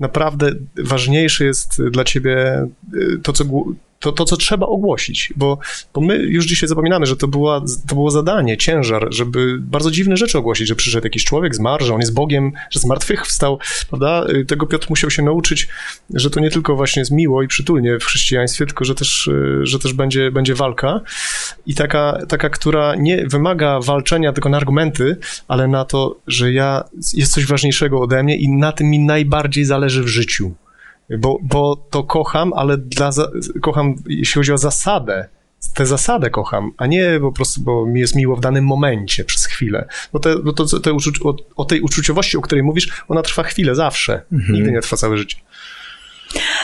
naprawdę 0.00 0.50
ważniejsze 0.78 1.44
jest 1.44 1.82
dla 1.82 2.04
ciebie 2.04 2.66
y, 2.94 3.18
to, 3.22 3.32
co, 3.32 3.44
to, 4.00 4.12
to, 4.12 4.24
co 4.24 4.36
trzeba 4.36 4.66
ogłosić? 4.66 5.32
Bo, 5.36 5.58
bo 5.94 6.00
my 6.00 6.16
już 6.16 6.46
dzisiaj 6.46 6.68
zapominamy, 6.68 7.06
że 7.06 7.16
to, 7.16 7.28
była, 7.28 7.60
to 7.88 7.94
było 7.94 8.10
zadanie, 8.10 8.56
ciężar, 8.56 9.08
żeby 9.10 9.58
bardzo 9.60 9.90
dziwne 9.90 10.16
rzeczy 10.16 10.38
ogłosić, 10.38 10.68
że 10.68 10.74
przyszedł 10.74 11.06
jakiś 11.06 11.24
człowiek, 11.24 11.54
zmarł, 11.54 11.84
że 11.84 11.94
on 11.94 12.00
jest 12.00 12.14
Bogiem, 12.14 12.52
że 12.70 12.80
z 12.80 12.84
martwych 12.84 13.26
wstał, 13.26 13.58
prawda? 13.88 14.26
Y, 14.28 14.44
Tego 14.44 14.66
Piotr 14.66 14.86
musiał 14.90 15.10
się 15.10 15.22
nauczyć, 15.22 15.68
że 16.14 16.30
to 16.30 16.40
nie 16.40 16.50
tylko 16.50 16.76
właśnie 16.76 17.00
jest 17.00 17.12
miło 17.12 17.42
i 17.42 17.48
przytulnie 17.48 17.98
w 17.98 18.04
chrześcijaństwie, 18.04 18.66
tylko 18.66 18.84
że 18.84 18.94
też, 18.94 19.26
y, 19.26 19.60
że 19.62 19.78
też 19.78 19.92
będzie, 19.92 20.30
będzie 20.30 20.54
walka 20.54 21.00
i 21.66 21.74
taka, 21.74 22.18
taka, 22.28 22.50
która 22.50 22.94
nie 22.94 23.26
wymaga 23.26 23.80
walczenia 23.80 24.32
tylko 24.32 24.48
na 24.48 24.56
argumenty, 24.56 25.16
ale 25.48 25.68
na 25.68 25.84
to, 25.84 26.16
że 26.26 26.52
ja 26.52 26.84
jest 27.14 27.32
coś 27.32 27.46
ważniejszego 27.46 28.00
ode 28.00 28.22
mnie 28.22 28.36
i 28.36 28.48
na 28.48 28.72
tym 28.72 28.90
mi 28.90 28.98
najbardziej 28.98 29.64
zależy 29.64 30.02
w 30.02 30.08
życiu. 30.08 30.54
Bo, 31.18 31.38
bo 31.42 31.76
to 31.90 32.04
kocham, 32.04 32.52
ale 32.52 32.78
dla, 32.78 33.10
kocham, 33.62 33.94
jeśli 34.06 34.34
chodzi 34.38 34.52
o 34.52 34.58
zasadę, 34.58 35.28
tę 35.74 35.86
zasadę 35.86 36.30
kocham, 36.30 36.72
a 36.76 36.86
nie 36.86 37.18
po 37.20 37.32
prostu, 37.32 37.60
bo 37.60 37.86
mi 37.86 38.00
jest 38.00 38.16
miło 38.16 38.36
w 38.36 38.40
danym 38.40 38.64
momencie, 38.64 39.24
przez 39.24 39.46
chwilę. 39.46 39.88
Bo, 40.12 40.18
te, 40.18 40.38
bo 40.38 40.52
to, 40.52 40.80
te 40.80 40.92
uczu, 40.92 41.10
o, 41.28 41.36
o 41.56 41.64
tej 41.64 41.80
uczuciowości, 41.80 42.36
o 42.36 42.40
której 42.40 42.64
mówisz, 42.64 43.04
ona 43.08 43.22
trwa 43.22 43.42
chwilę, 43.42 43.74
zawsze. 43.74 44.22
Nigdy 44.52 44.72
nie 44.72 44.80
trwa 44.80 44.96
całe 44.96 45.18
życie. 45.18 45.36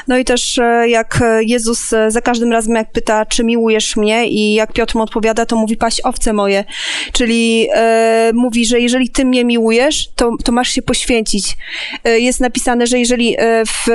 No 0.09 0.19
i 0.19 0.25
też 0.25 0.59
e, 0.59 0.89
jak 0.89 1.19
e, 1.23 1.45
Jezus 1.45 1.93
e, 1.93 2.11
za 2.11 2.21
każdym 2.21 2.53
razem 2.53 2.75
jak 2.75 2.93
pyta, 2.93 3.27
czy 3.27 3.45
miłujesz 3.45 3.97
mnie 3.97 4.29
i 4.29 4.55
jak 4.55 4.73
Piotr 4.73 4.97
mu 4.97 5.03
odpowiada, 5.03 5.47
to 5.47 5.57
mówi 5.57 5.77
paś 5.77 6.01
owce 6.01 6.33
moje. 6.33 6.65
Czyli 7.13 7.69
e, 7.75 8.31
mówi, 8.35 8.67
że 8.67 8.81
jeżeli 8.81 9.09
ty 9.09 9.25
mnie 9.25 9.45
miłujesz, 9.45 10.09
to, 10.17 10.31
to 10.45 10.53
masz 10.53 10.69
się 10.69 10.83
poświęcić. 10.83 11.57
E, 12.05 12.21
jest 12.21 12.41
napisane, 12.41 12.87
że 12.87 12.99
jeżeli 12.99 13.37
w, 13.67 13.87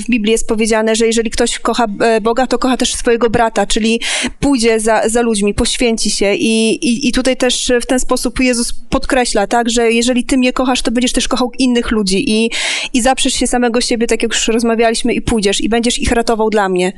w 0.00 0.10
Biblii 0.10 0.32
jest 0.32 0.48
powiedziane, 0.48 0.96
że 0.96 1.06
jeżeli 1.06 1.30
ktoś 1.30 1.58
kocha 1.58 1.86
Boga, 2.22 2.46
to 2.46 2.58
kocha 2.58 2.76
też 2.76 2.94
swojego 2.94 3.30
brata, 3.30 3.66
czyli 3.66 4.00
pójdzie 4.40 4.80
za, 4.80 5.08
za 5.08 5.22
ludźmi, 5.22 5.54
poświęci 5.54 6.10
się 6.10 6.34
i, 6.34 6.70
i, 6.70 7.08
i 7.08 7.12
tutaj 7.12 7.36
też 7.36 7.72
w 7.82 7.86
ten 7.86 8.00
sposób 8.00 8.40
Jezus 8.40 8.72
podkreśla, 8.72 9.46
tak, 9.46 9.70
że 9.70 9.92
jeżeli 9.92 10.24
ty 10.24 10.38
mnie 10.38 10.52
kochasz, 10.52 10.82
to 10.82 10.90
będziesz 10.90 11.12
też 11.12 11.28
kochał 11.28 11.52
innych 11.58 11.90
ludzi 11.90 12.30
i, 12.30 12.50
i 12.92 13.02
zaprzesz 13.02 13.34
się 13.34 13.46
samego 13.46 13.80
siebie, 13.80 14.06
tak 14.06 14.22
jak 14.22 14.32
już 14.32 14.48
rozmawialiśmy 14.48 15.14
i 15.14 15.22
pójdziesz 15.22 15.35
i 15.60 15.68
będziesz 15.68 15.98
ich 15.98 16.12
ratował 16.12 16.50
dla 16.50 16.68
mnie. 16.68 16.92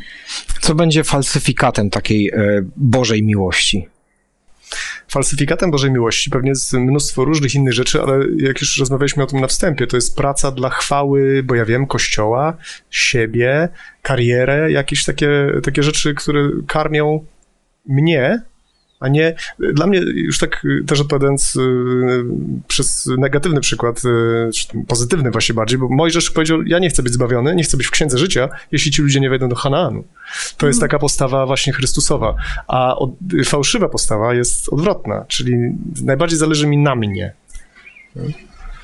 Co 0.61 0.75
będzie 0.75 1.05
falsyfikatem 1.05 1.91
takiej 1.91 2.29
e, 2.29 2.63
Bożej 2.77 3.23
miłości? 3.23 3.89
Falsyfikatem 5.09 5.71
Bożej 5.71 5.91
Miłości 5.91 6.31
pewnie 6.31 6.49
jest 6.49 6.73
mnóstwo 6.73 7.25
różnych 7.25 7.55
innych 7.55 7.73
rzeczy, 7.73 8.03
ale 8.03 8.25
jak 8.37 8.61
już 8.61 8.79
rozmawialiśmy 8.79 9.23
o 9.23 9.27
tym 9.27 9.41
na 9.41 9.47
wstępie, 9.47 9.87
to 9.87 9.97
jest 9.97 10.17
praca 10.17 10.51
dla 10.51 10.71
chwały, 10.71 11.43
bo 11.43 11.55
ja 11.55 11.65
wiem, 11.65 11.87
kościoła, 11.87 12.57
siebie, 12.91 13.69
karierę, 14.03 14.73
jakieś 14.73 15.05
takie, 15.05 15.31
takie 15.63 15.83
rzeczy, 15.83 16.15
które 16.15 16.51
karmią 16.67 17.25
mnie 17.87 18.43
a 19.01 19.09
nie, 19.09 19.35
dla 19.59 19.87
mnie 19.87 19.99
już 19.99 20.39
tak 20.39 20.65
y, 20.65 20.85
też 20.87 21.01
odpowiadając 21.01 21.57
y, 21.57 21.61
przez 22.69 23.11
negatywny 23.19 23.61
przykład, 23.61 24.03
y, 24.05 24.85
pozytywny 24.87 25.31
właśnie 25.31 25.55
bardziej, 25.55 25.79
bo 25.79 25.89
Mojżesz 25.89 26.31
powiedział, 26.31 26.63
ja 26.63 26.79
nie 26.79 26.89
chcę 26.89 27.03
być 27.03 27.13
zbawiony, 27.13 27.55
nie 27.55 27.63
chcę 27.63 27.77
być 27.77 27.87
w 27.87 27.91
Księdze 27.91 28.19
Życia, 28.19 28.49
jeśli 28.73 28.91
ci 28.91 29.03
ludzie 29.03 29.21
nie 29.21 29.31
wejdą 29.31 29.49
do 29.49 29.57
Hanaanu. 29.57 30.05
To 30.57 30.67
jest 30.67 30.81
taka 30.81 30.99
postawa 30.99 31.47
właśnie 31.47 31.73
Chrystusowa, 31.73 32.35
a 32.67 32.97
od, 32.97 33.11
fałszywa 33.45 33.89
postawa 33.89 34.35
jest 34.35 34.69
odwrotna, 34.73 35.25
czyli 35.29 35.57
najbardziej 36.03 36.39
zależy 36.39 36.67
mi 36.67 36.79
na 36.79 36.95
mnie. 36.95 37.33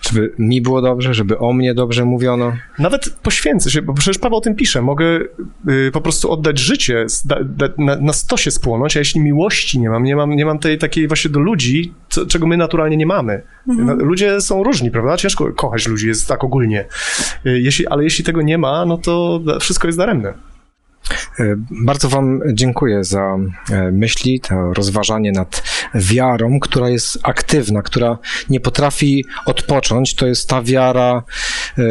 Żeby 0.08 0.32
mi 0.38 0.60
było 0.60 0.82
dobrze, 0.82 1.14
żeby 1.14 1.38
o 1.38 1.52
mnie 1.52 1.74
dobrze 1.74 2.04
mówiono. 2.04 2.52
Nawet 2.78 3.10
poświęcę 3.22 3.70
się, 3.70 3.82
bo 3.82 3.94
przecież 3.94 4.18
Paweł 4.18 4.38
o 4.38 4.40
tym 4.40 4.54
pisze. 4.54 4.82
Mogę 4.82 5.20
y, 5.68 5.90
po 5.92 6.00
prostu 6.00 6.32
oddać 6.32 6.58
życie, 6.58 7.06
da, 7.24 7.36
da, 7.44 7.68
na, 7.78 7.96
na 7.96 8.12
stosie 8.12 8.50
spłonąć, 8.50 8.96
a 8.96 8.98
jeśli 8.98 9.20
miłości 9.20 9.80
nie 9.80 9.90
mam, 9.90 10.04
nie 10.04 10.16
mam, 10.16 10.36
nie 10.36 10.46
mam 10.46 10.58
tej 10.58 10.78
takiej 10.78 11.08
właśnie 11.08 11.30
do 11.30 11.40
ludzi, 11.40 11.92
co, 12.08 12.26
czego 12.26 12.46
my 12.46 12.56
naturalnie 12.56 12.96
nie 12.96 13.06
mamy. 13.06 13.42
Mhm. 13.68 13.98
Ludzie 13.98 14.40
są 14.40 14.62
różni, 14.62 14.90
prawda? 14.90 15.16
Ciężko 15.16 15.52
kochać 15.52 15.88
ludzi, 15.88 16.08
jest 16.08 16.28
tak 16.28 16.44
ogólnie. 16.44 16.84
Y, 17.46 17.60
jeśli, 17.60 17.86
ale 17.86 18.04
jeśli 18.04 18.24
tego 18.24 18.42
nie 18.42 18.58
ma, 18.58 18.84
no 18.86 18.98
to 18.98 19.40
wszystko 19.60 19.88
jest 19.88 19.98
daremne. 19.98 20.34
E, 21.40 21.54
bardzo 21.70 22.08
Wam 22.08 22.40
dziękuję 22.52 23.04
za 23.04 23.36
e, 23.70 23.90
myśli, 23.92 24.40
to 24.40 24.72
rozważanie 24.74 25.32
nad 25.32 25.62
wiarą, 25.94 26.60
która 26.60 26.90
jest 26.90 27.18
aktywna, 27.22 27.82
która 27.82 28.18
nie 28.50 28.60
potrafi 28.60 29.24
odpocząć. 29.46 30.14
To 30.14 30.26
jest 30.26 30.48
ta 30.48 30.62
wiara, 30.62 31.22
e, 31.78 31.82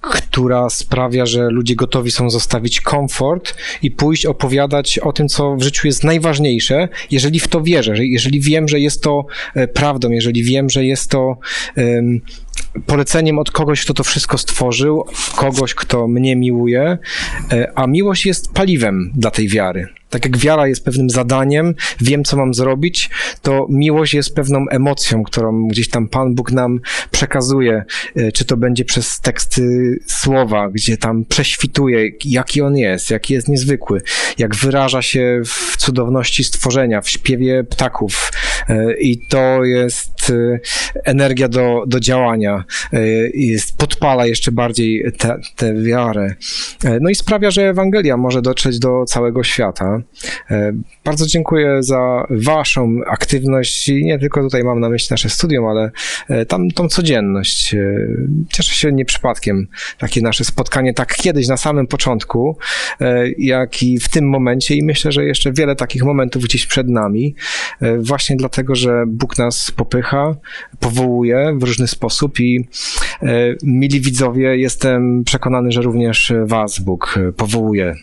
która 0.00 0.70
sprawia, 0.70 1.26
że 1.26 1.48
ludzie 1.50 1.76
gotowi 1.76 2.10
są 2.10 2.30
zostawić 2.30 2.80
komfort 2.80 3.54
i 3.82 3.90
pójść 3.90 4.26
opowiadać 4.26 4.98
o 4.98 5.12
tym, 5.12 5.28
co 5.28 5.56
w 5.56 5.62
życiu 5.62 5.86
jest 5.86 6.04
najważniejsze, 6.04 6.88
jeżeli 7.10 7.40
w 7.40 7.48
to 7.48 7.60
wierzę, 7.62 8.06
jeżeli 8.06 8.40
wiem, 8.40 8.68
że 8.68 8.80
jest 8.80 9.02
to 9.02 9.26
prawdą, 9.74 10.10
jeżeli 10.10 10.42
wiem, 10.42 10.70
że 10.70 10.84
jest 10.84 11.10
to 11.10 11.38
poleceniem 12.86 13.38
od 13.38 13.50
kogoś, 13.50 13.84
kto 13.84 13.94
to 13.94 14.04
wszystko 14.04 14.38
stworzył, 14.38 15.04
kogoś, 15.36 15.74
kto 15.74 16.08
mnie 16.08 16.36
miłuje, 16.36 16.98
e, 17.52 17.72
a 17.74 17.86
miłość 17.86 18.26
jest 18.26 18.52
paliwem 18.52 19.12
dla 19.14 19.30
tej 19.30 19.48
wiary. 19.48 19.88
Tak 20.10 20.24
jak 20.24 20.36
wiara 20.36 20.66
jest 20.66 20.84
pewnym 20.84 21.10
zadaniem, 21.10 21.74
wiem, 22.00 22.24
co 22.24 22.36
mam 22.36 22.54
zrobić, 22.54 23.10
to 23.42 23.66
miłość 23.70 24.14
jest 24.14 24.34
pewną 24.34 24.68
emocją, 24.70 25.22
którą 25.22 25.68
gdzieś 25.68 25.88
tam 25.88 26.08
Pan 26.08 26.34
Bóg 26.34 26.52
nam 26.52 26.80
przekazuje, 27.10 27.84
e, 28.16 28.32
czy 28.32 28.44
to 28.44 28.56
będzie 28.56 28.84
przez 28.84 29.20
teksty 29.20 29.96
słowa, 30.06 30.70
gdzie 30.70 30.96
tam 30.96 31.24
prześwituje, 31.24 32.10
jaki 32.24 32.62
on 32.62 32.76
jest, 32.76 33.10
jaki 33.10 33.34
jest 33.34 33.48
niezwykły, 33.48 34.02
jak 34.38 34.54
wyraża 34.54 35.02
się 35.02 35.42
w 35.46 35.76
cudowności 35.76 36.44
stworzenia, 36.44 37.00
w 37.00 37.10
śpiewie 37.10 37.64
ptaków. 37.64 38.32
E, 38.70 38.94
I 39.00 39.18
to 39.18 39.64
jest 39.64 40.30
e, 40.30 40.60
energia 41.04 41.48
do, 41.48 41.84
do 41.86 42.00
działania, 42.00 42.64
jest, 43.34 43.76
podpala 43.76 44.26
jeszcze 44.26 44.52
bardziej 44.52 45.04
tę 45.56 45.74
wiarę. 45.74 46.34
No 47.00 47.10
i 47.10 47.14
sprawia, 47.14 47.50
że 47.50 47.68
Ewangelia 47.68 48.16
może 48.16 48.42
dotrzeć 48.42 48.78
do 48.78 49.04
całego 49.04 49.42
świata. 49.44 50.02
E, 50.50 50.72
bardzo 51.04 51.26
dziękuję 51.26 51.82
za 51.82 52.26
Waszą 52.30 53.00
aktywność 53.06 53.88
i 53.88 54.04
nie 54.04 54.18
tylko 54.18 54.42
tutaj 54.42 54.64
mam 54.64 54.80
na 54.80 54.88
myśli 54.88 55.08
nasze 55.10 55.28
studium, 55.28 55.66
ale 55.66 55.90
e, 56.28 56.46
tam 56.46 56.70
tą 56.70 56.88
codzienność. 56.88 57.74
E, 57.74 57.78
cieszę 58.48 58.74
się 58.74 58.92
nie 58.92 59.04
przypadkiem 59.04 59.68
takie 59.98 60.20
nasze 60.20 60.44
spotkanie 60.44 60.94
tak 60.94 61.16
kiedyś 61.16 61.48
na 61.48 61.56
samym 61.56 61.86
początku, 61.86 62.58
jak 63.38 63.82
i 63.82 63.98
w 63.98 64.08
tym 64.08 64.28
momencie 64.28 64.74
i 64.74 64.82
myślę, 64.82 65.12
że 65.12 65.24
jeszcze 65.24 65.52
wiele 65.52 65.76
takich 65.76 66.04
momentów 66.04 66.44
gdzieś 66.44 66.66
przed 66.66 66.88
nami, 66.88 67.34
właśnie 67.98 68.36
dlatego, 68.36 68.59
że 68.68 69.04
Bóg 69.06 69.38
nas 69.38 69.70
popycha, 69.70 70.34
powołuje 70.80 71.56
w 71.58 71.62
różny 71.62 71.88
sposób 71.88 72.40
i 72.40 72.68
mili 73.62 74.00
widzowie, 74.00 74.56
jestem 74.56 75.24
przekonany, 75.24 75.72
że 75.72 75.82
również 75.82 76.32
Was 76.46 76.78
Bóg 76.78 77.18
powołuje 77.36 77.94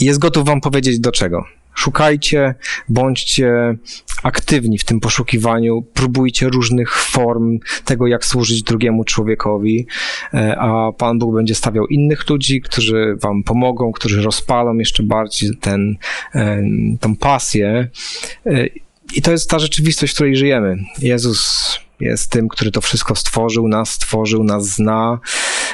i 0.00 0.04
jest 0.04 0.18
gotów 0.18 0.44
wam 0.44 0.60
powiedzieć 0.60 1.00
do 1.00 1.12
czego. 1.12 1.44
Szukajcie, 1.74 2.54
bądźcie 2.88 3.76
aktywni 4.22 4.78
w 4.78 4.84
tym 4.84 5.00
poszukiwaniu, 5.00 5.82
próbujcie 5.94 6.48
różnych 6.48 6.96
form 6.96 7.58
tego, 7.84 8.06
jak 8.06 8.24
służyć 8.24 8.62
drugiemu 8.62 9.04
człowiekowi, 9.04 9.86
e, 10.34 10.56
a 10.58 10.92
Pan 10.92 11.18
Bóg 11.18 11.34
będzie 11.34 11.54
stawiał 11.54 11.86
innych 11.86 12.30
ludzi, 12.30 12.60
którzy 12.60 13.16
wam 13.22 13.42
pomogą, 13.42 13.92
którzy 13.92 14.22
rozpalą 14.22 14.78
jeszcze 14.78 15.02
bardziej 15.02 15.56
ten, 15.56 15.96
e, 16.34 16.62
tą 17.00 17.16
pasję. 17.16 17.88
I 19.12 19.22
to 19.22 19.30
jest 19.30 19.50
ta 19.50 19.58
rzeczywistość, 19.58 20.12
w 20.12 20.14
której 20.14 20.36
żyjemy. 20.36 20.76
Jezus 20.98 21.68
jest 22.00 22.30
tym, 22.30 22.48
który 22.48 22.70
to 22.70 22.80
wszystko 22.80 23.14
stworzył, 23.14 23.68
nas 23.68 23.90
stworzył, 23.90 24.44
nas 24.44 24.66
zna. 24.66 25.18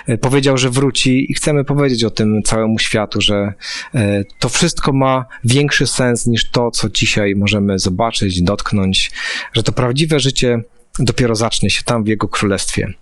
E, 0.06 0.18
powiedział, 0.18 0.58
że 0.58 0.70
wróci 0.70 1.32
i 1.32 1.34
chcemy 1.34 1.64
powiedzieć 1.64 2.04
o 2.04 2.10
tym 2.10 2.42
całemu 2.42 2.78
światu, 2.78 3.20
że 3.20 3.52
e, 3.94 4.24
to 4.38 4.48
wszystko 4.48 4.92
ma 4.92 5.24
większy 5.44 5.86
sens 5.86 6.26
niż 6.26 6.50
to, 6.50 6.70
co 6.70 6.88
dzisiaj 6.88 7.34
możemy 7.34 7.78
zobaczyć, 7.78 8.42
dotknąć, 8.42 9.10
że 9.52 9.62
to 9.62 9.72
prawdziwe 9.72 10.20
życie 10.20 10.62
dopiero 11.00 11.34
zacznie 11.34 11.70
się 11.70 11.82
tam 11.82 12.04
w 12.04 12.06
Jego 12.06 12.28
Królestwie. 12.28 12.92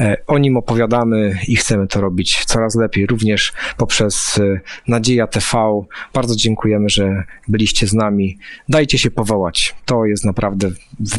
E, 0.00 0.16
o 0.26 0.38
nim 0.38 0.56
opowiadamy 0.56 1.38
i 1.48 1.56
chcemy 1.56 1.86
to 1.86 2.00
robić 2.00 2.44
coraz 2.44 2.74
lepiej, 2.74 3.06
również 3.06 3.52
poprzez 3.76 4.40
Nadzieja 4.88 5.26
TV. 5.26 5.84
Bardzo 6.14 6.36
dziękujemy, 6.36 6.88
że 6.88 7.24
byliście 7.48 7.86
z 7.86 7.94
nami. 7.94 8.38
Dajcie 8.68 8.98
się 8.98 9.10
powołać. 9.10 9.74
To 9.84 10.04
jest 10.04 10.24
naprawdę 10.24 10.70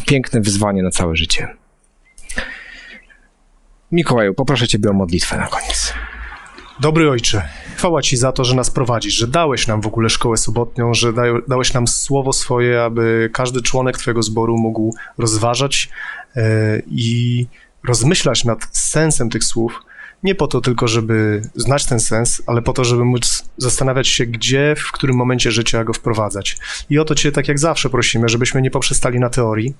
piękne 0.06 0.40
wyzwanie 0.40 0.82
na 0.82 0.90
całe 0.90 1.16
życie. 1.16 1.48
Mikołaju, 3.92 4.34
poproszę 4.34 4.68
Ciebie 4.68 4.90
o 4.90 4.92
modlitwę 4.92 5.36
na 5.36 5.46
koniec. 5.46 5.94
Dobry 6.80 7.10
Ojcze, 7.10 7.48
chwała 7.76 8.02
Ci 8.02 8.16
za 8.16 8.32
to, 8.32 8.44
że 8.44 8.54
nas 8.54 8.70
prowadzisz, 8.70 9.14
że 9.14 9.26
dałeś 9.26 9.66
nam 9.66 9.80
w 9.80 9.86
ogóle 9.86 10.10
szkołę 10.10 10.36
sobotnią, 10.36 10.94
że 10.94 11.12
dałeś 11.48 11.72
nam 11.72 11.88
słowo 11.88 12.32
swoje, 12.32 12.82
aby 12.82 13.30
każdy 13.32 13.62
członek 13.62 13.98
Twojego 13.98 14.22
zboru 14.22 14.58
mógł 14.58 14.94
rozważać 15.18 15.88
e, 16.36 16.42
i 16.86 17.46
rozmyślać 17.84 18.44
nad 18.44 18.68
sensem 18.72 19.30
tych 19.30 19.44
słów. 19.44 19.82
Nie 20.22 20.34
po 20.34 20.46
to 20.46 20.60
tylko, 20.60 20.88
żeby 20.88 21.42
znać 21.54 21.86
ten 21.86 22.00
sens, 22.00 22.42
ale 22.46 22.62
po 22.62 22.72
to, 22.72 22.84
żeby 22.84 23.04
móc 23.04 23.44
zastanawiać 23.56 24.08
się, 24.08 24.26
gdzie, 24.26 24.74
w 24.78 24.92
którym 24.92 25.16
momencie 25.16 25.50
życia 25.50 25.84
go 25.84 25.92
wprowadzać. 25.92 26.58
I 26.90 26.98
o 26.98 27.04
to 27.04 27.14
Cię, 27.14 27.32
tak 27.32 27.48
jak 27.48 27.58
zawsze, 27.58 27.90
prosimy, 27.90 28.28
żebyśmy 28.28 28.62
nie 28.62 28.70
poprzestali 28.70 29.20
na 29.20 29.30
teorii, 29.30 29.74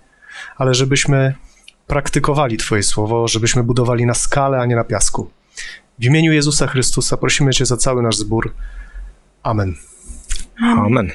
ale 0.57 0.75
żebyśmy 0.75 1.35
praktykowali 1.87 2.57
Twoje 2.57 2.83
słowo, 2.83 3.29
żebyśmy 3.29 3.63
budowali 3.63 4.07
na 4.07 4.15
skale, 4.15 4.59
a 4.59 4.67
nie 4.67 4.77
na 4.77 4.85
piasku. 4.85 5.31
W 5.99 6.05
imieniu 6.05 6.33
Jezusa 6.33 6.67
Chrystusa 6.67 7.17
prosimy 7.17 7.53
Cię 7.53 7.67
za 7.67 7.77
cały 7.77 8.03
nasz 8.03 8.17
zbór. 8.17 8.55
Amen. 9.43 9.75
Amen. 10.61 11.11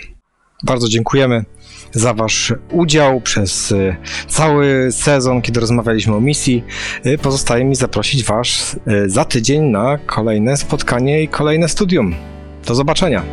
Bardzo 0.64 0.90
dziękujemy 0.90 1.46
za 1.92 2.14
Wasz 2.14 2.54
udział 2.72 3.22
przez 3.22 3.72
y, 3.72 3.96
cały 4.28 4.92
sezon, 4.92 5.42
kiedy 5.42 5.60
rozmawialiśmy 5.60 6.16
o 6.16 6.22
misji. 6.22 6.64
Y, 7.06 7.18
pozostaje 7.18 7.66
mi 7.66 7.76
zaprosić 7.76 8.24
Was 8.24 8.78
y, 8.88 9.10
za 9.10 9.26
tydzień 9.26 9.64
na 9.64 9.98
kolejne 9.98 10.58
spotkanie 10.58 11.24
i 11.24 11.28
kolejne 11.28 11.70
studium. 11.70 12.16
Do 12.68 12.76
zobaczenia. 12.76 13.24